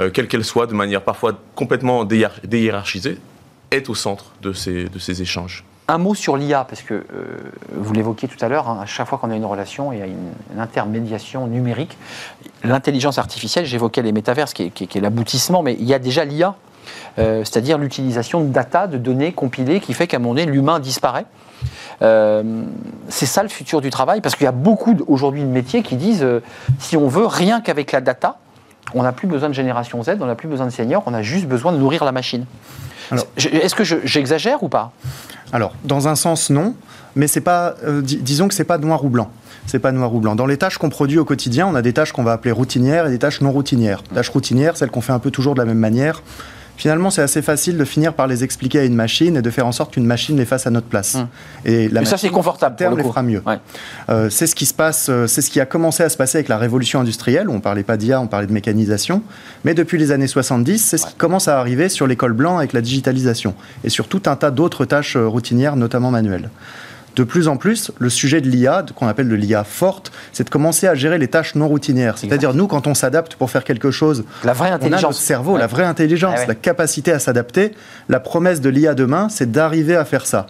euh, 0.00 0.10
quelle 0.10 0.28
qu'elle 0.28 0.44
soit, 0.44 0.66
de 0.66 0.74
manière 0.74 1.02
parfois 1.02 1.38
complètement 1.54 2.04
déhiérarchisée, 2.04 3.18
est 3.70 3.88
au 3.88 3.94
centre 3.94 4.26
de 4.42 4.52
ces, 4.52 4.84
de 4.84 4.98
ces 4.98 5.22
échanges. 5.22 5.64
Un 5.86 5.98
mot 5.98 6.14
sur 6.14 6.38
l'IA, 6.38 6.64
parce 6.64 6.80
que 6.80 6.94
euh, 6.94 7.04
vous 7.72 7.92
l'évoquiez 7.92 8.26
tout 8.26 8.42
à 8.42 8.48
l'heure, 8.48 8.70
hein, 8.70 8.78
à 8.82 8.86
chaque 8.86 9.06
fois 9.06 9.18
qu'on 9.18 9.30
a 9.30 9.36
une 9.36 9.44
relation, 9.44 9.92
il 9.92 9.98
y 9.98 10.02
a 10.02 10.06
une, 10.06 10.32
intermédiation 10.58 11.46
numérique. 11.46 11.98
L'intelligence 12.62 13.18
artificielle, 13.18 13.66
j'évoquais 13.66 14.00
les 14.00 14.12
métaverses, 14.12 14.54
qui 14.54 14.62
est, 14.64 15.00
l'aboutissement, 15.00 15.62
mais 15.62 15.74
il 15.78 15.84
y 15.84 15.92
a 15.92 15.98
déjà 15.98 16.24
l'IA, 16.24 16.54
euh, 17.18 17.44
c'est-à-dire 17.44 17.76
l'utilisation 17.76 18.40
de 18.40 18.48
data, 18.48 18.86
de 18.86 18.96
données 18.96 19.32
compilées, 19.32 19.80
qui 19.80 19.92
fait 19.92 20.06
qu'à 20.06 20.16
un 20.16 20.20
moment 20.20 20.34
donné, 20.34 20.46
l'humain 20.46 20.80
disparaît. 20.80 21.26
Euh, 22.00 22.64
c'est 23.08 23.26
ça 23.26 23.42
le 23.42 23.50
futur 23.50 23.82
du 23.82 23.90
travail, 23.90 24.22
parce 24.22 24.36
qu'il 24.36 24.44
y 24.44 24.48
a 24.48 24.52
beaucoup 24.52 24.96
aujourd'hui 25.06 25.42
de 25.42 25.48
métiers 25.48 25.82
qui 25.82 25.96
disent, 25.96 26.26
si 26.78 26.96
on 26.96 27.08
veut, 27.08 27.26
rien 27.26 27.60
qu'avec 27.60 27.92
la 27.92 28.00
data, 28.00 28.38
on 28.94 29.02
n'a 29.02 29.12
plus 29.12 29.28
besoin 29.28 29.50
de 29.50 29.54
génération 29.54 30.02
Z, 30.02 30.16
on 30.20 30.26
n'a 30.26 30.34
plus 30.34 30.48
besoin 30.48 30.64
de 30.64 30.72
seniors, 30.72 31.02
on 31.04 31.12
a 31.12 31.20
juste 31.20 31.46
besoin 31.46 31.72
de 31.72 31.76
nourrir 31.76 32.06
la 32.06 32.12
machine. 32.12 32.46
Est-ce 33.36 33.74
que 33.74 33.84
j'exagère 33.84 34.62
ou 34.62 34.68
pas? 34.68 34.92
Alors, 35.52 35.74
dans 35.84 36.08
un 36.08 36.14
sens, 36.14 36.50
non, 36.50 36.74
mais 37.16 37.26
c'est 37.26 37.40
pas, 37.40 37.74
euh, 37.84 38.02
disons 38.02 38.48
que 38.48 38.54
c'est 38.54 38.64
pas 38.64 38.78
noir 38.78 39.04
ou 39.04 39.08
blanc. 39.08 39.30
C'est 39.66 39.78
pas 39.78 39.92
noir 39.92 40.14
ou 40.14 40.20
blanc. 40.20 40.34
Dans 40.34 40.46
les 40.46 40.56
tâches 40.56 40.78
qu'on 40.78 40.90
produit 40.90 41.18
au 41.18 41.24
quotidien, 41.24 41.66
on 41.66 41.74
a 41.74 41.82
des 41.82 41.92
tâches 41.92 42.12
qu'on 42.12 42.24
va 42.24 42.32
appeler 42.32 42.52
routinières 42.52 43.06
et 43.06 43.10
des 43.10 43.18
tâches 43.18 43.40
non 43.40 43.50
routinières. 43.50 44.02
Tâches 44.02 44.28
routinières, 44.28 44.76
celles 44.76 44.90
qu'on 44.90 45.00
fait 45.00 45.12
un 45.12 45.18
peu 45.18 45.30
toujours 45.30 45.54
de 45.54 45.60
la 45.60 45.64
même 45.64 45.78
manière, 45.78 46.22
finalement, 46.76 47.10
c'est 47.10 47.22
assez 47.22 47.42
facile 47.42 47.76
de 47.76 47.84
finir 47.84 48.14
par 48.14 48.26
les 48.26 48.44
expliquer 48.44 48.80
à 48.80 48.84
une 48.84 48.94
machine 48.94 49.36
et 49.36 49.42
de 49.42 49.50
faire 49.50 49.66
en 49.66 49.72
sorte 49.72 49.94
qu'une 49.94 50.06
machine 50.06 50.36
les 50.36 50.44
fasse 50.44 50.66
à 50.66 50.70
notre 50.70 50.86
place. 50.86 51.14
Hum. 51.14 51.28
Et 51.64 51.88
la 51.88 52.04
ça, 52.04 52.16
c'est 52.16 52.28
confortable. 52.28 52.76
Terme 52.76 52.96
les 52.96 53.04
fera 53.04 53.22
mieux. 53.22 53.42
Euh, 54.08 54.28
c'est 54.30 54.46
ce 54.46 54.54
qui 54.54 54.66
se 54.66 54.74
passe, 54.74 55.08
euh, 55.08 55.26
c'est 55.26 55.42
ce 55.42 55.50
qui 55.50 55.60
a 55.60 55.66
commencé 55.66 56.02
à 56.02 56.08
se 56.08 56.16
passer 56.16 56.38
avec 56.38 56.48
la 56.48 56.58
révolution 56.58 57.00
industrielle. 57.00 57.48
Où 57.48 57.52
on 57.52 57.60
parlait 57.60 57.82
pas 57.82 57.96
d'IA, 57.96 58.20
on 58.20 58.26
parlait 58.26 58.46
de 58.46 58.52
mécanisation. 58.52 59.22
Mais 59.64 59.74
depuis 59.74 59.98
les 59.98 60.12
années 60.12 60.26
70, 60.26 60.78
c'est 60.78 60.98
ce 60.98 61.06
qui 61.06 61.14
commence 61.14 61.48
à 61.48 61.58
arriver 61.58 61.88
sur 61.88 62.06
l'école 62.06 62.32
blanc 62.32 62.58
avec 62.58 62.72
la 62.72 62.80
digitalisation 62.80 63.54
et 63.84 63.88
sur 63.88 64.08
tout 64.08 64.22
un 64.26 64.36
tas 64.36 64.50
d'autres 64.50 64.84
tâches 64.84 65.16
euh, 65.16 65.26
routinières, 65.26 65.76
notamment 65.76 66.10
manuelles 66.10 66.50
de 67.16 67.24
plus 67.24 67.48
en 67.48 67.56
plus, 67.56 67.90
le 67.98 68.08
sujet 68.08 68.40
de 68.40 68.48
l'IA, 68.48 68.84
qu'on 68.94 69.06
appelle 69.06 69.28
de 69.28 69.34
l'IA 69.34 69.64
forte, 69.64 70.12
c'est 70.32 70.44
de 70.44 70.50
commencer 70.50 70.86
à 70.86 70.94
gérer 70.94 71.18
les 71.18 71.28
tâches 71.28 71.54
non 71.54 71.68
routinières. 71.68 72.18
C'est-à-dire, 72.18 72.54
nous, 72.54 72.66
quand 72.66 72.86
on 72.86 72.94
s'adapte 72.94 73.36
pour 73.36 73.50
faire 73.50 73.64
quelque 73.64 73.90
chose, 73.90 74.24
la 74.42 74.52
vraie 74.52 74.70
intelligence. 74.70 75.02
on 75.02 75.06
a 75.06 75.08
notre 75.08 75.20
cerveau, 75.20 75.56
la 75.56 75.66
vraie 75.66 75.84
intelligence, 75.84 76.40
ah 76.42 76.46
la 76.46 76.54
capacité 76.54 77.12
à 77.12 77.18
s'adapter. 77.18 77.72
La 78.08 78.20
promesse 78.20 78.60
de 78.60 78.68
l'IA 78.68 78.94
demain, 78.94 79.28
c'est 79.28 79.50
d'arriver 79.50 79.96
à 79.96 80.04
faire 80.04 80.26
ça. 80.26 80.46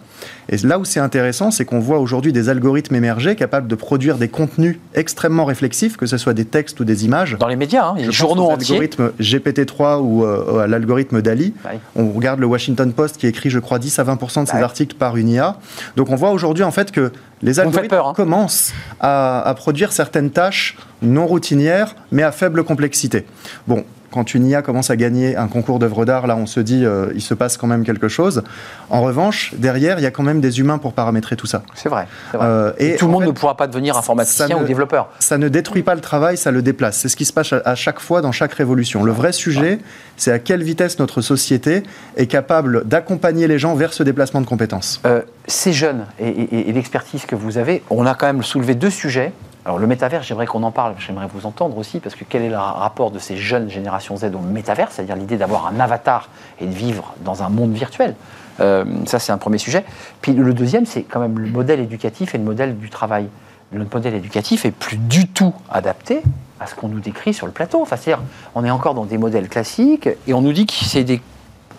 Et 0.49 0.57
là 0.57 0.77
où 0.77 0.85
c'est 0.85 0.99
intéressant, 0.99 1.51
c'est 1.51 1.65
qu'on 1.65 1.79
voit 1.79 1.99
aujourd'hui 1.99 2.31
des 2.31 2.49
algorithmes 2.49 2.95
émerger 2.95 3.35
capables 3.35 3.67
de 3.67 3.75
produire 3.75 4.17
des 4.17 4.27
contenus 4.27 4.77
extrêmement 4.93 5.45
réflexifs, 5.45 5.97
que 5.97 6.05
ce 6.05 6.17
soit 6.17 6.33
des 6.33 6.45
textes 6.45 6.79
ou 6.79 6.85
des 6.85 7.05
images. 7.05 7.35
Dans 7.39 7.47
les 7.47 7.55
médias, 7.55 7.87
hein, 7.87 7.95
les 7.97 8.11
journaux 8.11 8.49
entiers. 8.51 8.79
L'algorithme 8.79 9.11
GPT-3 9.19 9.99
ou 10.01 10.23
euh, 10.23 10.67
l'algorithme 10.67 11.21
DALI. 11.21 11.53
On 11.95 12.11
regarde 12.11 12.39
le 12.39 12.45
Washington 12.45 12.91
Post 12.93 13.17
qui 13.17 13.27
écrit, 13.27 13.49
je 13.49 13.59
crois, 13.59 13.79
10 13.79 13.99
à 13.99 14.03
20 14.03 14.43
de 14.43 14.47
ses 14.47 14.57
articles 14.57 14.95
par 14.95 15.17
une 15.17 15.29
IA. 15.29 15.57
Donc 15.95 16.09
on 16.09 16.15
voit 16.15 16.31
aujourd'hui 16.31 16.54
en 16.63 16.71
fait 16.71 16.91
que 16.91 17.11
les 17.41 17.59
algorithmes 17.59 17.95
hein. 17.95 18.13
commencent 18.15 18.73
à, 18.99 19.53
produire 19.57 19.91
certaines 19.91 20.31
tâches 20.31 20.77
non 21.01 21.27
routinières, 21.27 21.95
mais 22.11 22.23
à 22.23 22.31
faible 22.31 22.63
complexité. 22.63 23.25
Bon, 23.67 23.85
quand 24.15 24.33
une 24.33 24.47
IA 24.47 24.61
commence 24.61 24.89
à 24.89 24.95
gagner 24.95 25.35
un 25.35 25.47
concours 25.47 25.77
d'œuvres 25.77 26.05
d'art, 26.05 26.25
là, 26.25 26.37
on 26.37 26.45
se 26.45 26.61
dit, 26.61 26.85
euh, 26.85 27.07
il 27.13 27.21
se 27.21 27.33
passe 27.33 27.57
quand 27.57 27.67
même 27.67 27.83
quelque 27.83 28.07
chose. 28.07 28.43
En 28.89 29.01
revanche, 29.01 29.53
derrière, 29.57 29.99
il 29.99 30.03
y 30.03 30.05
a 30.05 30.11
quand 30.11 30.23
même 30.23 30.39
des 30.39 30.61
humains 30.61 30.77
pour 30.77 30.93
paramétrer 30.93 31.35
tout 31.35 31.47
ça. 31.47 31.63
C'est 31.73 31.89
vrai. 31.89 32.07
Euh, 32.33 32.71
et 32.77 32.95
tout 32.95 33.07
le 33.07 33.11
monde 33.11 33.25
ne 33.25 33.31
pourra 33.31 33.57
pas 33.57 33.67
devenir 33.67 33.97
informaticien 33.97 34.57
ou 34.57 34.63
développeur. 34.63 35.09
Ça 35.19 35.37
ne 35.37 35.49
détruit 35.49 35.83
pas 35.83 35.95
le 35.95 36.01
travail, 36.01 36.37
ça 36.37 36.49
le 36.51 36.61
déplace. 36.61 36.95
C'est 36.97 37.09
ce 37.09 37.17
qui 37.17 37.25
se 37.25 37.33
passe 37.33 37.53
à 37.53 37.75
chaque 37.75 37.99
fois 37.99 38.21
dans 38.21 38.31
chaque 38.31 38.53
révolution. 38.53 39.03
Le 39.03 39.11
vrai 39.11 39.33
sujet, 39.33 39.79
c'est 40.15 40.31
à 40.31 40.39
quelle 40.39 40.63
vitesse 40.63 40.97
notre 40.97 41.19
société 41.19 41.83
est 42.15 42.27
capable 42.27 42.87
d'accompagner 42.87 43.49
les 43.49 43.59
gens 43.59 43.75
vers 43.75 43.91
ce 43.91 44.01
déplacement 44.01 44.39
de 44.39 44.47
compétences. 44.47 45.01
Euh, 45.05 45.23
ces 45.45 45.73
jeunes 45.73 46.05
et, 46.19 46.69
et 46.69 46.71
l'expertise 46.71 47.25
que 47.25 47.35
vous 47.35 47.57
avez, 47.57 47.83
on 47.89 48.05
a 48.05 48.15
quand 48.15 48.27
même 48.27 48.43
soulevé 48.43 48.75
deux 48.75 48.89
sujets 48.89 49.33
alors 49.65 49.79
le 49.79 49.87
métavers, 49.87 50.21
j'aimerais 50.21 50.45
qu'on 50.45 50.61
en 50.61 50.69
parle, 50.69 50.93
j'aimerais 50.99 51.25
vous 51.27 51.47
entendre 51.47 51.75
aussi, 51.79 51.99
parce 51.99 52.13
que 52.13 52.23
quel 52.23 52.43
est 52.43 52.49
le 52.49 52.57
rapport 52.57 53.09
de 53.09 53.17
ces 53.17 53.35
jeunes 53.35 53.67
générations 53.67 54.15
Z 54.15 54.25
au 54.25 54.39
métavers, 54.39 54.91
c'est-à-dire 54.91 55.15
l'idée 55.15 55.37
d'avoir 55.37 55.65
un 55.65 55.79
avatar 55.79 56.29
et 56.59 56.67
de 56.67 56.71
vivre 56.71 57.15
dans 57.21 57.41
un 57.41 57.49
monde 57.49 57.73
virtuel? 57.73 58.15
Euh, 58.59 58.85
Ça, 59.05 59.17
c'est 59.17 59.31
un 59.31 59.39
premier 59.39 59.57
sujet. 59.57 59.83
Puis 60.21 60.33
le 60.33 60.53
deuxième, 60.53 60.85
c'est 60.85 61.01
quand 61.01 61.19
même 61.19 61.39
le 61.39 61.49
modèle 61.49 61.79
éducatif 61.79 62.35
et 62.35 62.37
le 62.37 62.43
modèle 62.43 62.77
du 62.77 62.91
travail. 62.91 63.27
Notre 63.71 63.93
modèle 63.93 64.13
éducatif 64.13 64.65
est 64.65 64.71
plus 64.71 64.97
du 64.97 65.27
tout 65.27 65.53
adapté 65.69 66.21
à 66.59 66.67
ce 66.67 66.75
qu'on 66.75 66.87
nous 66.87 66.99
décrit 66.99 67.33
sur 67.33 67.47
le 67.47 67.51
plateau. 67.51 67.81
Enfin, 67.81 67.97
c'est-à-dire, 67.97 68.23
on 68.53 68.63
est 68.63 68.69
encore 68.69 68.93
dans 68.93 69.05
des 69.05 69.17
modèles 69.17 69.49
classiques 69.49 70.07
et 70.27 70.33
on 70.35 70.41
nous 70.41 70.53
dit 70.53 70.67
que 70.67 70.73
c'est 70.73 71.03
des 71.03 71.21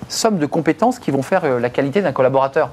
sommes 0.09 0.39
de 0.39 0.47
compétences 0.47 0.99
qui 0.99 1.13
vont 1.13 1.23
faire 1.23 1.45
euh, 1.45 1.61
la 1.61 1.71
qualité 1.71 2.03
d'un 2.03 2.13
collaborateur. 2.13 2.71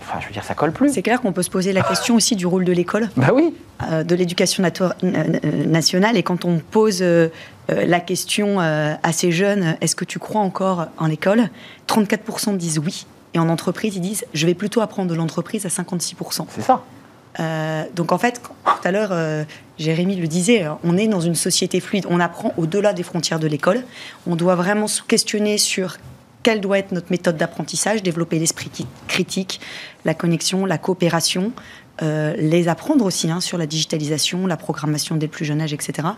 Enfin, 0.00 0.20
je 0.20 0.26
veux 0.26 0.32
dire, 0.32 0.44
ça 0.44 0.54
colle 0.54 0.72
plus. 0.72 0.92
C'est 0.92 1.02
clair 1.02 1.20
qu'on 1.20 1.32
peut 1.32 1.42
se 1.42 1.50
poser 1.50 1.72
la 1.72 1.82
question 1.88 2.14
aussi 2.14 2.36
du 2.36 2.46
rôle 2.46 2.64
de 2.64 2.72
l'école. 2.72 3.10
Bah 3.16 3.30
oui. 3.32 3.54
Euh, 3.90 4.04
de 4.04 4.14
l'éducation 4.14 4.62
euh, 4.62 5.12
nationale. 5.66 6.16
Et 6.16 6.22
quand 6.22 6.44
on 6.44 6.58
pose 6.58 7.00
euh, 7.02 7.28
la 7.68 7.98
question 8.00 8.60
à 8.60 9.12
ces 9.12 9.32
jeunes, 9.32 9.76
est-ce 9.80 9.96
que 9.96 10.04
tu 10.04 10.18
crois 10.18 10.42
encore 10.42 10.86
en 10.98 11.06
l'école? 11.06 11.48
34% 11.88 12.56
disent 12.56 12.78
oui. 12.78 13.06
Et 13.32 13.38
en 13.38 13.48
entreprise, 13.48 13.96
ils 13.96 14.00
disent, 14.00 14.24
je 14.32 14.46
vais 14.46 14.54
plutôt 14.54 14.80
apprendre 14.80 15.10
de 15.10 15.14
l'entreprise 15.16 15.66
à 15.66 15.68
56%. 15.68 16.46
C'est 16.50 16.60
ça. 16.60 16.84
donc 17.96 18.12
en 18.12 18.18
fait, 18.18 18.40
tout 18.42 18.72
à 18.88 18.92
l'heure, 18.92 19.12
Jérémy 19.76 20.14
le 20.16 20.28
disait, 20.28 20.66
on 20.84 20.96
est 20.96 21.08
dans 21.08 21.20
une 21.20 21.34
société 21.34 21.80
fluide, 21.80 22.06
on 22.08 22.20
apprend 22.20 22.54
au-delà 22.58 22.92
des 22.92 23.02
frontières 23.02 23.40
de 23.40 23.48
l'école. 23.48 23.82
On 24.28 24.36
doit 24.36 24.54
vraiment 24.54 24.86
se 24.86 25.02
questionner 25.02 25.58
sur 25.58 25.96
quelle 26.44 26.60
doit 26.60 26.78
être 26.78 26.92
notre 26.92 27.10
méthode 27.10 27.36
d'apprentissage, 27.36 28.04
développer 28.04 28.38
l'esprit 28.38 28.70
critique, 29.08 29.60
la 30.04 30.14
connexion, 30.14 30.66
la 30.66 30.78
coopération, 30.78 31.52
euh, 32.02 32.34
les 32.36 32.68
apprendre 32.68 33.04
aussi 33.04 33.30
hein, 33.30 33.40
sur 33.40 33.56
la 33.56 33.66
digitalisation, 33.66 34.46
la 34.46 34.56
programmation 34.56 35.16
dès 35.16 35.26
le 35.26 35.32
plus 35.32 35.44
jeune 35.44 35.60
âge, 35.60 35.72
etc. 35.72 36.08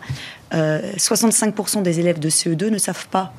65% 0.53 1.79
euh, 1.79 1.83
des 1.83 2.01
élèves 2.01 2.19
de 2.19 2.29
CE2 2.29 2.71
ne 2.71 2.79
savent 2.79 3.07
pas, 3.09 3.33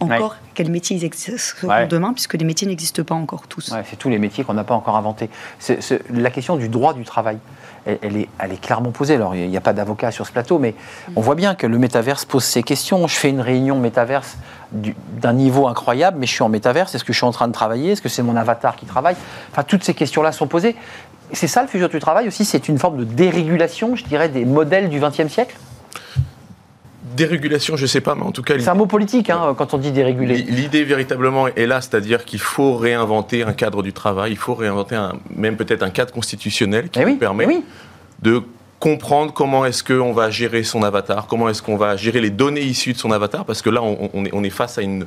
encore 0.00 0.36
quels 0.54 0.70
métiers 0.70 0.96
ils 0.96 1.04
existeront 1.04 1.86
demain, 1.88 2.12
puisque 2.12 2.34
les 2.34 2.44
métiers 2.44 2.66
n'existent 2.66 3.04
pas 3.04 3.14
encore 3.14 3.46
tous. 3.48 3.72
c'est 3.88 3.96
tous 3.96 4.08
les 4.08 4.18
métiers 4.18 4.44
qu'on 4.44 4.54
n'a 4.54 4.64
pas 4.64 4.74
encore 4.74 4.96
inventés. 4.96 5.30
C'est, 5.58 5.80
la 6.12 6.30
question 6.30 6.56
du 6.56 6.68
droit 6.68 6.94
du 6.94 7.04
travail, 7.04 7.38
elle, 7.86 8.16
est, 8.16 8.28
elle 8.38 8.52
est, 8.52 8.60
clairement 8.60 8.90
posée. 8.90 9.14
Alors, 9.14 9.34
il 9.34 9.48
n'y 9.48 9.56
a 9.56 9.60
pas 9.60 9.72
d'avocat 9.72 10.10
sur 10.10 10.26
ce 10.26 10.32
plateau, 10.32 10.58
mais 10.58 10.74
on 11.16 11.20
voit 11.20 11.34
bien 11.34 11.54
que 11.54 11.66
le 11.66 11.78
métaverse 11.78 12.24
pose 12.24 12.44
ces 12.44 12.62
questions. 12.62 13.06
Je 13.06 13.14
fais 13.14 13.30
une 13.30 13.40
réunion 13.40 13.78
métaverse 13.78 14.36
d'un 14.72 15.32
niveau 15.32 15.66
incroyable, 15.66 16.18
mais 16.18 16.26
je 16.26 16.32
suis 16.32 16.42
en 16.42 16.48
métaverse. 16.48 16.94
Est-ce 16.94 17.04
que 17.04 17.12
je 17.12 17.18
suis 17.18 17.26
en 17.26 17.32
train 17.32 17.48
de 17.48 17.52
travailler? 17.52 17.92
Est-ce 17.92 18.02
que 18.02 18.08
c'est 18.08 18.22
mon 18.22 18.36
avatar 18.36 18.76
qui 18.76 18.86
travaille? 18.86 19.16
Enfin, 19.50 19.62
toutes 19.62 19.84
ces 19.84 19.94
questions-là 19.94 20.32
sont 20.32 20.46
posées. 20.46 20.76
C'est 21.32 21.48
ça 21.48 21.62
le 21.62 21.68
futur 21.68 21.88
du 21.88 21.98
travail 21.98 22.28
aussi, 22.28 22.44
c'est 22.44 22.68
une 22.68 22.78
forme 22.78 22.98
de 22.98 23.04
dérégulation, 23.04 23.96
je 23.96 24.04
dirais, 24.04 24.28
des 24.28 24.44
modèles 24.44 24.90
du 24.90 25.00
XXe 25.00 25.28
siècle? 25.28 25.56
Dérégulation, 27.16 27.76
je 27.76 27.82
ne 27.82 27.86
sais 27.86 28.00
pas, 28.00 28.14
mais 28.14 28.22
en 28.22 28.32
tout 28.32 28.42
cas. 28.42 28.58
C'est 28.58 28.68
un 28.68 28.74
mot 28.74 28.86
politique 28.86 29.30
hein, 29.30 29.54
quand 29.56 29.74
on 29.74 29.78
dit 29.78 29.92
déréguler. 29.92 30.38
L'idée 30.38 30.84
véritablement 30.84 31.48
est 31.48 31.66
là, 31.66 31.80
c'est-à-dire 31.80 32.24
qu'il 32.24 32.40
faut 32.40 32.76
réinventer 32.76 33.42
un 33.42 33.52
cadre 33.52 33.82
du 33.82 33.92
travail, 33.92 34.32
il 34.32 34.36
faut 34.38 34.54
réinventer 34.54 34.94
un, 34.94 35.12
même 35.34 35.56
peut-être 35.56 35.82
un 35.82 35.90
cadre 35.90 36.12
constitutionnel 36.12 36.88
qui 36.88 37.00
nous 37.00 37.16
permet 37.16 37.62
de 38.22 38.42
comprendre 38.78 39.32
comment 39.32 39.64
est-ce 39.64 39.84
qu'on 39.84 40.12
va 40.12 40.30
gérer 40.30 40.64
son 40.64 40.82
avatar, 40.82 41.28
comment 41.28 41.48
est-ce 41.48 41.62
qu'on 41.62 41.76
va 41.76 41.96
gérer 41.96 42.20
les 42.20 42.30
données 42.30 42.62
issues 42.62 42.94
de 42.94 42.98
son 42.98 43.12
avatar, 43.12 43.44
parce 43.44 43.62
que 43.62 43.70
là, 43.70 43.80
on, 43.80 44.24
est, 44.24 44.30
on 44.32 44.42
est, 44.42 44.50
face 44.50 44.76
à 44.76 44.82
une, 44.82 45.06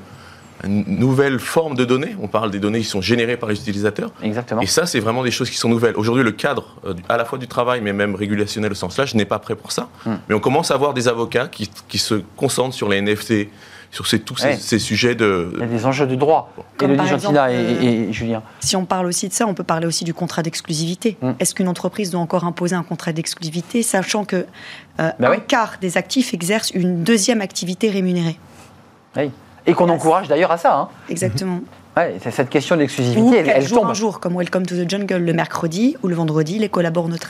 nouvelle 0.64 1.40
forme 1.40 1.76
de 1.76 1.86
données. 1.86 2.16
On 2.22 2.28
parle 2.28 2.52
des 2.52 2.60
données 2.60 2.80
qui 2.80 2.86
sont 2.86 3.02
générées 3.02 3.38
par 3.38 3.50
les 3.50 3.60
utilisateurs. 3.60 4.12
Exactement. 4.24 4.62
Et 4.62 4.68
ça, 4.68 4.86
c'est 4.86 5.00
vraiment 5.00 5.24
des 5.24 5.32
choses 5.32 5.50
qui 5.50 5.58
sont 5.58 5.70
nouvelles. 5.70 5.96
Aujourd'hui, 5.96 6.24
le 6.24 6.32
cadre, 6.32 6.76
euh, 6.86 6.94
à 7.10 7.18
la 7.18 7.26
fois 7.26 7.38
du 7.38 7.48
travail, 7.48 7.82
mais 7.82 7.94
même 7.94 8.16
régulationnel 8.16 8.72
au 8.72 8.76
sens 8.76 8.98
large, 8.98 9.16
n'est 9.16 9.26
pas 9.26 9.40
prêt 9.40 9.56
pour 9.56 9.72
ça. 9.72 9.90
Hmm. 10.06 10.16
Mais 10.30 10.36
on 10.36 10.40
commence 10.40 10.72
à 10.72 10.76
avoir 10.76 10.94
des 10.94 11.08
avocats 11.08 11.48
qui, 11.48 11.70
qui 11.88 11.98
se 11.98 12.16
concentrent 12.36 12.76
sur 12.76 12.90
les 12.90 13.02
NFT, 13.02 13.50
sur 13.92 14.08
ces, 14.08 14.20
tous 14.20 14.36
ces, 14.36 14.80
sujets 14.80 15.16
de... 15.16 15.52
Il 15.54 15.60
y 15.60 15.64
a 15.64 15.68
des 15.68 15.86
enjeux 15.86 16.06
de 16.06 16.16
droit. 16.16 16.52
Comme 16.78 16.98
par 16.98 17.08
Gentina 17.08 17.52
et, 17.52 17.56
euh, 17.56 18.12
Julien. 18.12 18.44
Si 18.60 18.76
on 18.76 18.86
parle 18.86 19.06
aussi 19.06 19.30
de 19.30 19.34
ça, 19.34 19.48
on 19.48 19.54
peut 19.54 19.64
parler 19.64 19.88
aussi 19.88 20.04
du 20.04 20.14
contrat 20.14 20.44
d'exclusivité. 20.44 21.18
Mm. 21.22 21.32
Est-ce 21.40 21.56
qu'une 21.56 21.70
entreprise 21.70 22.12
doit 22.12 22.20
encore 22.20 22.44
imposer 22.44 22.76
un 22.76 22.84
contrat 22.84 23.14
d'exclusivité, 23.14 23.84
sachant 23.84 24.26
que 24.26 24.46
euh, 25.00 25.12
bah 25.20 25.32
un 25.32 25.38
quart 25.38 25.76
des 25.80 25.98
actifs 25.98 26.34
exercent 26.34 26.72
une 26.72 27.04
deuxième 27.04 27.40
activité 27.42 27.90
rémunérée? 27.90 28.38
Oui. 29.16 29.32
Et 29.68 29.74
qu'on 29.74 29.90
encourage 29.90 30.28
d'ailleurs 30.28 30.52
à 30.52 30.58
ça. 30.58 30.78
Hein. 30.78 30.90
Exactement. 31.10 31.62
Ouais, 31.98 32.18
cette 32.30 32.50
question 32.50 32.76
d'exclusivité, 32.76 33.38
elle, 33.38 33.48
elle 33.48 33.70
tombe. 33.70 33.88
un 33.88 33.94
jour, 33.94 34.20
comme 34.20 34.36
Welcome 34.36 34.66
to 34.66 34.76
the 34.76 34.90
Jungle 34.90 35.16
le 35.16 35.32
mercredi 35.32 35.96
ou 36.04 36.10
le 36.10 36.16
vendredi, 36.16 36.60
les, 36.60 36.70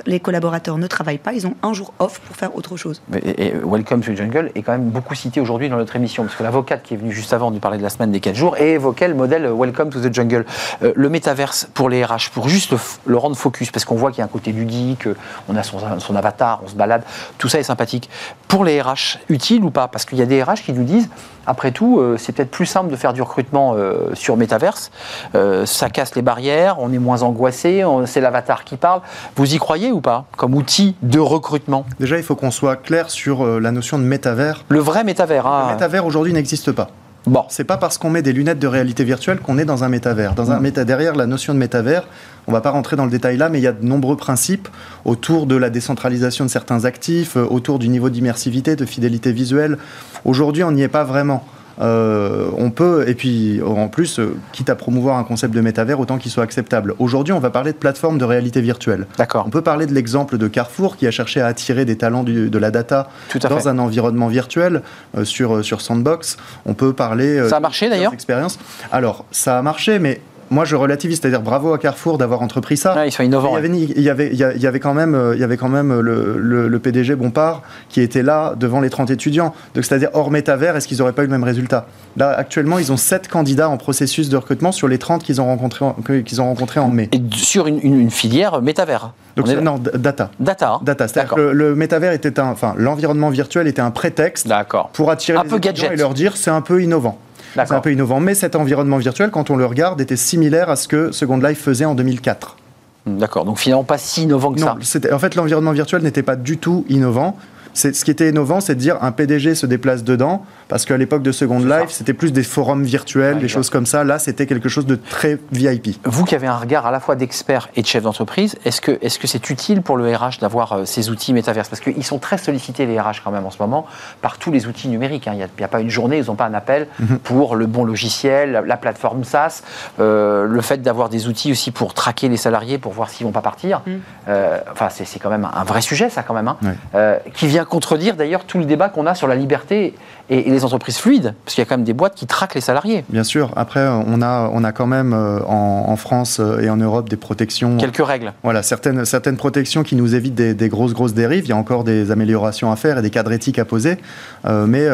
les, 0.08 0.20
collaborateurs 0.20 0.80
ne 0.80 0.88
travaillent 0.88 1.20
pas, 1.20 1.34
ils 1.34 1.46
ont 1.46 1.54
un 1.62 1.74
jour 1.74 1.94
off 2.00 2.20
pour 2.20 2.36
faire 2.36 2.56
autre 2.56 2.76
chose. 2.76 3.00
Et, 3.14 3.54
Welcome 3.64 4.02
to 4.02 4.12
the 4.12 4.18
Jungle 4.18 4.50
est 4.56 4.64
quand 4.64 4.72
même 4.72 4.90
beaucoup 4.90 5.14
cité 5.14 5.40
aujourd'hui 5.40 5.70
dans 5.70 5.78
notre 5.78 5.96
émission, 5.96 6.24
parce 6.24 6.36
que 6.36 6.42
l'avocate 6.42 6.82
qui 6.82 6.96
est 6.96 6.98
venue 6.98 7.12
juste 7.12 7.32
avant 7.32 7.52
nous 7.52 7.60
parler 7.60 7.78
de 7.78 7.84
la 7.84 7.92
semaine 7.92 8.12
des 8.12 8.20
4 8.20 8.36
jours 8.36 8.58
et 8.58 8.74
évoquait 8.74 9.08
le 9.08 9.14
modèle 9.14 9.48
Welcome 9.56 9.92
to 9.92 10.00
the 10.00 10.12
Jungle. 10.12 10.46
Euh, 10.82 10.94
le 10.96 11.10
métaverse 11.10 11.68
pour 11.72 11.88
les 11.88 12.04
RH, 12.04 12.32
pour 12.34 12.50
juste 12.50 12.74
le, 13.06 13.18
rendre 13.18 13.38
focus, 13.38 13.70
parce 13.70 13.86
qu'on 13.86 13.96
voit 13.96 14.10
qu'il 14.10 14.20
y 14.20 14.22
a 14.24 14.26
un 14.26 14.30
côté 14.30 14.52
ludique, 14.52 15.08
on 15.48 15.56
a 15.56 15.62
son, 15.62 15.78
son 16.00 16.16
avatar, 16.16 16.62
on 16.66 16.68
se 16.68 16.76
balade, 16.76 17.04
tout 17.38 17.50
ça 17.50 17.60
est 17.60 17.64
sympathique. 17.64 18.10
Pour 18.48 18.66
les 18.66 18.82
RH, 18.82 19.20
utile 19.30 19.64
ou 19.64 19.70
pas? 19.70 19.88
Parce 19.88 20.06
qu'il 20.06 20.18
y 20.18 20.24
a 20.24 20.26
des 20.26 20.42
RH 20.42 20.64
qui 20.66 20.74
nous 20.74 20.86
disent, 20.86 21.08
après 21.48 21.72
tout, 21.72 22.00
euh, 22.00 22.18
c'est 22.18 22.32
peut-être 22.32 22.52
plus 22.52 22.66
simple 22.66 22.90
de 22.90 22.96
faire 22.96 23.14
du 23.14 23.22
recrutement 23.22 23.74
euh, 23.76 24.14
sur 24.14 24.38
Metaverse. 24.38 24.92
Euh, 25.36 25.66
ça 25.66 25.90
casse 25.90 26.16
les 26.16 26.22
barrières, 26.22 26.78
on 26.80 26.92
est 26.92 27.00
moins 27.00 27.24
angoissé, 27.24 27.84
c'est 28.06 28.22
l'avatar 28.22 28.64
qui 28.64 28.78
parle. 28.78 29.02
Vous 29.36 29.54
y 29.54 29.58
croyez 29.58 29.92
ou 29.92 30.02
pas 30.02 30.26
comme 30.38 30.56
outil 30.56 30.96
de 31.02 31.20
recrutement? 31.20 31.86
Déjà, 32.00 32.18
il 32.18 32.24
faut 32.24 32.36
qu'on 32.36 32.52
soit 32.52 32.76
clair 32.76 33.10
sur 33.10 33.46
la 33.46 33.72
notion 33.72 34.00
de 34.00 34.04
métavers. 34.04 34.64
Le 34.70 34.80
vrai 34.80 35.04
métavers. 35.04 35.48
Hein. 35.48 35.68
Le 35.68 35.74
métavers 35.74 36.06
aujourd'hui 36.06 36.34
n'existe 36.34 36.72
pas. 36.72 36.90
Bon. 37.28 37.44
C'est 37.50 37.64
pas 37.64 37.78
parce 37.78 37.98
qu'on 37.98 38.10
met 38.10 38.22
des 38.22 38.34
lunettes 38.34 38.60
de 38.60 38.68
réalité 38.68 39.04
virtuelle 39.04 39.40
qu'on 39.40 39.58
est 39.58 39.66
dans 39.66 39.84
un 39.84 39.90
métavers. 39.90 40.36
Dans 40.36 40.52
un 40.52 40.60
méta 40.60 40.86
derrière 40.86 41.16
la 41.16 41.26
notion 41.26 41.54
de 41.54 41.60
métavers, 41.60 42.08
on 42.48 42.52
va 42.52 42.62
pas 42.62 42.70
rentrer 42.70 42.96
dans 42.96 43.06
le 43.06 43.12
détail 43.12 43.38
là, 43.38 43.50
mais 43.50 43.60
il 43.60 43.64
y 43.64 43.68
a 43.68 43.72
de 43.72 43.84
nombreux 43.86 44.16
principes 44.16 44.68
autour 45.06 45.48
de 45.48 45.56
la 45.56 45.70
décentralisation 45.70 46.46
de 46.46 46.50
certains 46.50 46.86
actifs, 46.86 47.36
autour 47.36 47.80
du 47.80 47.90
niveau 47.90 48.10
d'immersivité, 48.10 48.76
de 48.76 48.86
fidélité 48.86 49.32
visuelle. 49.32 49.78
Aujourd'hui, 50.24 50.64
on 50.64 50.72
n'y 50.72 50.84
est 50.84 50.88
pas 50.88 51.04
vraiment. 51.04 51.44
Euh, 51.82 52.50
on 52.58 52.70
peut, 52.72 53.06
et 53.08 53.16
puis 53.16 53.62
en 53.62 53.88
plus, 53.88 54.20
euh, 54.20 54.36
quitte 54.54 54.70
à 54.70 54.76
promouvoir 54.76 55.18
un 55.18 55.24
concept 55.24 55.54
de 55.54 55.62
métavers, 55.62 56.00
autant 56.00 56.18
qu'il 56.18 56.32
soit 56.32 56.44
acceptable. 56.44 56.96
Aujourd'hui, 57.00 57.34
on 57.34 57.40
va 57.40 57.50
parler 57.50 57.72
de 57.72 57.78
plateforme 57.78 58.18
de 58.18 58.26
réalité 58.26 58.62
virtuelle. 58.62 59.08
D'accord. 59.18 59.44
On 59.48 59.50
peut 59.50 59.62
parler 59.62 59.86
de 59.86 59.94
l'exemple 59.94 60.38
de 60.38 60.48
Carrefour 60.48 60.98
qui 60.98 61.08
a 61.08 61.12
cherché 61.12 61.42
à 61.42 61.48
attirer 61.48 61.86
des 61.86 61.98
talents 61.98 62.24
de 62.24 62.58
la 62.58 62.72
data 62.72 63.10
dans 63.42 63.68
un 63.68 63.80
environnement 63.80 64.28
virtuel 64.28 64.82
euh, 65.18 65.26
sur, 65.26 65.64
sur 65.64 65.82
Sandbox. 65.82 66.38
On 66.66 66.74
peut 66.74 66.94
parler. 66.94 67.48
ça 67.50 67.58
a 67.58 67.60
marché 67.60 67.90
d'ailleurs? 67.90 68.14
Expérience. 68.14 68.60
Alors, 68.92 69.26
ça 69.32 69.58
a 69.58 69.62
marché, 69.62 70.00
mais 70.00 70.22
moi, 70.50 70.66
je 70.66 70.76
relativise, 70.76 71.20
c'est-à-dire 71.20 71.42
bravo 71.42 71.74
à 71.74 71.78
Carrefour 71.78 72.18
d'avoir 72.18 72.42
entrepris 72.42 72.78
ça. 72.78 73.06
ils 73.06 73.12
sont 73.12 73.24
innovants. 73.24 73.58
Il 73.58 74.02
y, 74.02 74.10
avait, 74.10 74.30
il, 74.32 74.40
y 74.40 74.68
avait, 74.68 74.80
quand 74.80 74.94
même, 74.94 75.32
il 75.34 75.40
y 75.40 75.44
avait 75.44 75.58
quand 75.58 75.70
même 75.70 76.00
le, 76.00 76.80
PDG 76.80 77.16
Bompard 77.16 77.64
qui 77.90 78.02
était 78.02 78.24
là 78.24 78.54
devant 78.58 78.80
les 78.80 78.90
30 78.90 79.10
étudiants. 79.10 79.54
Donc, 79.74 79.86
c'est-à-dire 79.86 80.10
hors 80.14 80.30
métavers, 80.30 80.76
est-ce 80.76 80.88
qu'ils 80.88 81.00
n'auraient 81.00 81.14
pas 81.14 81.24
eu 81.24 81.26
le 81.26 81.32
même 81.32 81.44
résultat? 81.44 81.88
Là, 82.18 82.30
actuellement, 82.32 82.80
ils 82.80 82.92
ont 82.92 82.98
7 82.98 83.28
candidats 83.28 83.70
en 83.70 83.78
processus 83.78 84.30
de 84.30 84.38
recrutement 84.38 84.72
sur 84.72 84.88
les 84.88 84.98
30 84.98 85.24
qu'ils 85.24 85.42
ont 85.42 85.46
rencontrés 85.46 85.86
qu'ils 86.24 86.42
ont 86.42 86.46
rencontrés 86.46 86.80
en 86.80 86.90
mai. 86.90 87.10
Et 87.12 87.22
sur 87.36 87.68
une, 87.68 88.10
filière 88.10 88.62
métavers 88.62 89.14
donc 89.36 89.48
non, 89.48 89.78
data. 89.78 90.32
Data. 90.40 90.74
Hein. 90.76 90.80
Data. 90.82 91.08
C'est-à-dire 91.08 91.36
que 91.36 91.42
le, 91.42 91.76
métavers 91.76 92.14
était 92.14 92.40
un, 92.40 92.48
enfin, 92.48 92.74
l'environnement 92.78 93.30
virtuel 93.30 93.68
était 93.68 93.82
un 93.82 93.92
prétexte 93.92 94.48
pour 94.94 95.12
attirer 95.12 95.40
les 95.44 95.56
étudiants 95.56 95.92
et 95.92 95.98
leur 95.98 96.14
dire 96.14 96.38
c'est 96.38 96.52
un 96.52 96.62
peu 96.62 96.82
innovant. 96.82 97.20
C'est 97.56 97.72
un 97.72 97.80
peu 97.80 97.94
innovant. 97.94 98.20
Mais 98.20 98.36
cet 98.36 98.56
environnement 98.56 98.98
virtuel, 98.98 99.32
quand 99.32 99.50
on 99.50 99.56
le 99.56 99.66
regarde, 99.66 100.02
était 100.02 100.18
similaire 100.18 100.70
à 100.70 100.76
ce 100.76 100.88
que 100.88 101.12
Second 101.12 101.38
Life 101.38 101.62
faisait 101.62 101.86
en 101.86 101.96
2004. 101.96 102.58
D'accord, 103.06 103.46
donc 103.46 103.60
finalement 103.60 103.84
pas 103.84 104.00
si 104.00 104.24
innovant 104.24 104.52
que 104.52 104.60
non, 104.60 104.78
ça. 104.82 105.00
En 105.14 105.20
fait, 105.20 105.36
l'environnement 105.36 105.72
virtuel 105.72 106.02
n'était 106.02 106.24
pas 106.24 106.36
du 106.36 106.58
tout 106.58 106.86
innovant 106.90 107.38
ce 107.76 108.04
qui 108.04 108.12
était 108.12 108.30
innovant, 108.30 108.62
c'est 108.62 108.76
de 108.76 108.80
dire 108.80 108.98
un 109.02 109.12
PDG 109.12 109.54
se 109.54 109.66
déplace 109.66 110.04
dedans, 110.04 110.44
parce 110.68 110.86
qu'à 110.86 110.98
l'époque 110.98 111.22
de 111.22 111.32
Second 111.32 111.60
Life, 111.60 111.90
c'était 111.90 112.14
plus 112.14 112.32
des 112.32 112.44
forums 112.44 112.84
virtuels, 112.84 113.40
des 113.40 113.48
choses 113.48 113.70
comme 113.70 113.86
ça. 113.86 114.04
Là, 114.04 114.18
c'était 114.18 114.46
quelque 114.46 114.70
chose 114.70 114.86
de 114.86 114.96
très 114.96 115.38
VIP. 115.52 116.00
Vous 116.06 116.24
qui 116.26 116.36
avez 116.36 116.48
un 116.48 116.56
regard 116.56 116.86
à 116.86 116.92
la 116.92 117.00
fois 117.00 117.16
d'expert 117.16 117.70
et 117.76 117.82
de 117.82 117.88
chef 117.88 118.04
d'entreprise, 118.04 118.56
est-ce 118.66 118.82
que 118.82 118.98
est-ce 119.02 119.20
que 119.20 119.28
c'est 119.28 119.50
utile 119.50 119.82
pour 119.82 119.98
le 119.98 120.16
RH 120.16 120.40
d'avoir 120.40 120.72
euh, 120.72 120.86
ces 120.86 121.10
outils 121.10 121.34
métaverses? 121.34 121.70
Parce 121.70 121.82
qu'ils 121.82 122.04
sont 122.04 122.20
très 122.20 122.38
sollicités 122.38 122.86
les 122.86 123.00
RH 123.00 123.22
quand 123.24 123.32
même 123.32 123.46
en 123.46 123.52
ce 123.52 123.58
moment 123.60 123.86
par 124.22 124.38
tous 124.38 124.52
les 124.52 124.68
outils 124.68 124.88
numériques. 124.88 125.28
Hein. 125.28 125.34
Il 125.34 125.38
n'y 125.38 125.64
a, 125.64 125.68
pas 125.68 125.82
une 125.82 125.90
journée, 125.90 126.20
ils 126.20 126.28
n'ont 126.28 126.36
pas 126.36 126.46
un 126.46 126.54
appel 126.54 126.88
mhm. 127.00 127.20
pour 127.20 127.56
le 127.56 127.66
bon 127.66 127.84
logiciel, 127.84 128.64
la, 128.66 128.78
plateforme 128.78 129.24
SaaS, 129.24 129.64
euh, 130.00 130.46
le 130.46 130.62
fait 130.62 130.82
d'avoir 130.82 131.10
des 131.10 131.28
outils 131.28 131.52
aussi 131.52 131.72
pour 131.72 131.94
traquer 131.94 132.30
les 132.30 132.38
salariés, 132.38 132.78
pour 132.78 132.94
voir 132.94 133.10
s'ils 133.10 133.26
vont 133.26 133.32
pas 133.32 133.42
partir. 133.42 133.82
Mhm. 133.86 134.00
Euh, 134.30 134.60
enfin, 134.72 134.88
c'est 134.90 135.20
quand 135.20 135.30
même 135.30 135.48
un 135.54 135.64
vrai 135.64 135.82
sujet, 135.82 136.10
ça 136.10 136.24
quand 136.24 136.34
même, 136.34 136.48
hein. 136.48 137.18
qui 137.34 137.48
vient 137.48 137.65
contredire 137.66 138.16
d'ailleurs 138.16 138.46
tout 138.46 138.58
le 138.58 138.66
débat 138.66 138.90
qu'on 138.90 139.06
a 139.06 139.16
sur 139.16 139.28
la 139.28 139.36
liberté 139.36 139.94
et, 140.30 140.50
les 140.50 140.64
entreprises 140.64 140.98
fluides, 140.98 141.34
parce 141.44 141.56
qu'il 141.56 141.62
y 141.62 141.66
a 141.66 141.70
quand 141.70 141.78
même 141.78 141.86
des 141.86 141.94
boîtes 141.94 142.16
qui 142.16 142.26
traquent 142.26 142.56
les 142.56 142.62
salariés. 142.62 143.04
Bien 143.10 143.24
sûr. 143.24 143.52
Après, 143.56 143.86
on 143.88 144.22
a, 144.22 144.50
on 144.54 144.64
a 144.64 144.72
quand 144.72 144.88
même 144.88 145.14
euh, 145.14 145.40
en, 145.46 145.96
France 145.98 146.40
euh, 146.40 146.62
et 146.62 146.70
en 146.70 146.78
Europe 146.78 147.10
des 147.10 147.18
protections. 147.18 147.78
Quelques 147.78 148.06
règles. 148.06 148.34
Voilà, 148.44 148.64
certaines, 148.64 149.06
certaines 149.06 149.38
protections 149.38 149.84
qui 149.84 149.96
nous 149.96 150.16
évitent 150.16 150.36
des, 150.36 150.70
grosses, 150.70 150.94
grosses 150.94 151.14
dérives. 151.14 151.46
Il 151.46 151.50
y 151.50 151.54
a 151.54 151.58
encore 151.58 151.84
des 151.84 152.12
améliorations 152.12 152.72
à 152.72 152.76
faire 152.76 152.98
et 152.98 153.02
des 153.02 153.10
cadres 153.10 153.32
éthiques 153.32 153.60
à 153.60 153.66
poser. 153.66 153.98
Euh, 154.46 154.66
mais 154.66 154.86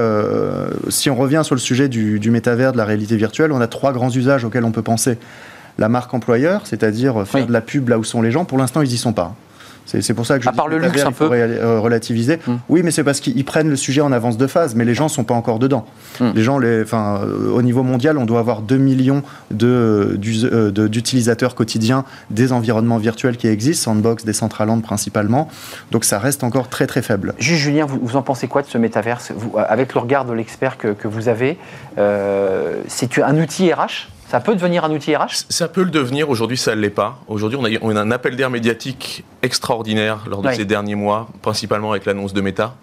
si 0.89 1.09
on 1.09 1.15
revient 1.15 1.41
sur 1.43 1.55
le 1.55 1.61
sujet 1.61 1.89
du, 1.89 2.19
du 2.19 2.31
métavers, 2.31 2.71
de 2.71 2.77
la 2.77 2.85
réalité 2.85 3.15
virtuelle, 3.15 3.51
on 3.51 3.61
a 3.61 3.67
trois 3.67 3.93
grands 3.93 4.09
usages 4.09 4.45
auxquels 4.45 4.65
on 4.65 4.71
peut 4.71 4.81
penser 4.81 5.17
la 5.77 5.89
marque 5.89 6.13
employeur, 6.13 6.61
c'est-à-dire 6.65 7.25
faire 7.25 7.45
de 7.45 7.53
la 7.53 7.61
pub 7.61 7.89
là 7.89 7.97
où 7.97 8.03
sont 8.03 8.21
les 8.21 8.31
gens. 8.31 8.45
Pour 8.45 8.57
l'instant, 8.57 8.81
ils 8.81 8.89
n'y 8.89 8.97
sont 8.97 9.13
pas. 9.13 9.35
C'est 9.99 10.13
pour 10.13 10.25
ça 10.25 10.37
que 10.37 10.43
je 10.43 10.49
à 10.49 10.53
part 10.53 10.67
le 10.67 10.77
luxe 10.77 11.03
un 11.03 11.11
peu 11.11 11.29
euh, 11.31 11.79
relativiser. 11.79 12.39
Hmm. 12.47 12.57
Oui, 12.69 12.81
mais 12.83 12.91
c'est 12.91 13.03
parce 13.03 13.19
qu'ils 13.19 13.43
prennent 13.43 13.69
le 13.69 13.75
sujet 13.75 14.01
en 14.01 14.11
avance 14.11 14.37
de 14.37 14.47
phase, 14.47 14.75
mais 14.75 14.85
les 14.85 14.93
gens 14.93 15.09
sont 15.09 15.23
pas 15.23 15.33
encore 15.33 15.59
dedans. 15.59 15.85
Hmm. 16.19 16.31
Les 16.33 16.43
gens, 16.43 16.59
les, 16.59 16.83
enfin, 16.83 17.21
euh, 17.23 17.51
au 17.51 17.61
niveau 17.61 17.83
mondial, 17.83 18.17
on 18.17 18.25
doit 18.25 18.39
avoir 18.39 18.61
2 18.61 18.77
millions 18.77 19.23
euh, 19.61 20.17
d'utilisateurs 20.17 21.55
quotidiens 21.55 22.05
des 22.29 22.53
environnements 22.53 22.97
virtuels 22.97 23.37
qui 23.37 23.47
existent, 23.47 23.91
Sandbox, 23.91 24.23
Decentraland 24.23 24.81
principalement. 24.81 25.49
Donc 25.91 26.05
ça 26.05 26.19
reste 26.19 26.43
encore 26.43 26.69
très 26.69 26.87
très 26.87 27.01
faible. 27.01 27.33
Juste 27.37 27.61
Julien, 27.61 27.85
vous, 27.85 27.99
vous 28.01 28.15
en 28.15 28.21
pensez 28.21 28.47
quoi 28.47 28.61
de 28.61 28.67
ce 28.67 28.77
métaverse? 28.77 29.33
Avec 29.57 29.93
le 29.93 29.99
regard 29.99 30.25
de 30.25 30.33
l'expert 30.33 30.77
que, 30.77 30.89
que, 30.89 31.07
vous 31.07 31.27
avez, 31.27 31.57
c'est 32.87 33.19
un 33.19 33.37
outil 33.37 33.73
RH 33.73 34.07
ça 34.31 34.39
peut 34.39 34.55
devenir 34.55 34.85
un 34.85 34.91
outil 34.91 35.13
RH 35.13 35.43
Ça 35.49 35.67
peut 35.67 35.83
le 35.83 35.89
devenir. 35.89 36.29
Aujourd'hui, 36.29 36.55
ça 36.55 36.73
ne 36.73 36.79
l'est 36.79 36.89
pas. 36.89 37.19
Aujourd'hui, 37.27 37.59
on 37.61 37.65
a, 37.65 37.69
on 37.81 37.93
a 37.93 37.99
un 37.99 38.11
appel 38.11 38.37
d'air 38.37 38.49
médiatique 38.49 39.25
extraordinaire 39.41 40.23
lors 40.29 40.41
de 40.41 40.49
ces 40.53 40.63
derniers 40.63 40.95
mois, 40.95 41.27
principalement 41.41 41.91
avec 41.91 42.05
l'annonce 42.05 42.31
de 42.31 42.39
Meta. 42.39 42.75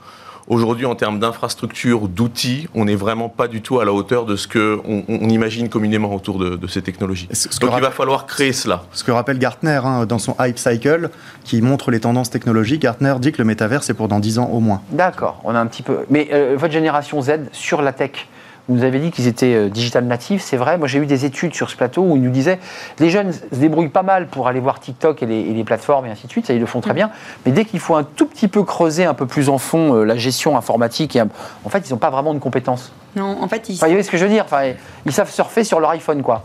Aujourd'hui, 0.48 0.84
en 0.84 0.94
termes 0.94 1.18
d'infrastructure, 1.18 2.06
d'outils, 2.08 2.68
on 2.74 2.84
n'est 2.84 2.96
vraiment 2.96 3.30
pas 3.30 3.48
du 3.48 3.62
tout 3.62 3.80
à 3.80 3.86
la 3.86 3.94
hauteur 3.94 4.26
de 4.26 4.36
ce 4.36 4.46
qu'on 4.46 5.04
on 5.08 5.28
imagine 5.30 5.70
communément 5.70 6.14
autour 6.14 6.38
de, 6.38 6.66
ces 6.66 6.82
technologies. 6.82 7.28
Donc 7.62 7.70
il 7.74 7.80
va 7.80 7.90
falloir 7.90 8.26
créer 8.26 8.52
cela. 8.52 8.82
Ce 8.92 9.02
que 9.02 9.10
rappelle 9.10 9.38
Gartner 9.38 9.80
hein, 9.82 10.04
dans 10.04 10.18
son 10.18 10.36
Hype 10.40 10.58
Cycle, 10.58 11.08
qui 11.44 11.62
montre 11.62 11.90
les 11.90 12.00
tendances 12.00 12.28
technologiques, 12.28 12.82
Gartner 12.82 13.14
dit 13.20 13.32
que 13.32 13.38
le 13.38 13.44
métavers, 13.44 13.82
c'est 13.82 13.94
pour 13.94 14.08
dans 14.08 14.20
10 14.20 14.38
ans 14.38 14.50
au 14.52 14.60
moins. 14.60 14.82
D'accord, 14.90 15.40
on 15.44 15.54
a 15.54 15.60
un 15.60 15.66
petit 15.66 15.82
peu. 15.82 16.00
Mais 16.10 16.28
euh, 16.32 16.56
votre 16.58 16.74
génération 16.74 17.22
Z, 17.22 17.30
sur 17.52 17.80
la 17.80 17.94
tech, 17.94 18.28
vous 18.68 18.76
nous 18.76 18.84
avez 18.84 18.98
dit 18.98 19.10
qu'ils 19.10 19.26
étaient 19.26 19.54
euh, 19.54 19.68
digital 19.68 20.04
natifs, 20.04 20.42
c'est 20.42 20.56
vrai. 20.56 20.76
Moi, 20.76 20.88
j'ai 20.88 20.98
eu 20.98 21.06
des 21.06 21.24
études 21.24 21.54
sur 21.54 21.70
ce 21.70 21.76
plateau 21.76 22.02
où 22.02 22.16
ils 22.16 22.22
nous 22.22 22.30
disaient 22.30 22.58
les 22.98 23.10
jeunes 23.10 23.32
se 23.32 23.40
débrouillent 23.52 23.88
pas 23.88 24.02
mal 24.02 24.26
pour 24.26 24.46
aller 24.46 24.60
voir 24.60 24.78
TikTok 24.78 25.22
et 25.22 25.26
les, 25.26 25.64
plateformes 25.64 26.06
et 26.06 26.10
ainsi 26.10 26.26
de 26.26 26.32
suite, 26.32 26.46
ça 26.46 26.52
ils 26.52 26.60
le 26.60 26.66
font 26.66 26.80
très 26.80 26.92
mm. 26.92 26.96
bien. 26.96 27.10
Mais 27.46 27.52
dès 27.52 27.64
qu'il 27.64 27.80
faut 27.80 27.96
un 27.96 28.04
tout 28.04 28.26
petit 28.26 28.48
peu 28.48 28.62
creuser 28.64 29.04
un 29.04 29.14
peu 29.14 29.26
plus 29.26 29.48
en 29.48 29.58
fond 29.58 29.94
euh, 29.94 30.04
la 30.04 30.16
gestion 30.16 30.56
informatique, 30.56 31.16
et, 31.16 31.22
en 31.22 31.68
fait, 31.68 31.88
ils 31.88 31.92
n'ont 31.92 31.98
pas 31.98 32.10
vraiment 32.10 32.34
de 32.34 32.38
compétences. 32.38 32.92
Non, 33.16 33.42
en 33.42 33.48
fait, 33.48 33.68
ils. 33.68 33.72
vous 33.72 33.78
voyez 33.78 34.02
ce 34.02 34.10
que 34.10 34.18
je 34.18 34.24
veux 34.24 34.30
dire? 34.30 34.44
Enfin, 34.44 34.72
Ils 35.06 35.12
savent 35.12 35.30
surfer 35.30 35.64
sur 35.64 35.80
leur 35.80 35.90
iPhone, 35.90 36.22
quoi. 36.22 36.44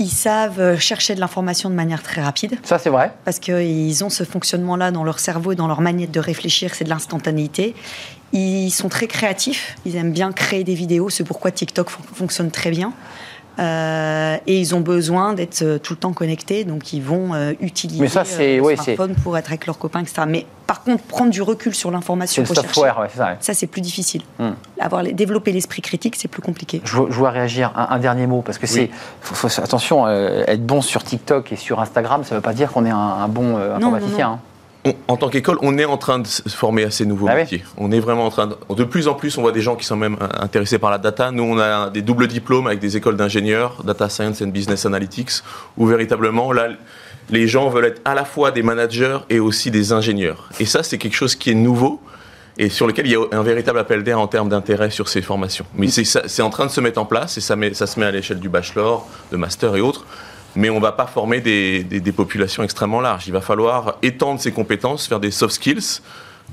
Ils 0.00 0.10
savent 0.10 0.58
euh, 0.58 0.76
chercher 0.76 1.14
de 1.14 1.20
l'information 1.20 1.70
de 1.70 1.74
manière 1.74 2.02
très 2.02 2.20
rapide. 2.20 2.58
Ça, 2.64 2.78
c'est 2.78 2.90
vrai. 2.90 3.12
Parce 3.24 3.38
qu'ils 3.38 4.04
ont 4.04 4.10
ce 4.10 4.24
fonctionnement-là 4.24 4.90
dans 4.90 5.04
leur 5.04 5.20
cerveau 5.20 5.52
et 5.52 5.54
dans 5.54 5.68
leur 5.68 5.80
manière 5.80 6.08
de 6.08 6.18
réfléchir, 6.18 6.74
c'est 6.74 6.84
de 6.84 6.88
l'instantanéité. 6.88 7.76
Ils 8.34 8.70
sont 8.70 8.88
très 8.88 9.06
créatifs, 9.06 9.76
ils 9.86 9.94
aiment 9.94 10.12
bien 10.12 10.32
créer 10.32 10.64
des 10.64 10.74
vidéos, 10.74 11.08
c'est 11.08 11.22
pourquoi 11.22 11.52
TikTok 11.52 11.88
fonctionne 11.88 12.50
très 12.50 12.70
bien. 12.70 12.92
Euh, 13.60 14.36
et 14.48 14.58
ils 14.58 14.74
ont 14.74 14.80
besoin 14.80 15.32
d'être 15.32 15.62
euh, 15.62 15.78
tout 15.78 15.92
le 15.92 15.98
temps 16.00 16.12
connectés, 16.12 16.64
donc 16.64 16.92
ils 16.92 17.00
vont 17.00 17.30
utiliser 17.60 18.00
Mais 18.02 18.08
ça, 18.08 18.24
c'est, 18.24 18.56
le 18.56 18.74
smartphone 18.74 19.14
pour 19.22 19.38
être 19.38 19.46
avec 19.50 19.66
leurs 19.66 19.78
copains, 19.78 20.00
etc. 20.00 20.22
Mais 20.26 20.46
par 20.66 20.82
contre, 20.82 21.04
prendre 21.04 21.30
du 21.30 21.42
recul 21.42 21.72
sur 21.72 21.92
l'information, 21.92 22.44
ça. 22.44 22.62
Ça, 23.38 23.54
c'est 23.54 23.68
plus 23.68 23.80
difficile. 23.80 24.22
Hmm. 24.40 24.54
Avoir 24.80 25.04
développer 25.04 25.52
l'esprit 25.52 25.82
critique, 25.82 26.16
c'est 26.16 26.26
plus 26.26 26.42
compliqué. 26.42 26.80
Je, 26.84 26.96
je 27.08 27.16
vois 27.16 27.30
réagir 27.30 27.72
un, 27.76 28.00
dernier 28.00 28.26
mot 28.26 28.42
parce 28.42 28.58
que 28.58 28.66
c'est 28.66 28.90
attention, 29.58 30.08
être 30.08 30.66
bon 30.66 30.82
sur 30.82 31.04
TikTok 31.04 31.52
et 31.52 31.56
sur 31.56 31.78
Instagram, 31.80 32.24
ça 32.24 32.34
ne 32.34 32.38
veut 32.40 32.42
pas 32.42 32.54
dire 32.54 32.72
qu'on 32.72 32.84
est 32.84 32.90
un, 32.90 33.28
bon 33.28 33.56
informaticien. 33.56 34.30
Hein 34.30 34.53
en 35.08 35.16
tant 35.16 35.28
qu'école, 35.28 35.58
on 35.62 35.78
est 35.78 35.84
en 35.84 35.96
train 35.96 36.18
de 36.18 36.26
se 36.26 36.48
former 36.48 36.84
à 36.84 36.90
ces 36.90 37.06
nouveaux 37.06 37.28
ah 37.28 37.36
métiers. 37.36 37.64
On 37.78 37.90
est 37.90 38.00
vraiment 38.00 38.26
en 38.26 38.30
train 38.30 38.48
de... 38.48 38.54
De 38.74 38.84
plus 38.84 39.08
en 39.08 39.14
plus, 39.14 39.38
on 39.38 39.42
voit 39.42 39.52
des 39.52 39.62
gens 39.62 39.76
qui 39.76 39.86
sont 39.86 39.96
même 39.96 40.18
intéressés 40.38 40.78
par 40.78 40.90
la 40.90 40.98
data. 40.98 41.30
Nous, 41.30 41.42
on 41.42 41.58
a 41.58 41.88
des 41.90 42.02
doubles 42.02 42.28
diplômes 42.28 42.66
avec 42.66 42.80
des 42.80 42.96
écoles 42.96 43.16
d'ingénieurs, 43.16 43.82
Data 43.84 44.08
Science 44.08 44.42
and 44.42 44.48
Business 44.48 44.84
Analytics, 44.84 45.42
où 45.78 45.86
véritablement, 45.86 46.52
là, 46.52 46.68
les 47.30 47.48
gens 47.48 47.70
veulent 47.70 47.86
être 47.86 48.02
à 48.04 48.14
la 48.14 48.24
fois 48.24 48.50
des 48.50 48.62
managers 48.62 49.18
et 49.30 49.40
aussi 49.40 49.70
des 49.70 49.92
ingénieurs. 49.92 50.50
Et 50.60 50.66
ça, 50.66 50.82
c'est 50.82 50.98
quelque 50.98 51.16
chose 51.16 51.34
qui 51.34 51.50
est 51.50 51.54
nouveau 51.54 52.00
et 52.58 52.68
sur 52.68 52.86
lequel 52.86 53.06
il 53.06 53.12
y 53.12 53.16
a 53.16 53.24
un 53.32 53.42
véritable 53.42 53.78
appel 53.78 54.04
d'air 54.04 54.20
en 54.20 54.28
termes 54.28 54.48
d'intérêt 54.48 54.90
sur 54.90 55.08
ces 55.08 55.22
formations. 55.22 55.66
Mais 55.74 55.88
c'est 55.88 56.42
en 56.42 56.50
train 56.50 56.66
de 56.66 56.70
se 56.70 56.80
mettre 56.80 57.00
en 57.00 57.06
place 57.06 57.36
et 57.38 57.40
ça, 57.40 57.56
ça 57.72 57.86
se 57.86 57.98
met 57.98 58.06
à 58.06 58.10
l'échelle 58.10 58.38
du 58.38 58.48
bachelor, 58.48 59.08
de 59.32 59.36
master 59.36 59.74
et 59.76 59.80
autres 59.80 60.04
mais 60.56 60.70
on 60.70 60.76
ne 60.76 60.80
va 60.80 60.92
pas 60.92 61.06
former 61.06 61.40
des, 61.40 62.12
populations 62.12 62.62
extrêmement 62.62 63.00
larges. 63.00 63.26
Il 63.26 63.32
va 63.32 63.40
falloir 63.40 63.96
étendre 64.02 64.40
ces 64.40 64.52
compétences, 64.52 65.06
faire 65.06 65.20
des 65.20 65.30
soft 65.30 65.54
skills, 65.54 66.00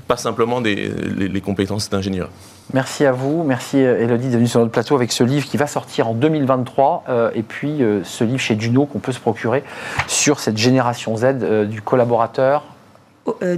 pas 0.08 0.16
simplement 0.16 0.60
des, 0.60 0.88
les, 1.16 1.40
compétences 1.40 1.88
d'ingénieur. 1.88 2.28
Merci 2.72 3.04
à 3.04 3.12
vous, 3.12 3.42
merci 3.44 3.78
Elodie 3.78 4.28
d'être 4.28 4.36
venue 4.36 4.46
sur 4.46 4.60
notre 4.60 4.72
plateau 4.72 4.94
avec 4.94 5.12
ce 5.12 5.24
livre 5.24 5.46
qui 5.46 5.56
va 5.56 5.66
sortir 5.66 6.08
en 6.08 6.14
2023 6.14 7.04
euh, 7.08 7.30
et 7.34 7.42
puis 7.42 7.82
euh, 7.82 8.02
ce 8.04 8.24
livre 8.24 8.40
chez 8.40 8.54
Duno 8.54 8.86
qu'on 8.86 8.98
peut 8.98 9.12
se 9.12 9.20
procurer 9.20 9.62
sur 10.06 10.40
cette 10.40 10.56
génération 10.56 11.16
Z 11.16 11.24
euh, 11.24 11.64
du 11.66 11.82
collaborateur. 11.82 12.64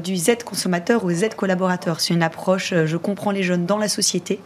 du 0.03 0.17
Z 0.17 0.43
consommateur 0.45 1.05
au 1.05 1.11
Z 1.11 1.35
collaborateur. 1.37 2.01
C'est 2.01 2.15
une 2.15 2.23
approche, 2.23 2.75
je 2.85 2.97
comprends 2.97 3.31
les 3.31 3.43
jeunes 3.43 3.67
dans 3.67 3.79
la 3.79 3.89
société 3.89 4.41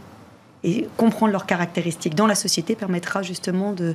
et 0.65 0.89
comprendre 0.97 1.33
leurs 1.33 1.47
caractéristiques 1.47 2.15
dans 2.15 2.27
la 2.27 2.35
société 2.35 2.75
permettra 2.75 3.23
justement 3.23 3.73
de, 3.73 3.95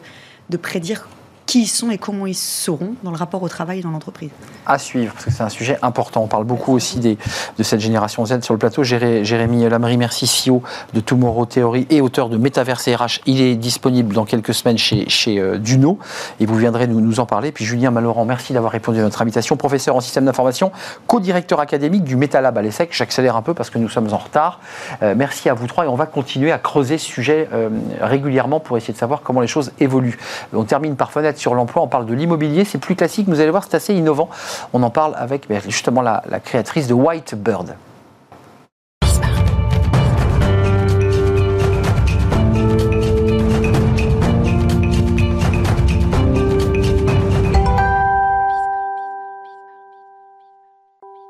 de 0.50 0.58
prédire 0.58 1.08
qui 1.46 1.64
ils 1.64 1.68
sont 1.68 1.92
et 1.92 1.98
comment 1.98 2.26
ils 2.26 2.36
seront 2.36 2.96
dans 3.04 3.12
le 3.12 3.18
rapport 3.18 3.42
au 3.44 3.50
travail 3.50 3.82
dans 3.82 3.92
l'entreprise. 3.92 4.30
À 4.66 4.78
suivre, 4.78 5.14
parce 5.14 5.26
que 5.26 5.32
c'est 5.32 5.44
un 5.44 5.50
sujet 5.50 5.78
important. 5.82 6.24
On 6.24 6.28
parle 6.28 6.46
beaucoup 6.46 6.74
aussi 6.74 7.00
des, 7.00 7.18
de 7.58 7.64
cette 7.64 7.80
génération 7.80 8.26
Z 8.26 8.42
sur 8.42 8.54
le 8.54 8.58
plateau. 8.58 8.84
Jérémy 8.84 9.68
Lamery, 9.70 9.98
merci 9.98 10.26
CEO 10.26 10.64
de 10.94 11.00
Tomorrow 11.00 11.46
Theory 11.46 11.86
et 11.90 12.02
auteur 12.02 12.30
de 12.30 12.38
Métaverse 12.38 12.88
RH. 12.88 13.22
Il 13.26 13.42
est 13.42 13.56
disponible 13.56 14.14
dans 14.14 14.26
quelques 14.26 14.54
semaines 14.54 14.78
chez, 14.78 15.10
chez 15.10 15.40
euh, 15.40 15.58
Duno 15.58 16.00
et 16.40 16.46
vous 16.46 16.56
viendrez 16.56 16.88
nous, 16.88 17.02
nous 17.02 17.20
en 17.20 17.26
parler. 17.26 17.52
Puis 17.52 17.66
Julien 17.66 17.92
Malorand, 17.92 18.26
merci 18.26 18.54
d'avoir 18.54 18.72
répondu 18.72 19.00
à 19.00 19.04
notre 19.04 19.22
invitation. 19.22 19.58
Professeur 19.58 19.96
en 19.96 20.02
système 20.02 20.26
d'information, 20.26 20.72
co-directeur 21.08 21.60
académique 21.60 22.04
du 22.04 22.16
Metalab 22.16 22.58
à 22.58 22.62
l'ESSEC. 22.62 22.90
J'accélère 22.94 23.36
un 23.36 23.42
peu 23.42 23.54
parce 23.54 23.70
que 23.70 23.78
nous 23.78 23.90
sommes 23.90 24.12
en 24.14 24.18
retard. 24.18 24.60
Euh, 25.02 25.14
merci 25.18 25.50
à 25.50 25.54
vous 25.54 25.68
trois 25.68 25.86
et 25.86 25.88
on 25.88 25.96
va 25.96 26.06
continuer 26.06 26.52
à 26.52 26.58
creuser 26.58 26.98
ce 26.98 27.06
sujet 27.06 27.50
euh, 27.54 27.70
régulièrement 28.02 28.60
pour 28.60 28.78
essayer 28.78 28.94
de 28.94 28.98
savoir 29.00 29.22
comment 29.22 29.42
les 29.42 29.48
choses 29.48 29.72
évoluent. 29.80 30.18
On 30.54 30.64
termine 30.64 30.96
par 30.96 31.12
fenêtre 31.12 31.33
sur 31.38 31.56
l'emploi, 31.56 31.84
on 31.84 31.88
parle 31.88 32.06
de 32.06 32.14
l'immobilier, 32.14 32.66
c'est 32.66 32.78
plus 32.78 32.96
classique, 32.96 33.28
vous 33.28 33.40
allez 33.40 33.52
voir, 33.52 33.64
c'est 33.64 33.76
assez 33.76 33.94
innovant. 33.94 34.30
On 34.74 34.84
en 34.84 34.90
parle 34.90 35.14
avec 35.18 35.48
ben, 35.48 35.62
justement 35.68 36.02
la, 36.02 36.22
créatrice 36.44 36.88
de 36.88 36.94
White 36.94 37.36
Bird. 37.36 37.76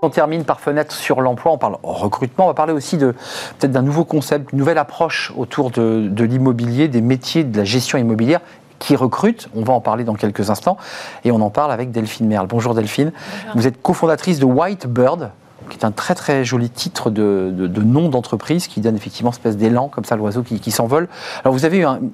On 0.05 0.09
termine 0.09 0.43
par 0.43 0.59
fenêtre 0.59 0.93
sur 0.93 1.21
l'emploi, 1.21 1.53
on 1.53 1.57
parle 1.57 1.77
recrutement, 1.81 2.43
on 2.43 2.47
va 2.47 2.53
parler 2.53 2.73
aussi 2.73 2.97
peut-être 2.97 3.71
d'un 3.71 3.81
nouveau 3.81 4.03
concept, 4.03 4.51
une 4.51 4.59
nouvelle 4.59 4.77
approche 4.77 5.31
autour 5.37 5.71
de 5.71 6.23
l'immobilier, 6.25 6.89
des 6.89 6.99
métiers 6.99 7.45
de 7.45 7.57
la 7.57 7.63
gestion 7.63 7.97
immobilière 7.97 8.41
qui 8.83 8.95
recrute. 8.95 9.47
On 9.55 9.63
va 9.63 9.73
en 9.73 9.81
parler 9.81 10.03
dans 10.03 10.13
quelques 10.13 10.49
instants. 10.49 10.77
Et 11.23 11.31
on 11.31 11.41
en 11.41 11.49
parle 11.49 11.71
avec 11.71 11.91
Delphine 11.91 12.27
Merle. 12.27 12.47
Bonjour 12.47 12.75
Delphine. 12.75 13.11
Vous 13.55 13.65
êtes 13.65 13.81
cofondatrice 13.81 14.39
de 14.39 14.45
White 14.45 14.87
Bird, 14.87 15.31
qui 15.69 15.77
est 15.77 15.85
un 15.85 15.91
très 15.91 16.15
très 16.15 16.43
joli 16.43 16.69
titre 16.69 17.09
de, 17.09 17.81
nom 17.81 18.09
d'entreprise 18.09 18.67
qui 18.67 18.81
donne 18.81 18.95
effectivement 18.95 19.31
une 19.31 19.35
espèce 19.35 19.57
d'élan, 19.57 19.87
comme 19.87 20.03
ça, 20.03 20.17
l'oiseau 20.17 20.43
qui, 20.43 20.71
s'envole. 20.71 21.07
Alors 21.43 21.53
vous 21.53 21.63
avez 21.63 21.77
eu 21.79 21.85
une 21.85 22.11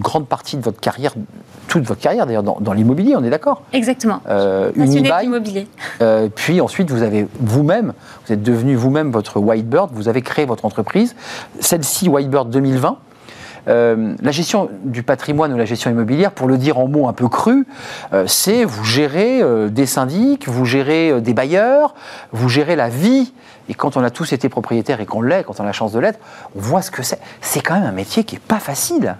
grande 0.00 0.28
partie 0.28 0.56
de 0.56 0.62
votre 0.62 0.78
carrière, 0.78 1.12
toute 1.66 1.82
votre 1.82 2.00
carrière 2.00 2.26
d'ailleurs, 2.26 2.44
dans, 2.44 2.72
l'immobilier, 2.72 3.16
on 3.16 3.24
est 3.24 3.30
d'accord? 3.30 3.62
Exactement. 3.72 4.20
Euh, 4.28 4.70
Unibail. 4.76 5.28
Euh, 6.00 6.28
puis 6.32 6.60
ensuite, 6.60 6.90
vous 6.90 7.02
avez 7.02 7.26
vous-même, 7.40 7.92
vous 8.26 8.32
êtes 8.32 8.42
devenu 8.42 8.76
vous-même 8.76 9.10
votre 9.10 9.40
Whitebird, 9.40 9.90
vous 9.92 10.08
avez 10.08 10.22
créé 10.22 10.46
votre 10.46 10.64
entreprise, 10.64 11.16
celle-ci 11.58 12.08
Whitebird 12.08 12.48
2020. 12.48 12.96
Euh, 13.68 14.14
la 14.20 14.30
gestion 14.32 14.68
du 14.84 15.02
patrimoine 15.02 15.52
ou 15.52 15.56
la 15.56 15.64
gestion 15.64 15.90
immobilière, 15.90 16.32
pour 16.32 16.48
le 16.48 16.58
dire 16.58 16.78
en 16.78 16.88
mots 16.88 17.08
un 17.08 17.12
peu 17.12 17.28
crus, 17.28 17.64
euh, 18.12 18.24
c'est 18.26 18.64
vous 18.64 18.84
gérez 18.84 19.40
euh, 19.40 19.68
des 19.68 19.86
syndics, 19.86 20.48
vous 20.48 20.64
gérez 20.64 21.20
des 21.20 21.34
bailleurs, 21.34 21.94
vous 22.32 22.48
gérez 22.48 22.76
la 22.76 22.88
vie. 22.88 23.32
Et 23.68 23.74
quand 23.74 23.96
on 23.96 24.02
a 24.02 24.10
tous 24.10 24.32
été 24.32 24.48
propriétaires 24.48 25.00
et 25.00 25.06
qu'on 25.06 25.22
l'est, 25.22 25.44
quand 25.44 25.60
on 25.60 25.62
a 25.62 25.66
la 25.66 25.72
chance 25.72 25.92
de 25.92 26.00
l'être, 26.00 26.18
on 26.56 26.60
voit 26.60 26.82
ce 26.82 26.90
que 26.90 27.02
c'est. 27.02 27.20
C'est 27.40 27.60
quand 27.60 27.74
même 27.74 27.84
un 27.84 27.92
métier 27.92 28.24
qui 28.24 28.34
n'est 28.34 28.40
pas 28.40 28.58
facile. 28.58 29.14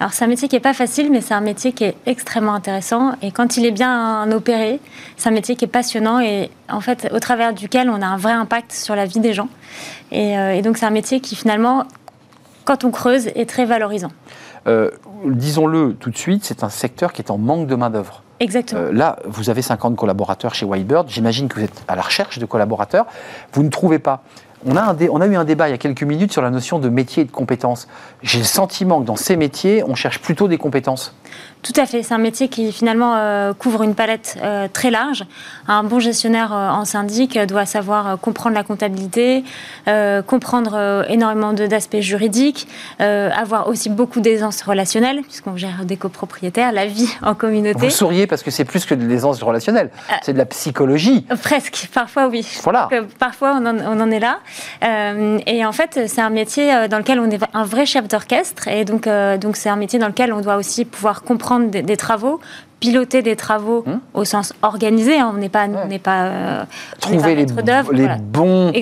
Alors 0.00 0.12
c'est 0.12 0.24
un 0.24 0.28
métier 0.28 0.48
qui 0.48 0.56
n'est 0.56 0.60
pas 0.60 0.74
facile, 0.74 1.12
mais 1.12 1.20
c'est 1.20 1.34
un 1.34 1.40
métier 1.40 1.72
qui 1.72 1.84
est 1.84 1.96
extrêmement 2.04 2.54
intéressant. 2.54 3.12
Et 3.22 3.30
quand 3.30 3.56
il 3.56 3.64
est 3.64 3.70
bien 3.70 4.30
opéré, 4.32 4.80
c'est 5.16 5.28
un 5.28 5.32
métier 5.32 5.54
qui 5.54 5.64
est 5.64 5.68
passionnant 5.68 6.18
et 6.18 6.50
en 6.68 6.80
fait 6.80 7.08
au 7.14 7.20
travers 7.20 7.54
duquel 7.54 7.88
on 7.88 8.02
a 8.02 8.06
un 8.06 8.16
vrai 8.16 8.32
impact 8.32 8.72
sur 8.72 8.96
la 8.96 9.06
vie 9.06 9.20
des 9.20 9.32
gens. 9.32 9.48
Et, 10.10 10.32
et 10.32 10.62
donc 10.62 10.78
c'est 10.78 10.86
un 10.86 10.90
métier 10.90 11.20
qui 11.20 11.36
finalement 11.36 11.84
quand 12.64 12.84
on 12.84 12.90
creuse, 12.90 13.28
est 13.28 13.48
très 13.48 13.64
valorisant. 13.64 14.10
Euh, 14.66 14.90
disons-le 15.26 15.94
tout 15.94 16.10
de 16.10 16.16
suite, 16.16 16.44
c'est 16.44 16.64
un 16.64 16.68
secteur 16.68 17.12
qui 17.12 17.22
est 17.22 17.30
en 17.30 17.38
manque 17.38 17.66
de 17.66 17.74
main-d'œuvre. 17.74 18.22
Exactement. 18.40 18.80
Euh, 18.80 18.92
là, 18.92 19.18
vous 19.26 19.50
avez 19.50 19.62
50 19.62 19.96
collaborateurs 19.96 20.54
chez 20.54 20.66
Whitebird. 20.66 21.08
J'imagine 21.08 21.48
que 21.48 21.56
vous 21.56 21.64
êtes 21.64 21.82
à 21.88 21.96
la 21.96 22.02
recherche 22.02 22.38
de 22.38 22.46
collaborateurs. 22.46 23.06
Vous 23.52 23.62
ne 23.62 23.68
trouvez 23.68 23.98
pas. 23.98 24.22
On 24.66 24.76
a, 24.76 24.80
un 24.80 24.96
on 25.10 25.20
a 25.20 25.26
eu 25.26 25.36
un 25.36 25.44
débat 25.44 25.68
il 25.68 25.72
y 25.72 25.74
a 25.74 25.78
quelques 25.78 26.04
minutes 26.04 26.32
sur 26.32 26.40
la 26.40 26.50
notion 26.50 26.78
de 26.78 26.88
métier 26.88 27.22
et 27.22 27.26
de 27.26 27.30
compétences. 27.30 27.86
J'ai 28.22 28.38
le 28.38 28.44
sentiment 28.44 29.00
que 29.00 29.06
dans 29.06 29.16
ces 29.16 29.36
métiers, 29.36 29.84
on 29.86 29.94
cherche 29.94 30.20
plutôt 30.20 30.48
des 30.48 30.56
compétences. 30.56 31.14
Tout 31.64 31.80
à 31.80 31.86
fait. 31.86 32.02
C'est 32.02 32.12
un 32.12 32.18
métier 32.18 32.48
qui 32.48 32.72
finalement 32.72 33.14
euh, 33.16 33.54
couvre 33.54 33.82
une 33.84 33.94
palette 33.94 34.36
euh, 34.42 34.68
très 34.70 34.90
large. 34.90 35.24
Un 35.66 35.82
bon 35.82 35.98
gestionnaire 35.98 36.52
euh, 36.52 36.68
en 36.68 36.84
syndic 36.84 37.38
doit 37.38 37.64
savoir 37.64 38.18
comprendre 38.20 38.54
la 38.54 38.62
comptabilité, 38.62 39.44
comprendre 40.26 41.04
énormément 41.08 41.54
d'aspects 41.54 42.00
juridiques, 42.00 42.68
avoir 42.98 43.68
aussi 43.68 43.88
beaucoup 43.88 44.20
d'aisance 44.20 44.60
relationnelle, 44.62 45.22
puisqu'on 45.22 45.56
gère 45.56 45.84
des 45.84 45.96
copropriétaires, 45.96 46.72
la 46.72 46.84
vie 46.86 47.08
en 47.22 47.34
communauté. 47.34 47.78
Vous 47.78 47.90
souriez 47.90 48.26
parce 48.26 48.42
que 48.42 48.50
c'est 48.50 48.66
plus 48.66 48.84
que 48.84 48.94
de 48.94 49.06
l'aisance 49.06 49.42
relationnelle, 49.42 49.90
c'est 50.22 50.34
de 50.34 50.38
la 50.38 50.44
psychologie. 50.44 51.26
Presque, 51.42 51.88
parfois 51.94 52.28
oui. 52.28 52.46
Voilà. 52.62 52.88
parfois 53.18 53.58
on 53.58 53.66
en, 53.66 54.10
est 54.10 54.20
là. 54.20 54.40
et 55.46 55.64
en 55.64 55.72
fait, 55.72 56.00
c'est 56.08 56.20
un 56.20 56.30
métier 56.30 56.88
dans 56.88 56.98
lequel 56.98 57.18
on 57.20 57.30
est 57.30 57.40
un 57.54 57.64
vrai 57.64 57.86
chef 57.86 58.06
d'orchestre, 58.06 58.68
et 58.68 58.84
donc 58.84 59.08
donc 59.40 59.56
c'est 59.56 59.70
un 59.70 59.76
métier 59.76 59.98
dans 59.98 60.08
lequel 60.08 60.32
on 60.32 60.40
doit 60.40 60.56
aussi 60.56 60.84
pouvoir 60.84 61.22
comprendre 61.22 61.53
des, 61.60 61.96
travaux, 61.96 62.40
piloter 62.80 63.22
des 63.22 63.36
travaux 63.36 63.82
hmm. 63.86 64.00
au 64.14 64.24
sens 64.24 64.52
organisé. 64.62 65.18
Hein. 65.18 65.32
on 65.34 65.38
n'est 65.38 65.48
pas, 65.48 65.66
n'est 65.66 65.98
pas 65.98 66.24
euh, 66.24 66.64
trouver 67.00 67.34
les, 67.34 67.46
les 67.46 68.08
bons 68.20 68.72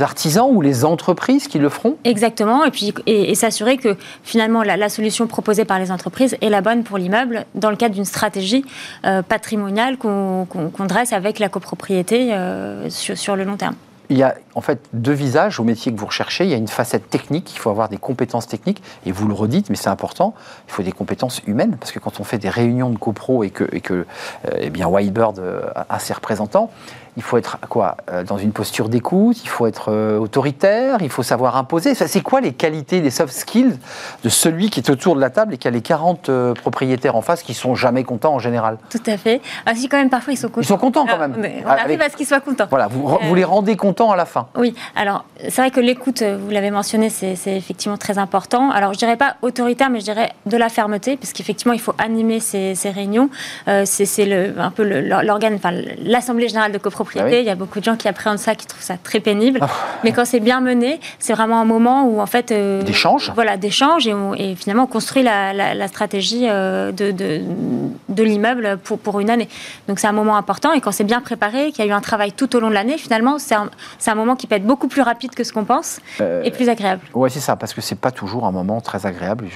artisans 0.00 0.48
ou 0.50 0.60
les 0.60 0.84
entreprises 0.84 1.48
qui 1.48 1.58
le 1.58 1.68
feront. 1.68 1.96
Exactement. 2.04 2.64
Et 2.64 2.70
puis 2.70 2.92
et, 3.06 3.34
s'assurer 3.34 3.76
que 3.76 3.96
finalement 4.22 4.62
la, 4.62 4.88
solution 4.88 5.26
proposée 5.26 5.64
par 5.64 5.78
les 5.78 5.90
entreprises 5.90 6.36
est 6.40 6.50
la 6.50 6.60
bonne 6.60 6.82
pour 6.82 6.98
l'immeuble 6.98 7.44
dans 7.54 7.70
le 7.70 7.76
cadre 7.76 7.94
d'une 7.94 8.04
stratégie 8.04 8.64
euh, 9.04 9.22
patrimoniale 9.22 9.96
qu'on, 9.96 10.46
dresse 10.88 11.12
avec 11.12 11.38
la 11.38 11.48
copropriété 11.48 12.32
euh, 12.32 12.90
sur 12.90 13.36
le 13.36 13.44
long 13.44 13.56
terme 13.56 13.74
il 14.12 14.18
y 14.18 14.22
a 14.22 14.34
en 14.54 14.60
fait 14.60 14.78
deux 14.92 15.12
visages 15.12 15.58
au 15.58 15.64
métier 15.64 15.92
que 15.92 15.98
vous 15.98 16.06
recherchez. 16.06 16.44
Il 16.44 16.50
y 16.50 16.54
a 16.54 16.58
une 16.58 16.68
facette 16.68 17.08
technique, 17.08 17.52
il 17.54 17.58
faut 17.58 17.70
avoir 17.70 17.88
des 17.88 17.96
compétences 17.96 18.46
techniques, 18.46 18.82
et 19.06 19.12
vous 19.12 19.26
le 19.26 19.34
redites, 19.34 19.70
mais 19.70 19.76
c'est 19.76 19.88
important, 19.88 20.34
il 20.68 20.72
faut 20.72 20.82
des 20.82 20.92
compétences 20.92 21.40
humaines, 21.46 21.76
parce 21.80 21.92
que 21.92 21.98
quand 21.98 22.20
on 22.20 22.24
fait 22.24 22.38
des 22.38 22.50
réunions 22.50 22.90
de 22.90 22.98
copro 22.98 23.42
et 23.42 23.50
que, 23.50 23.64
et 23.72 23.80
que 23.80 23.94
euh, 23.94 24.50
eh 24.58 24.70
bien 24.70 24.86
Whitebird 24.86 25.38
euh, 25.38 25.62
a 25.88 25.98
ses 25.98 26.12
représentants, 26.12 26.70
il 27.16 27.22
faut 27.22 27.36
être 27.36 27.58
quoi 27.68 27.96
euh, 28.10 28.24
Dans 28.24 28.38
une 28.38 28.52
posture 28.52 28.88
d'écoute, 28.88 29.36
il 29.44 29.48
faut 29.48 29.66
être 29.66 29.90
euh, 29.90 30.18
autoritaire, 30.18 30.98
il 31.02 31.10
faut 31.10 31.22
savoir 31.22 31.56
imposer. 31.56 31.94
C'est 31.94 32.22
quoi 32.22 32.40
les 32.40 32.52
qualités, 32.52 33.00
les 33.00 33.10
soft 33.10 33.34
skills 33.34 33.76
de 34.24 34.28
celui 34.28 34.70
qui 34.70 34.80
est 34.80 34.90
autour 34.90 35.14
de 35.14 35.20
la 35.20 35.28
table 35.28 35.54
et 35.54 35.58
qui 35.58 35.68
a 35.68 35.70
les 35.70 35.82
40 35.82 36.28
euh, 36.28 36.54
propriétaires 36.54 37.16
en 37.16 37.22
face 37.22 37.42
qui 37.42 37.52
sont 37.52 37.74
jamais 37.74 38.04
contents 38.04 38.34
en 38.34 38.38
général? 38.38 38.78
Tout 38.88 39.02
à 39.06 39.18
fait. 39.18 39.42
Ah, 39.66 39.74
si, 39.74 39.88
quand 39.88 39.98
même, 39.98 40.08
parfois, 40.08 40.32
ils 40.32 40.36
sont 40.36 40.48
contents. 40.48 40.60
Ils 40.62 40.66
sont 40.66 40.78
contents 40.78 41.06
quand 41.06 41.18
même. 41.18 41.34
on 41.64 41.68
arrive 41.68 42.00
à 42.00 42.08
ce 42.08 42.16
qu'ils 42.16 42.26
soient 42.26 42.40
contents. 42.40 42.66
Voilà, 42.70 42.86
vous, 42.86 43.18
vous, 43.22 43.34
les 43.34 43.44
rendez 43.44 43.76
contents 43.76 44.10
à 44.10 44.16
la 44.16 44.24
fin. 44.24 44.48
Oui, 44.56 44.74
alors 44.96 45.24
c'est 45.40 45.60
vrai 45.60 45.70
que 45.70 45.80
l'écoute, 45.80 46.22
vous 46.22 46.50
l'avez 46.50 46.70
mentionné, 46.70 47.10
c'est 47.10 47.36
effectivement 47.46 47.98
très 47.98 48.18
important. 48.18 48.70
Alors 48.70 48.94
je 48.94 48.98
dirais 48.98 49.16
pas 49.16 49.36
autoritaire, 49.42 49.90
mais 49.90 50.00
je 50.00 50.04
dirais 50.04 50.32
de 50.46 50.56
la 50.56 50.68
fermeté, 50.68 51.16
parce 51.16 51.32
qu'effectivement, 51.32 51.74
il 51.74 51.80
faut 51.80 51.94
animer 51.98 52.40
ces, 52.40 52.74
ces 52.74 52.90
réunions. 52.90 53.28
c'est 53.66 54.52
un 54.58 54.70
peu 54.70 54.82
l'organe, 54.82 55.54
enfin, 55.54 55.72
l'Assemblée 55.98 56.48
générale 56.48 56.72
de 56.72 56.78
copropriété. 57.02 57.38
Ah 57.38 57.40
il 57.40 57.46
y 57.46 57.50
a 57.50 57.54
beaucoup 57.54 57.80
de 57.80 57.84
gens 57.84 57.96
qui 57.96 58.08
appréhendent 58.08 58.38
ça, 58.38 58.54
qui 58.54 58.66
trouvent 58.66 58.82
ça 58.82 58.96
très 58.96 59.20
pénible. 59.20 59.58
Ah. 59.60 59.68
Mais 60.04 60.12
quand 60.12 60.24
c'est 60.24 60.40
bien 60.40 60.60
mené, 60.60 61.00
c'est 61.18 61.32
vraiment 61.32 61.60
un 61.60 61.64
moment 61.64 62.04
où, 62.04 62.20
en 62.20 62.26
fait. 62.26 62.50
Euh, 62.50 62.82
d'échange 62.82 63.32
Voilà, 63.34 63.56
d'échange. 63.56 64.06
Et, 64.06 64.14
et, 64.38 64.54
finalement, 64.54 64.84
on 64.84 64.86
construit 64.86 65.22
la, 65.22 65.88
stratégie 65.88 66.46
euh, 66.48 66.92
de, 66.92 67.10
de, 67.10 68.22
l'immeuble 68.22 68.78
pour, 68.84 68.98
pour 68.98 69.20
une 69.20 69.30
année. 69.30 69.48
Donc, 69.88 69.98
c'est 69.98 70.06
un 70.06 70.12
moment 70.12 70.36
important. 70.36 70.72
Et 70.72 70.80
quand 70.80 70.92
c'est 70.92 71.04
bien 71.04 71.20
préparé, 71.20 71.72
qu'il 71.72 71.84
y 71.84 71.88
a 71.88 71.90
eu 71.90 71.94
un 71.94 72.00
travail 72.00 72.32
tout 72.32 72.54
au 72.56 72.60
long 72.60 72.68
de 72.68 72.74
l'année, 72.74 72.98
finalement, 72.98 73.38
c'est 73.38 73.54
un, 73.54 73.70
un, 74.06 74.14
moment 74.14 74.36
qui 74.36 74.46
peut 74.46 74.54
être 74.54 74.66
beaucoup 74.66 74.88
plus 74.88 75.02
rapide 75.02 75.34
que 75.34 75.44
ce 75.44 75.52
qu'on 75.52 75.64
pense 75.64 76.00
euh, 76.20 76.42
et 76.44 76.50
plus 76.50 76.68
agréable. 76.68 77.02
Oui, 77.14 77.30
c'est 77.30 77.40
ça, 77.40 77.56
parce 77.56 77.74
que 77.74 77.80
c'est 77.80 77.98
pas 77.98 78.10
toujours 78.10 78.46
un 78.46 78.52
moment 78.52 78.80
très 78.80 79.06
agréable. 79.06 79.46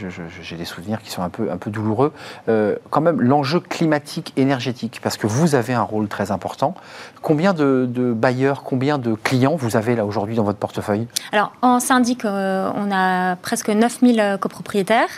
J'ai 0.43 0.57
des 0.57 0.65
souvenirs 0.65 1.01
qui 1.03 1.11
sont 1.11 1.23
un 1.23 1.29
peu, 1.29 1.51
un 1.51 1.57
peu 1.57 1.71
douloureux. 1.71 2.13
quand 2.47 3.01
même, 3.01 3.21
l'enjeu 3.21 3.61
climatique 3.61 4.33
énergétique, 4.37 5.01
parce 5.03 5.17
que 5.17 5.27
vous 5.27 5.55
avez 5.55 5.75
un 5.75 5.83
rôle 5.83 6.09
très 6.09 6.31
important. 6.31 6.75
Combien 7.23 7.36
de, 7.37 8.13
bailleurs, 8.13 8.63
combien 8.63 8.99
de 8.99 9.15
clients 9.15 9.57
vous 9.57 9.77
avez 9.77 9.95
là 9.95 10.05
aujourd'hui 10.05 10.37
dans 10.37 10.45
votre 10.45 10.59
portefeuille 10.59 11.07
Alors, 11.33 11.53
en 11.63 11.81
syndic, 11.81 12.25
euh, 12.25 12.71
on 12.75 12.91
a 12.93 13.37
presque 13.37 13.69
9000 13.69 14.21
euh, 14.21 14.37
copropriétaires. 14.37 15.09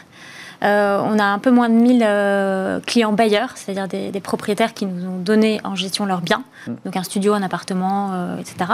Euh, 0.65 1.01
on 1.05 1.21
a 1.21 1.25
un 1.25 1.39
peu 1.39 1.53
moins 1.53 1.69
de 1.69 1.75
1000 1.75 2.83
clients 2.85 3.13
bailleurs, 3.13 3.53
c'est-à-dire 3.55 3.87
des, 3.87 4.21
propriétaires 4.21 4.75
qui 4.75 4.87
nous 4.87 5.09
ont 5.09 5.19
donné 5.19 5.61
en 5.63 5.77
gestion 5.77 6.05
leurs 6.05 6.21
biens, 6.21 6.43
mm. 6.67 6.73
donc 6.85 6.97
un 6.97 7.05
studio, 7.05 7.33
un 7.33 7.43
appartement, 7.43 8.37
etc. 8.41 8.73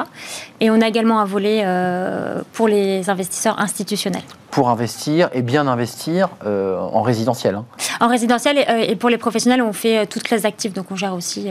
Et 0.60 0.70
on 0.70 0.80
a 0.80 0.88
également 0.88 1.20
un 1.20 1.26
volet 1.26 1.62
pour 2.54 2.68
les 2.68 3.10
investisseurs 3.10 3.60
institutionnels 3.60 4.22
pour 4.54 4.70
investir 4.70 5.30
et 5.32 5.42
bien 5.42 5.66
investir 5.66 6.28
euh, 6.46 6.78
en 6.78 7.02
résidentiel. 7.02 7.56
Hein. 7.56 7.64
En 7.98 8.06
résidentiel 8.06 8.56
et, 8.56 8.64
euh, 8.68 8.84
et, 8.86 8.94
pour 8.94 9.10
les 9.10 9.18
professionnels, 9.18 9.60
on 9.60 9.72
fait 9.72 9.98
euh, 9.98 10.04
toutes 10.08 10.22
classes 10.22 10.44
actives, 10.44 10.72
donc 10.72 10.92
on 10.92 10.94
gère 10.94 11.12
aussi 11.12 11.48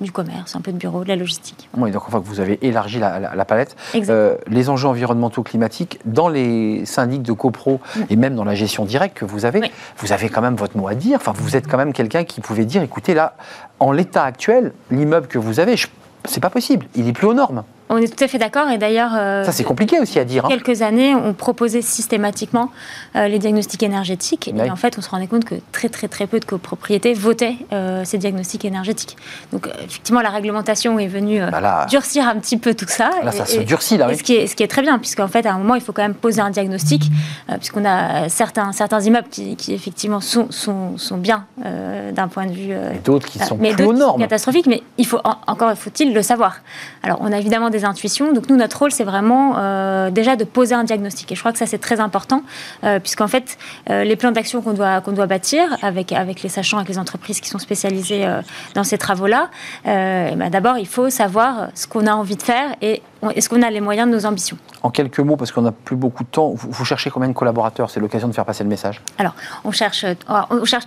du 0.00 0.10
commerce, 0.10 0.56
un 0.56 0.60
peu 0.60 0.72
de 0.72 0.76
bureau, 0.76 1.04
de 1.04 1.08
la 1.08 1.14
logistique. 1.14 1.68
Oui, 1.76 1.92
donc 1.92 2.02
enfin 2.08 2.18
vous 2.18 2.40
avez 2.40 2.58
élargi 2.66 2.98
la, 2.98 3.44
palette. 3.44 3.76
les 3.94 4.68
enjeux 4.68 4.88
environnementaux 4.88 5.44
climatiques 5.44 6.00
dans 6.06 6.28
les 6.28 6.84
syndics 6.86 7.22
de 7.22 7.32
copro 7.32 7.80
mm. 7.94 8.00
et 8.10 8.16
même 8.16 8.34
dans 8.34 8.44
la 8.44 8.56
gestion 8.56 8.84
directe 8.84 9.16
que 9.16 9.24
vous 9.24 9.44
avez, 9.44 9.70
vous 9.98 10.10
avez 10.10 10.28
quand 10.28 10.42
même 10.42 10.56
votre 10.56 10.76
mot 10.76 10.88
à 10.88 10.96
dire. 10.96 11.18
Enfin, 11.20 11.32
vous 11.36 11.54
êtes 11.54 11.68
quand 11.68 11.78
même 11.78 11.92
quelqu'un 11.92 12.24
qui 12.24 12.40
pouvait 12.40 12.64
dire, 12.64 12.82
écoutez 12.82 13.14
là, 13.14 13.36
en 13.78 13.92
l'état 13.92 14.24
actuel, 14.24 14.72
l'immeuble 14.90 15.28
que 15.28 15.38
vous 15.38 15.60
avez, 15.60 15.76
c'est 16.24 16.40
pas 16.40 16.50
possible, 16.50 16.86
il 16.96 17.06
est 17.06 17.12
plus 17.12 17.28
aux 17.28 17.34
normes. 17.34 17.62
On 17.90 17.98
est 17.98 18.08
tout 18.08 18.24
à 18.24 18.28
fait 18.28 18.38
d'accord 18.38 18.70
et 18.70 18.78
d'ailleurs. 18.78 19.12
Euh, 19.14 19.44
ça 19.44 19.52
c'est 19.52 19.64
compliqué 19.64 20.00
aussi 20.00 20.18
à 20.18 20.24
dire. 20.24 20.46
Hein. 20.46 20.48
Quelques 20.48 20.82
années, 20.82 21.14
on 21.14 21.34
proposait 21.34 21.82
systématiquement 21.82 22.70
euh, 23.14 23.28
les 23.28 23.38
diagnostics 23.38 23.82
énergétiques 23.82 24.48
et 24.48 24.70
en 24.70 24.76
fait, 24.76 24.96
on 24.98 25.02
se 25.02 25.10
rendait 25.10 25.26
compte 25.26 25.44
que 25.44 25.56
très 25.72 25.88
très 25.88 26.08
très 26.08 26.26
peu 26.26 26.40
de 26.40 26.44
copropriétés 26.44 27.12
votaient 27.12 27.56
euh, 27.72 28.02
ces 28.04 28.16
diagnostics 28.16 28.64
énergétiques. 28.64 29.16
Donc 29.52 29.68
effectivement, 29.84 30.22
la 30.22 30.30
réglementation 30.30 30.98
est 30.98 31.06
venue 31.06 31.40
bah 31.40 31.86
durcir 31.88 32.26
un 32.26 32.36
petit 32.36 32.56
peu 32.56 32.74
tout 32.74 32.86
ça. 32.88 33.10
Là, 33.22 33.32
ça 33.32 33.44
se 33.44 33.60
durcit 33.60 33.98
là. 33.98 34.08
Oui. 34.08 34.16
Ce 34.16 34.22
qui 34.22 34.34
est 34.34 34.46
ce 34.46 34.56
qui 34.56 34.62
est 34.62 34.68
très 34.68 34.82
bien, 34.82 34.98
puisqu'en 34.98 35.28
fait, 35.28 35.44
à 35.44 35.52
un 35.52 35.58
moment, 35.58 35.74
il 35.74 35.82
faut 35.82 35.92
quand 35.92 36.02
même 36.02 36.14
poser 36.14 36.40
un 36.40 36.50
diagnostic, 36.50 37.10
puisqu'on 37.58 37.84
a 37.84 38.28
certains 38.30 38.72
certains 38.72 39.00
immeubles 39.00 39.28
qui, 39.28 39.56
effectivement 39.68 40.20
sont 40.20 40.50
sont, 40.50 40.96
sont 40.96 41.18
bien 41.18 41.44
d'un 41.58 42.28
point 42.28 42.46
de 42.46 42.52
vue. 42.52 42.74
d'autres 43.04 43.26
qui 43.26 43.38
sont 43.40 43.58
mais 43.60 43.74
plus 43.74 43.84
aux 43.84 43.92
normes. 43.92 44.20
Catastrophiques, 44.20 44.66
mais 44.66 44.82
il 44.96 45.06
faut 45.06 45.20
encore 45.46 45.74
faut-il 45.76 46.14
le 46.14 46.22
savoir. 46.22 46.56
Alors, 47.02 47.18
on 47.20 47.30
a 47.30 47.38
évidemment 47.38 47.70
des 47.74 47.84
intuitions. 47.84 48.32
Donc 48.32 48.48
nous, 48.48 48.56
notre 48.56 48.78
rôle, 48.78 48.92
c'est 48.92 49.04
vraiment 49.04 49.54
euh, 49.58 50.10
déjà 50.10 50.36
de 50.36 50.44
poser 50.44 50.74
un 50.74 50.84
diagnostic. 50.84 51.30
Et 51.30 51.34
je 51.34 51.40
crois 51.40 51.52
que 51.52 51.58
ça, 51.58 51.66
c'est 51.66 51.78
très 51.78 52.00
important, 52.00 52.42
euh, 52.84 52.98
puisqu'en 53.00 53.28
fait, 53.28 53.58
euh, 53.90 54.04
les 54.04 54.16
plans 54.16 54.32
d'action 54.32 54.62
qu'on 54.62 54.72
doit, 54.72 55.00
qu'on 55.00 55.12
doit 55.12 55.26
bâtir 55.26 55.76
avec, 55.82 56.12
avec 56.12 56.42
les 56.42 56.48
sachants, 56.48 56.78
avec 56.78 56.88
les 56.88 56.98
entreprises 56.98 57.40
qui 57.40 57.48
sont 57.48 57.58
spécialisées 57.58 58.26
dans 58.74 58.84
ces 58.84 58.98
travaux-là, 58.98 59.50
eh 59.84 59.88
ben, 60.36 60.48
d'abord, 60.50 60.78
il 60.78 60.86
faut 60.86 61.10
savoir 61.10 61.68
ce 61.74 61.86
qu'on 61.86 62.06
a 62.06 62.12
envie 62.12 62.36
de 62.36 62.42
faire 62.42 62.74
et 62.80 63.02
est-ce 63.34 63.48
qu'on 63.48 63.62
a 63.62 63.70
les 63.70 63.80
moyens 63.80 64.08
de 64.08 64.14
nos 64.14 64.26
ambitions 64.26 64.56
En 64.82 64.90
quelques 64.90 65.20
mots, 65.20 65.36
parce 65.36 65.50
qu'on 65.50 65.62
n'a 65.62 65.72
plus 65.72 65.96
beaucoup 65.96 66.24
de 66.24 66.28
temps, 66.28 66.50
vous, 66.50 66.70
vous 66.70 66.84
cherchez 66.84 67.10
combien 67.10 67.28
de 67.28 67.34
collaborateurs? 67.34 67.90
C'est 67.90 68.00
l'occasion 68.00 68.28
de 68.28 68.34
faire 68.34 68.44
passer 68.44 68.62
le 68.62 68.70
message. 68.70 69.00
Alors, 69.18 69.34
on 69.64 69.72
cherche, 69.72 70.04
on 70.28 70.64
cherche 70.64 70.86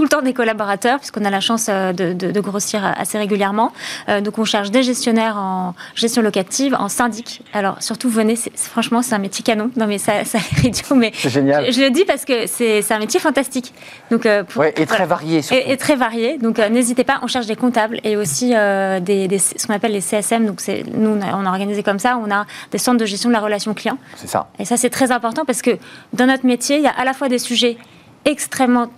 tout 0.00 0.04
le 0.04 0.08
temps 0.08 0.22
des 0.22 0.32
collaborateurs, 0.32 0.96
puisqu'on 0.96 1.26
a 1.26 1.30
la 1.30 1.40
chance 1.40 1.66
euh, 1.68 1.92
de, 1.92 2.40
grossir 2.40 2.82
assez 2.96 3.18
régulièrement. 3.18 3.70
Euh, 4.08 4.22
donc 4.22 4.38
on 4.38 4.46
cherche 4.46 4.70
des 4.70 4.82
gestionnaires 4.82 5.36
en 5.36 5.74
gestion 5.94 6.22
locative, 6.22 6.74
en 6.74 6.88
syndic. 6.88 7.42
Alors 7.52 7.82
surtout, 7.82 8.08
venez, 8.08 8.34
franchement, 8.54 9.02
c'est 9.02 9.14
un 9.14 9.18
métier 9.18 9.44
canon. 9.44 9.70
Non 9.76 9.86
mais 9.86 9.98
ça, 9.98 10.24
ça 10.24 10.38
idiot, 10.64 10.94
mais 10.94 11.12
c'est 11.14 11.28
génial. 11.28 11.70
Je, 11.70 11.82
le 11.82 11.90
dis 11.90 12.06
parce 12.06 12.24
que 12.24 12.46
c'est 12.46 12.90
un 12.90 12.98
métier 12.98 13.20
fantastique. 13.20 13.74
Donc, 14.10 14.24
euh, 14.24 14.42
et 14.74 14.86
très 14.86 15.04
varié. 15.04 15.42
Et, 15.50 15.76
très 15.76 15.96
varié. 15.96 16.38
Donc 16.38 16.56
n'hésitez 16.56 17.04
pas, 17.04 17.20
on 17.22 17.26
cherche 17.26 17.44
des 17.44 17.56
comptables 17.56 18.00
et 18.02 18.16
aussi 18.16 18.54
des, 19.02 19.38
ce 19.38 19.66
qu'on 19.66 19.74
appelle 19.74 19.92
les 19.92 20.00
CSM. 20.00 20.46
Donc 20.46 20.62
nous, 20.94 21.10
on 21.10 21.44
a, 21.44 21.50
organisé 21.50 21.82
comme 21.82 21.98
ça, 21.98 22.18
on 22.26 22.30
a 22.30 22.46
des 22.70 22.78
centres 22.78 22.96
de 22.96 23.04
gestion 23.04 23.28
de 23.28 23.34
la 23.34 23.40
relation 23.40 23.74
client. 23.74 23.98
C'est 24.16 24.28
ça. 24.30 24.48
Et 24.58 24.64
ça, 24.64 24.78
c'est 24.78 24.88
très 24.88 25.12
important 25.12 25.44
parce 25.44 25.60
que 25.60 25.76
dans 26.14 26.24
notre 26.24 26.46
métier, 26.46 26.76
il 26.76 26.82
y 26.84 26.88
a 26.88 26.94
à 26.98 27.04
la 27.04 27.12
fois 27.12 27.28
des 27.28 27.38
sujets 27.38 27.76
extrêmement 28.24 28.88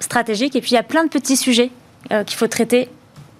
stratégique. 0.00 0.56
Et 0.56 0.60
puis 0.60 0.72
il 0.72 0.74
y 0.74 0.78
a 0.78 0.82
plein 0.82 1.04
de 1.04 1.08
petits 1.08 1.36
sujets 1.36 1.70
euh, 2.12 2.24
qu'il 2.24 2.36
faut 2.36 2.46
traiter 2.48 2.88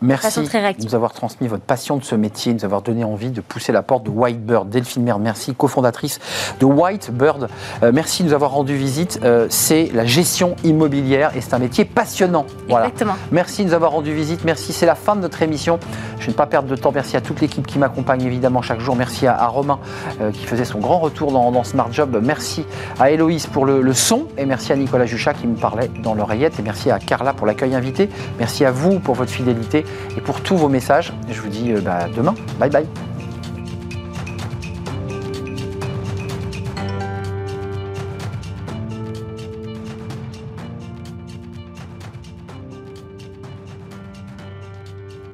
Merci 0.01 0.40
de 0.40 0.84
nous 0.84 0.94
avoir 0.94 1.12
transmis 1.12 1.49
votre 1.49 1.64
passion 1.64 1.96
de 1.96 2.05
ce 2.05 2.14
métier, 2.14 2.53
de 2.53 2.59
nous 2.59 2.64
avoir 2.64 2.82
donné 2.82 3.03
envie 3.03 3.30
de 3.30 3.40
pousser 3.40 3.72
la 3.72 3.82
porte 3.82 4.05
de 4.05 4.11
Whitebird. 4.11 4.68
Delphine 4.68 5.03
Mère, 5.03 5.18
merci, 5.18 5.55
cofondatrice 5.55 6.20
de 6.61 6.66
Whitebird. 6.66 7.49
Euh, 7.82 7.90
merci 7.92 8.22
de 8.22 8.28
nous 8.28 8.34
avoir 8.34 8.53
rendu 8.53 8.76
visite. 8.76 9.18
Euh, 9.24 9.49
c'est 9.51 9.90
la 9.92 10.05
gestion 10.05 10.55
immobilière 10.62 11.36
et 11.36 11.40
c'est 11.40 11.55
un 11.55 11.59
métier 11.59 11.84
passionnant. 11.84 12.46
Voilà. 12.68 12.86
Exactement. 12.86 13.14
Merci 13.32 13.64
de 13.64 13.68
nous 13.68 13.74
avoir 13.74 13.90
rendu 13.90 14.14
visite. 14.14 14.44
Merci, 14.44 14.72
c'est 14.72 14.86
la 14.86 14.94
fin 14.94 15.16
de 15.16 15.20
notre 15.20 15.42
émission. 15.42 15.80
Je 16.20 16.26
ne 16.26 16.30
vais 16.30 16.36
pas 16.36 16.46
perdre 16.46 16.68
de 16.68 16.76
temps. 16.76 16.92
Merci 16.94 17.16
à 17.16 17.20
toute 17.20 17.40
l'équipe 17.40 17.66
qui 17.66 17.78
m'accompagne 17.78 18.22
évidemment 18.22 18.62
chaque 18.62 18.80
jour. 18.80 18.94
Merci 18.94 19.26
à, 19.26 19.46
Romain 19.49 19.80
euh, 20.20 20.30
qui 20.30 20.44
faisait 20.44 20.64
son 20.64 20.78
grand 20.78 21.01
retour 21.01 21.32
dans, 21.32 21.64
Smart 21.64 21.92
Job. 21.92 22.20
Merci 22.22 22.64
à 23.01 23.11
Héloïse 23.11 23.46
pour 23.46 23.66
le, 23.66 23.82
le, 23.82 23.92
son 23.94 24.26
et 24.36 24.46
merci 24.46 24.72
à 24.72 24.76
Nicolas 24.76 25.07
Juchat 25.07 25.34
qui 25.34 25.49
me 25.49 25.57
parlait 25.57 25.90
dans 26.03 26.14
l'oreillette 26.14 26.61
et 26.61 26.62
merci 26.62 26.90
à 26.90 27.01
Carla 27.01 27.32
pour 27.32 27.46
l'accueil 27.46 27.74
invité. 27.74 28.09
Merci 28.38 28.64
à 28.64 28.70
vous 28.70 29.01
pour 29.01 29.16
votre 29.16 29.32
fidélité 29.32 29.84
et 30.16 30.20
pour 30.20 30.41
tous 30.41 30.57
vos 30.57 30.68
messages. 30.68 31.12
Je 31.30 31.41
vous 31.41 31.49
dis 31.49 31.72
euh, 31.72 31.80
bah, 31.80 32.09
demain. 32.14 32.34
Bye 32.59 32.70
bye. 32.70 32.86